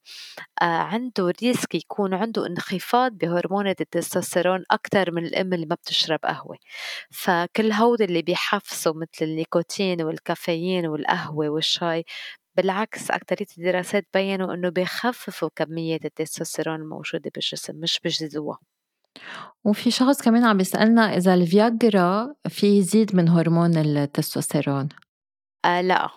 آه، 0.61 0.65
عنده 0.65 1.33
risk 1.43 1.75
يكون 1.75 2.13
عنده 2.13 2.47
انخفاض 2.47 3.11
بهرمون 3.11 3.67
التستوستيرون 3.67 4.63
أكثر 4.71 5.11
من 5.11 5.25
الأم 5.25 5.53
اللي 5.53 5.65
ما 5.65 5.75
بتشرب 5.75 6.19
قهوة. 6.23 6.57
فكل 7.11 7.71
هود 7.71 8.01
اللي 8.01 8.21
بيحفزوا 8.21 8.93
مثل 8.93 9.25
النيكوتين 9.25 10.01
والكافيين 10.01 10.87
والقهوة 10.87 11.49
والشاي 11.49 12.05
بالعكس 12.55 13.11
أكترية 13.11 13.47
الدراسات 13.57 14.07
بيّنوا 14.13 14.53
إنه 14.53 14.69
بيخففوا 14.69 15.49
كمية 15.55 15.99
التستوستيرون 16.05 16.75
الموجودة 16.75 17.31
بالجسم 17.35 17.75
مش 17.75 17.99
بيزيدوها. 18.03 18.59
وفي 19.63 19.91
شخص 19.91 20.21
كمان 20.21 20.45
عم 20.45 20.57
بيسألنا 20.57 21.17
إذا 21.17 21.33
الفياجرا 21.33 22.33
في 22.49 22.77
يزيد 22.77 23.15
من 23.15 23.29
هرمون 23.29 23.77
التستوستيرون؟ 23.77 24.89
آه 25.65 25.81
لأ 25.81 26.09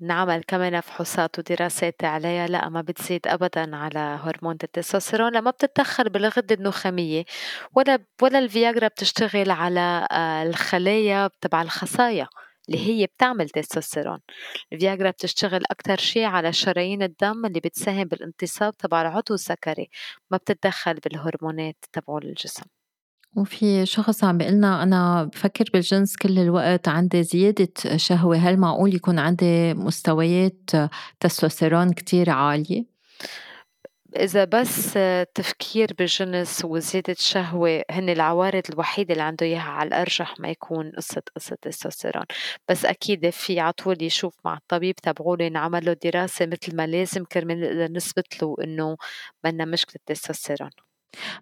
نعمل 0.00 0.42
كمان 0.48 0.80
فحوصات 0.80 1.38
ودراسات 1.38 2.04
عليها 2.04 2.46
لا 2.46 2.68
ما 2.68 2.80
بتزيد 2.80 3.26
ابدا 3.26 3.76
على 3.76 3.98
هرمون 3.98 4.56
التستوستيرون 4.64 5.32
لما 5.32 5.50
بتتدخل 5.50 6.08
بالغده 6.08 6.54
النخامية 6.54 7.24
ولا 7.74 7.98
ولا 8.22 8.38
الفياجرا 8.38 8.88
بتشتغل 8.88 9.50
على 9.50 10.08
آه، 10.12 10.42
الخلايا 10.42 11.30
تبع 11.40 11.62
الخصايا 11.62 12.28
اللي 12.68 12.86
هي 12.86 13.06
بتعمل 13.06 13.48
تستوستيرون. 13.48 14.18
الفياجرا 14.72 15.10
بتشتغل 15.10 15.62
أكتر 15.70 15.96
شي 15.96 16.24
على 16.24 16.52
شرايين 16.52 17.02
الدم 17.02 17.46
اللي 17.46 17.60
بتساهم 17.60 18.04
بالانتصاب 18.04 18.76
تبع 18.76 19.02
العضو 19.02 19.34
الذكري 19.34 19.90
ما 20.30 20.36
بتتدخل 20.36 20.94
بالهرمونات 20.94 21.76
تبع 21.92 22.18
الجسم 22.18 22.62
وفي 23.36 23.86
شخص 23.86 24.24
عم 24.24 24.38
بيقلنا 24.38 24.82
أنا 24.82 25.24
بفكر 25.24 25.64
بالجنس 25.72 26.16
كل 26.16 26.38
الوقت 26.38 26.88
عندي 26.88 27.22
زيادة 27.22 27.96
شهوة 27.96 28.36
هل 28.36 28.56
معقول 28.56 28.94
يكون 28.94 29.18
عندي 29.18 29.74
مستويات 29.74 30.70
تستوستيرون 31.20 31.92
كتير 31.92 32.30
عالية؟ 32.30 32.84
إذا 34.16 34.44
بس 34.44 34.98
تفكير 35.34 35.94
بالجنس 35.98 36.64
وزيادة 36.64 37.16
شهوة 37.18 37.82
هن 37.90 38.08
العوارض 38.08 38.62
الوحيدة 38.72 39.12
اللي 39.12 39.22
عنده 39.22 39.46
إياها 39.46 39.60
على 39.62 39.88
الأرجح 39.88 40.40
ما 40.40 40.48
يكون 40.48 40.90
قصة 40.90 41.22
قصة 41.36 41.56
تستوستيرون 41.62 42.24
بس 42.68 42.84
أكيد 42.84 43.30
في 43.30 43.60
عطول 43.60 44.02
يشوف 44.02 44.34
مع 44.44 44.56
الطبيب 44.56 44.94
تبعولة 44.94 45.44
ينعمل 45.44 45.84
له 45.86 45.92
دراسة 45.92 46.46
مثل 46.46 46.76
ما 46.76 46.86
لازم 46.86 47.24
كرمال 47.24 47.60
نقدر 47.60 47.92
نثبت 47.92 48.42
له 48.42 48.56
إنه 48.64 48.96
منا 49.44 49.64
مشكلة 49.64 50.00
تستوستيرون 50.06 50.70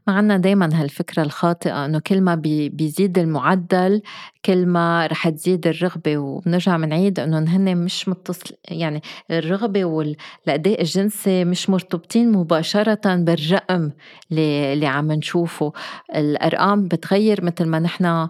ما 0.07 0.15
عنا 0.15 0.37
دايما 0.37 0.83
هالفكرة 0.83 1.23
الخاطئة 1.23 1.85
إنه 1.85 1.99
كل 1.99 2.21
ما 2.21 2.35
بي 2.35 2.69
بيزيد 2.69 3.19
المعدل 3.19 4.03
كل 4.45 4.67
ما 4.67 5.07
رح 5.07 5.29
تزيد 5.29 5.67
الرغبة 5.67 6.19
وبنرجع 6.19 6.77
بنعيد 6.77 7.21
إنه 7.21 7.39
هن 7.39 7.77
مش 7.77 8.09
متصل 8.09 8.55
يعني 8.69 9.03
الرغبة 9.31 9.85
والأداء 9.85 10.81
الجنسي 10.81 11.45
مش 11.45 11.71
مرتبطين 11.71 12.33
مباشرة 12.33 13.15
بالرقم 13.15 13.91
اللي, 14.31 14.73
اللي 14.73 14.87
عم 14.87 15.13
نشوفه. 15.13 15.73
الأرقام 16.17 16.89
بتغير 16.89 17.45
مثل 17.45 17.65
ما 17.65 17.79
نحن 17.79 18.29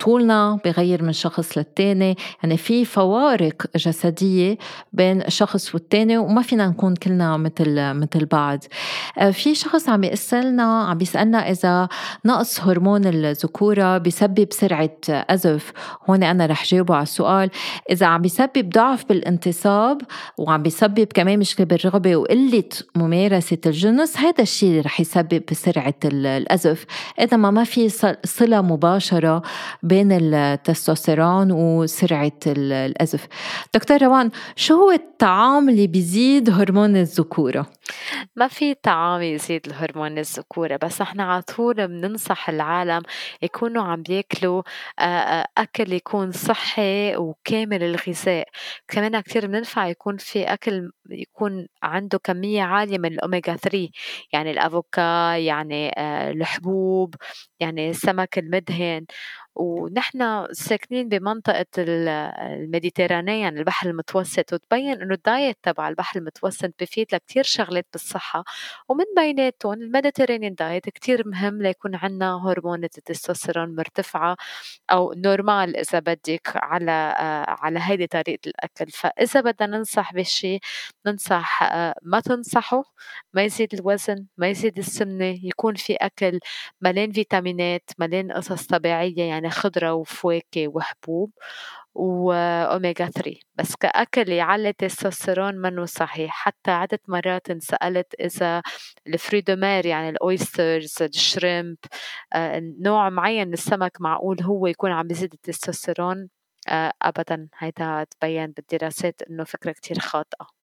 طولنا 0.00 0.58
بغير 0.64 1.02
من 1.02 1.12
شخص 1.12 1.58
للتاني. 1.58 2.16
يعني 2.42 2.56
في 2.56 2.84
فوارق 2.84 3.66
جسدية 3.76 4.58
بين 4.92 5.22
شخص 5.28 5.74
والتاني 5.74 6.18
وما 6.18 6.42
فينا 6.42 6.66
نكون 6.66 6.94
كلنا 6.94 7.36
مثل 7.36 7.94
مثل 7.94 8.26
بعض. 8.26 8.58
في 9.32 9.54
شخص 9.54 9.88
عم 9.88 10.04
يسألنا 10.04 10.69
عم 10.70 10.98
بيسألنا 10.98 11.50
إذا 11.50 11.88
نقص 12.24 12.60
هرمون 12.60 13.06
الذكورة 13.06 13.98
بيسبب 13.98 14.48
سرعة 14.50 14.96
أزف. 15.08 15.72
هون 16.08 16.22
أنا 16.22 16.46
رح 16.46 16.64
جاوبه 16.64 16.94
على 16.94 17.02
السؤال. 17.02 17.50
إذا 17.90 18.06
عم 18.06 18.22
بيسبب 18.22 18.70
ضعف 18.70 19.04
بالانتصاب 19.08 20.02
وعم 20.38 20.62
بيسبب 20.62 21.04
كمان 21.14 21.38
مشكلة 21.38 21.66
بالرغبة 21.66 22.16
وقلة 22.16 22.68
ممارسة 22.96 23.58
الجنس 23.66 24.16
هذا 24.18 24.42
الشيء 24.42 24.68
اللي 24.68 24.80
رح 24.80 25.00
يسبب 25.00 25.42
سرعة 25.52 25.94
الأزف. 26.04 26.86
إذا 27.20 27.36
ما 27.36 27.50
ما 27.50 27.64
في 27.64 27.88
صلة 28.24 28.60
مباشرة 28.62 29.42
بين 29.82 30.12
التستوستيرون 30.12 31.52
وسرعة 31.52 32.32
الأزف. 32.46 33.26
دكتور 33.74 34.02
روان 34.02 34.30
شو 34.56 34.74
هو 34.74 34.90
الطعام 34.90 35.68
اللي 35.68 35.86
بيزيد 35.86 36.50
هرمون 36.50 36.96
الذكورة؟ 36.96 37.66
ما 38.36 38.48
في 38.48 38.74
طعام 38.74 39.22
يزيد 39.22 39.66
الهرمون 39.66 40.18
الذكورة 40.18 40.78
بس 40.82 41.00
نحن 41.02 41.20
على 41.20 41.42
طول 41.42 41.88
بننصح 41.88 42.48
العالم 42.48 43.02
يكونوا 43.42 43.82
عم 43.84 44.02
بياكلوا 44.02 44.62
أكل 45.58 45.92
يكون 45.92 46.32
صحي 46.32 47.16
وكامل 47.16 47.82
الغذاء. 47.82 48.48
كمان 48.88 49.20
كتير 49.20 49.46
بننفع 49.46 49.86
يكون 49.88 50.16
في 50.16 50.44
أكل 50.44 50.90
يكون 51.10 51.66
عنده 51.82 52.18
كمية 52.24 52.62
عالية 52.62 52.98
من 52.98 53.12
الأوميجا 53.12 53.56
3 53.56 53.88
يعني 54.32 54.50
الأفوكا 54.50 55.36
يعني 55.36 55.90
الحبوب 56.30 57.14
يعني 57.60 57.90
السمك 57.90 58.38
المدهن. 58.38 59.06
ونحن 59.54 60.46
ساكنين 60.52 61.08
بمنطقة 61.08 61.66
الميديترانية 61.78 63.42
يعني 63.42 63.58
البحر 63.58 63.90
المتوسط 63.90 64.52
وتبين 64.52 65.02
إنه 65.02 65.14
الدايت 65.14 65.58
تبع 65.62 65.88
البحر 65.88 66.18
المتوسط 66.20 66.70
بفيد 66.80 67.06
لكتير 67.14 67.42
شغلات 67.44 67.86
بالصحة. 67.92 68.44
ومن 68.88 69.04
بيناتهم 69.16 69.72
ال 69.72 69.78
Mediterranean 69.78 70.54
diet 70.54 70.88
كتير 70.88 71.28
مهم 71.28 71.62
ليكون 71.62 71.94
عنا 71.94 72.36
هرمون 72.46 72.84
التستوستيرون 72.84 73.74
مرتفعة 73.76 74.36
أو 74.90 75.12
normal 75.16 75.76
إذا 75.76 75.98
بدك 75.98 76.52
على 76.54 77.14
على 77.48 77.80
هيدي 77.82 78.06
طريقة 78.06 78.40
الأكل. 78.46 78.90
فإذا 78.92 79.40
بدنا 79.40 79.78
ننصح 79.78 80.14
بشي 80.14 80.58
ننصح 81.06 81.62
ما 82.02 82.20
تنصحوا 82.20 82.82
ما 83.34 83.44
يزيد 83.44 83.74
الوزن 83.74 84.26
ما 84.36 84.48
يزيد 84.48 84.78
السمنة 84.78 85.38
يكون 85.42 85.74
في 85.74 85.94
أكل 85.94 86.40
مليان 86.80 87.12
فيتامينات 87.12 87.90
مليان 87.98 88.32
قصص 88.32 88.66
طبيعية 88.66 89.22
يعني 89.22 89.39
خضرة 89.48 89.92
وفواكه 89.92 90.68
وحبوب 90.68 91.32
وأوميجا 91.94 93.06
3 93.10 93.34
بس 93.54 93.76
كأكل 93.76 94.28
يعلي 94.32 94.68
التستوستيرون 94.68 95.54
منه 95.54 95.84
صحيح. 95.84 96.30
حتى 96.32 96.70
عدة 96.70 97.00
مرات 97.08 97.50
انسألت 97.50 98.14
إذا 98.20 98.62
ال 99.06 99.13
fruits 99.13 99.53
de 99.53 99.66
mer 99.66 99.86
يعني 99.86 100.08
ال 100.08 100.19
oysters 100.19 100.94
ال 101.02 101.13
shrimp 101.13 101.76
آه، 102.32 102.60
نوع 102.80 103.10
معين 103.10 103.48
من 103.48 103.52
السمك 103.54 104.00
معقول 104.00 104.42
هو 104.42 104.66
يكون 104.66 104.92
عم 104.92 105.06
بيزيد 105.06 105.32
التستوستيرون 105.34 106.28
آه، 106.68 106.92
أبدا. 107.02 107.48
هيدا 107.58 108.04
تبين 108.10 108.46
بالدراسات 108.52 109.22
إنه 109.30 109.44
فكرة 109.44 109.72
كتير 109.72 109.98
خاطئة. 109.98 110.59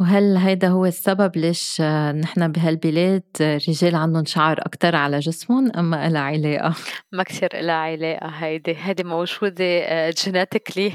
وهل 0.00 0.36
هيدا 0.36 0.68
هو 0.68 0.86
السبب 0.86 1.36
ليش 1.36 1.80
نحن 2.20 2.52
بهالبلاد 2.52 3.22
رجال 3.40 3.94
عندهم 3.94 4.24
شعر 4.24 4.60
أكتر 4.60 4.96
على 4.96 5.18
جسمهم 5.18 5.72
أم 5.76 5.90
ما 5.90 6.06
إلها 6.06 6.20
علاقة؟ 6.20 6.74
ما 7.12 7.22
كتير 7.22 7.48
إلها 7.60 7.74
علاقة 7.74 8.28
هيدي 8.28 8.76
هيدي 8.78 9.04
موجودة 9.04 10.10
genetically 10.10 10.92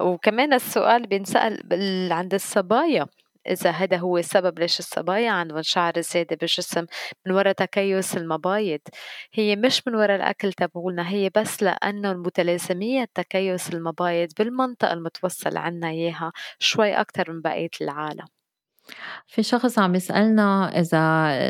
آه، 0.00 0.04
وكمان 0.04 0.52
السؤال 0.52 1.06
بينسأل 1.06 2.12
عند 2.12 2.34
الصبايا 2.34 3.06
إذا 3.46 3.70
هذا 3.70 3.96
هو 3.96 4.18
السبب 4.18 4.58
ليش 4.58 4.78
الصبايا 4.78 5.30
عندهم 5.30 5.62
شعر 5.62 6.00
زيادة 6.00 6.36
بالجسم 6.36 6.86
من 7.26 7.32
وراء 7.32 7.52
تكيس 7.52 8.16
المبايض. 8.16 8.80
هي 9.34 9.56
مش 9.56 9.82
من 9.86 9.94
وراء 9.94 10.16
الأكل 10.16 10.52
تبعولنا 10.52 11.08
هي 11.10 11.30
بس 11.36 11.62
لأنه 11.62 12.12
متلازمية 12.12 13.04
تكيس 13.14 13.74
المبايض 13.74 14.28
بالمنطقة 14.38 14.92
المتوصل 14.92 15.56
عنا 15.56 15.88
إياها 15.90 16.32
شوي 16.58 16.92
أكتر 17.00 17.32
من 17.32 17.40
بقية 17.40 17.70
العالم. 17.80 18.43
في 19.26 19.42
شخص 19.42 19.78
عم 19.78 19.94
يسألنا 19.94 20.80
إذا 20.80 20.98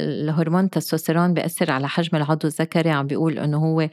الهرمون 0.05 0.64
التستوستيرون 0.64 1.35
بيأثر 1.35 1.70
على 1.70 1.89
حجم 1.89 2.16
العضو 2.16 2.49
الذكري 2.49 2.91
عم 2.91 3.07
بيقول 3.07 3.39
إنه 3.39 3.59
هو 3.59 3.89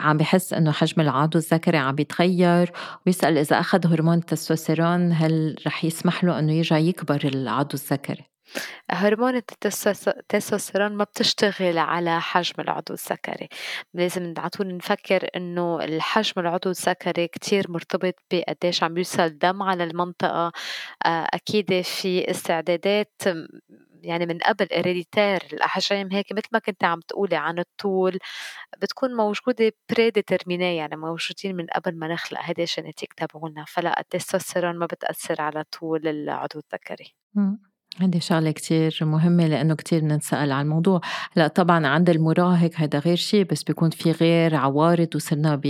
عم 0.00 0.16
بحس 0.16 0.52
إنه 0.52 0.72
حجم 0.72 1.00
العضو 1.00 1.38
الذكري 1.38 1.78
عم 1.78 1.94
بيتغير 1.94 2.72
ويسأل 3.06 3.38
إذا 3.38 3.60
أخذ 3.60 3.86
هرمون 3.86 4.18
التستوستيرون 4.18 5.12
هل 5.12 5.56
رح 5.66 5.84
يسمح 5.84 6.24
له 6.24 6.38
إنه 6.38 6.52
يرجع 6.52 6.78
يكبر 6.78 7.20
العضو 7.24 7.74
الذكري؟ 7.74 8.33
هرمون 8.90 9.36
التستوستيرون 9.36 10.92
ما 10.92 11.04
بتشتغل 11.04 11.78
على 11.78 12.20
حجم 12.20 12.54
العضو 12.58 12.94
الذكري 12.94 13.48
لازم 13.94 14.34
على 14.38 14.50
طول 14.50 14.76
نفكر 14.76 15.28
إنه 15.36 15.84
الحجم 15.84 16.32
العضو 16.40 16.70
الذكري 16.70 17.28
كتير 17.28 17.70
مرتبط 17.70 18.14
بقديش 18.32 18.82
عم 18.82 18.96
يوصل 18.96 19.38
دم 19.38 19.62
على 19.62 19.84
المنطقة. 19.84 20.52
آه، 21.06 21.26
أكيد 21.34 21.80
في 21.80 22.30
استعدادات 22.30 23.22
يعني 24.02 24.26
من 24.26 24.38
قبل 24.38 24.68
اريديتير 24.72 25.42
الأحجام 25.52 26.12
هيك 26.12 26.32
مثل 26.32 26.48
ما 26.52 26.58
كنت 26.58 26.84
عم 26.84 27.00
تقولي 27.00 27.36
عن 27.36 27.58
الطول 27.58 28.18
بتكون 28.78 29.14
موجودة 29.14 29.72
pre 29.90 30.12
يعني 30.76 30.96
موجودين 30.96 31.56
من 31.56 31.66
قبل 31.66 31.98
ما 31.98 32.08
نخلق 32.08 32.40
هيدا 32.42 32.62
ال 32.62 32.68
genetic 32.68 33.12
تبعولنا. 33.12 33.64
فلا 33.68 34.00
التستوستيرون 34.00 34.78
ما 34.78 34.86
بتأثر 34.86 35.42
على 35.42 35.64
طول 35.64 36.08
العضو 36.08 36.58
الذكري. 36.58 37.14
هذه 38.00 38.18
شغلة 38.18 38.50
كتير 38.50 38.98
مهمة 39.02 39.46
لأنه 39.46 39.74
كتير 39.74 40.04
ننسأل 40.04 40.52
عن 40.52 40.64
الموضوع. 40.64 41.00
لا 41.36 41.46
طبعا 41.46 41.86
عند 41.86 42.10
المراهق 42.10 42.70
هذا 42.76 42.98
غير 42.98 43.16
شيء 43.16 43.44
بس 43.44 43.62
بيكون 43.62 43.90
في 43.90 44.12
غير 44.12 44.56
عوارض 44.56 45.08
وصرنا 45.14 45.60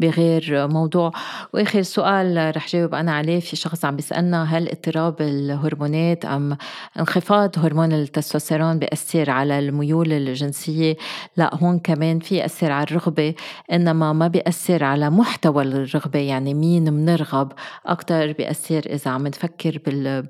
بغير 0.00 0.68
موضوع. 0.68 1.12
وآخر 1.54 1.82
سؤال 1.82 2.56
رح 2.56 2.68
جاوب 2.68 2.94
أنا 2.94 3.12
عليه 3.12 3.40
في 3.40 3.56
شخص 3.56 3.84
عم 3.84 3.96
بيسألنا 3.96 4.44
هل 4.44 4.68
اضطراب 4.68 5.20
الهرمونات 5.20 6.24
أم 6.24 6.56
انخفاض 6.98 7.58
هرمون 7.58 7.92
التستوستيرون 7.92 8.78
بيأثر 8.78 9.30
على 9.30 9.58
الميول 9.58 10.12
الجنسية؟ 10.12 10.96
لأ 11.36 11.54
هون 11.54 11.78
كمان 11.78 12.18
في 12.18 12.36
يأثر 12.36 12.72
على 12.72 12.84
الرغبة 12.84 13.34
إنما 13.72 14.12
ما 14.12 14.28
بيأثر 14.28 14.84
على 14.84 15.10
محتوى 15.10 15.62
الرغبة. 15.62 16.18
يعني 16.18 16.54
مين 16.54 16.92
منرغب 16.92 17.52
أكتر 17.86 18.32
بيأثر 18.32 18.82
إذا 18.86 19.10
عم 19.10 19.26
نفكر 19.26 19.78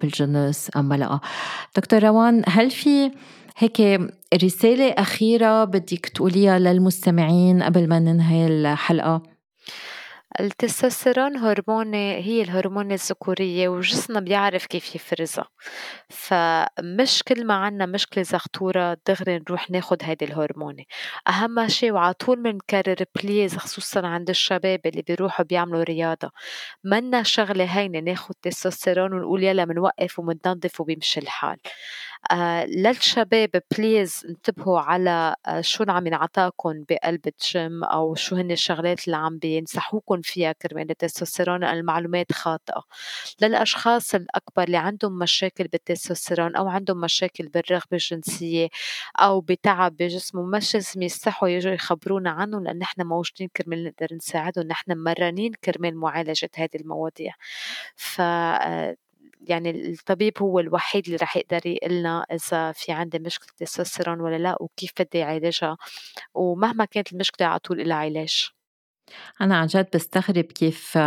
بالجنس 0.02 0.70
أم 0.76 0.92
لأ. 0.92 1.21
دكتور 1.76 2.02
روان 2.02 2.42
هل 2.46 2.70
في 2.70 3.10
هيك 3.56 4.00
رسالة 4.42 4.88
أخيرة 4.90 5.64
بدك 5.64 6.06
تقوليها 6.14 6.58
للمستمعين 6.58 7.62
قبل 7.62 7.88
ما 7.88 7.98
ننهي 7.98 8.46
الحلقة؟ 8.46 9.31
التستوستيرون 10.40 11.36
هرمون 11.36 11.94
هي 11.94 12.42
الهرمون 12.42 12.92
الذكورية 12.92 13.68
وجسمنا 13.68 14.20
بيعرف 14.20 14.66
كيف 14.66 14.94
يفرزها. 14.94 15.48
فمش 16.08 17.22
كل 17.22 17.46
ما 17.46 17.54
عنا 17.54 17.86
مشكلة 17.86 18.24
زغطورة 18.24 18.98
دغري 19.08 19.38
نروح 19.38 19.70
ناخد 19.70 19.98
هيدي 20.02 20.24
الهرمونة. 20.24 20.84
أهم 21.28 21.68
شي 21.68 21.90
وعلى 21.90 22.14
طول 22.14 22.42
بنكرر 22.42 23.04
please 23.14 23.56
خصوصا 23.56 24.06
عند 24.06 24.28
الشباب 24.30 24.80
اللي 24.86 25.02
بيروحوا 25.02 25.44
بيعملوا 25.44 25.82
رياضة. 25.82 26.30
منا 26.84 27.22
شغلة 27.22 27.64
هينة 27.64 28.00
ناخد 28.00 28.34
تستوستيرون 28.42 29.12
ونقول 29.12 29.44
يلا 29.44 29.64
منوقف 29.64 30.18
ومننظف 30.18 30.80
وبيمشي 30.80 31.20
الحال. 31.20 31.58
للشباب 32.66 33.62
please 33.78 34.26
انتبهوا 34.28 34.80
على 34.80 35.34
آه 35.46 35.60
شو 35.60 35.84
عم 35.88 36.06
ينعطاكم 36.06 36.84
بقلب 36.88 37.20
الجيم 37.26 37.84
أو 37.84 38.14
شو 38.14 38.36
هن 38.36 38.50
الشغلات 38.50 39.06
اللي 39.06 39.16
عم 39.16 39.38
بينصحوكم 39.38 40.20
فيها 40.22 40.52
كرمال 40.52 40.90
التستوستيرون 40.90 41.64
المعلومات 41.64 42.32
خاطئة. 42.32 42.82
للأشخاص 43.42 44.14
الأكبر 44.14 44.62
اللي 44.62 44.76
عندهم 44.76 45.18
مشاكل 45.18 45.68
بالتستوستيرون 45.68 46.56
أو 46.56 46.68
عندهم 46.68 47.00
مشاكل 47.00 47.48
بالرغبة 47.48 47.86
الجنسية 47.92 48.68
أو 49.20 49.40
بتعب 49.40 49.96
بجسمهم 49.96 50.50
مش 50.50 50.74
لازم 50.74 51.02
يستحوا 51.02 51.48
يجوا 51.48 51.72
يخبرونا 51.72 52.30
عنه 52.30 52.60
لأن 52.60 52.78
نحن 52.78 53.02
موجودين 53.02 53.48
كرمال 53.56 53.84
نقدر 53.84 54.16
نساعدهم 54.16 54.66
نحن 54.66 54.92
مرنين 54.98 55.52
كرمال 55.64 55.96
معالجة 55.96 56.50
هذه 56.56 56.70
المواضيع. 56.80 57.34
ف 57.96 58.20
آه، 58.20 58.96
يعني 59.48 59.70
الطبيب 59.92 60.32
هو 60.42 60.58
الوحيد 60.60 61.04
اللي 61.06 61.16
رح 61.16 61.36
يقدر 61.36 61.66
يقلنا 61.66 62.26
إذا 62.32 62.72
في 62.72 62.92
عندي 62.92 63.18
مشكلة 63.18 63.48
تستوستيرون 63.56 64.20
ولا 64.20 64.36
لا 64.38 64.56
وكيف 64.62 64.92
بدي 65.00 65.22
أعالجها 65.22 65.76
ومهما 66.34 66.84
كانت 66.84 67.12
المشكلة 67.12 67.46
على 67.46 67.58
طول 67.58 67.88
لها 67.88 67.96
علاج. 67.96 68.50
أنا 69.40 69.56
عن 69.56 69.66
جد 69.66 69.86
بستغرب 69.94 70.44
كيف 70.44 70.98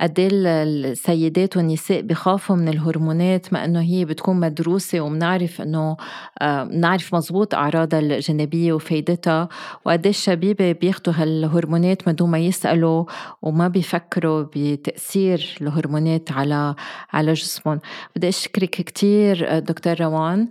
قد 0.00 0.18
إيه 0.18 0.28
السيدات 0.32 1.56
والنساء 1.56 2.00
بخافوا 2.00 2.56
من 2.56 2.68
الهرمونات 2.68 3.52
مع 3.52 3.64
إنه 3.64 3.80
هي 3.80 4.04
بتكون 4.04 4.40
مدروسة 4.40 5.00
وبنعرف 5.00 5.60
إنه 5.60 5.96
بنعرف 6.42 7.14
مزبوط 7.14 7.54
أعراضها 7.54 8.00
الجانبية 8.00 8.72
وفايدتها 8.72 9.48
وقد 9.84 10.06
إيه 10.06 10.10
الشبيبة 10.10 10.72
بياخدوا 10.72 11.14
هالهرمونات 11.16 12.08
من 12.08 12.14
دون 12.14 12.30
ما 12.30 12.38
يسألوا 12.38 13.04
وما 13.42 13.68
بيفكروا 13.68 14.44
بتأثير 14.56 15.56
الهرمونات 15.60 16.32
على 16.32 16.74
على 17.12 17.32
جسمهم. 17.32 17.80
بدي 18.16 18.28
أشكرك 18.28 18.70
كتير 18.70 19.58
دكتور 19.58 20.00
روان 20.00 20.48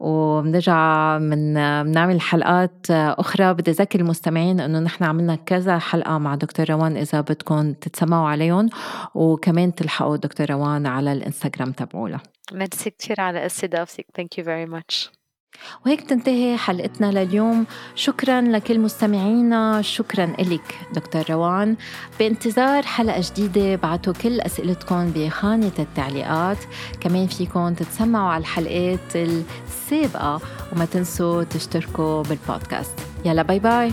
وبنرجع 0.00 1.18
من 1.18 1.54
بنعمل 1.82 2.20
حلقات 2.20 2.86
أخرى. 2.90 3.54
بدي 3.54 3.70
أذكر 3.70 4.00
المستمعين 4.00 4.60
إنه 4.60 4.78
نحن 4.78 5.04
عملنا 5.04 5.34
كذا 5.34 5.78
حلقة 5.78 6.18
مع 6.18 6.34
دكتور 6.38 6.70
روان 6.70 6.96
إذا 6.96 7.20
بدكم 7.20 7.72
تتسمعوا 7.72 8.28
عليهم 8.28 8.70
وكمان 9.14 9.74
تلحقوا 9.74 10.16
دكتور 10.16 10.50
روان 10.50 10.86
على 10.86 11.12
الإنستغرام 11.12 11.72
تبعولا 11.72 12.18
ميرسي 12.52 12.90
كثير 12.90 13.20
على 13.20 13.46
استضافتك. 13.46 14.06
thank 14.16 14.38
you 14.38 14.44
very 14.44 14.66
much 14.66 15.10
وهيك 15.86 16.00
تنتهي 16.00 16.56
حلقتنا 16.56 17.06
لليوم. 17.06 17.66
شكرا 17.94 18.40
لكل 18.40 18.80
مستمعينا. 18.80 19.82
شكرا 19.82 20.26
لك 20.26 20.78
دكتور 20.92 21.24
روان. 21.30 21.76
بانتظار 22.18 22.82
حلقة 22.82 23.20
جديدة 23.20 23.76
بعتوا 23.76 24.12
كل 24.12 24.40
أسئلتكم 24.40 25.10
بخانة 25.10 25.72
التعليقات. 25.78 26.58
كمان 27.00 27.26
فيكم 27.26 27.74
تتسمعوا 27.74 28.30
على 28.30 28.40
الحلقات 28.40 29.16
السابقة 29.16 30.40
وما 30.72 30.84
تنسوا 30.84 31.44
تشتركوا 31.44 32.22
بالبودكاست. 32.22 32.98
يلا 33.24 33.42
باي 33.42 33.58
باي 33.58 33.92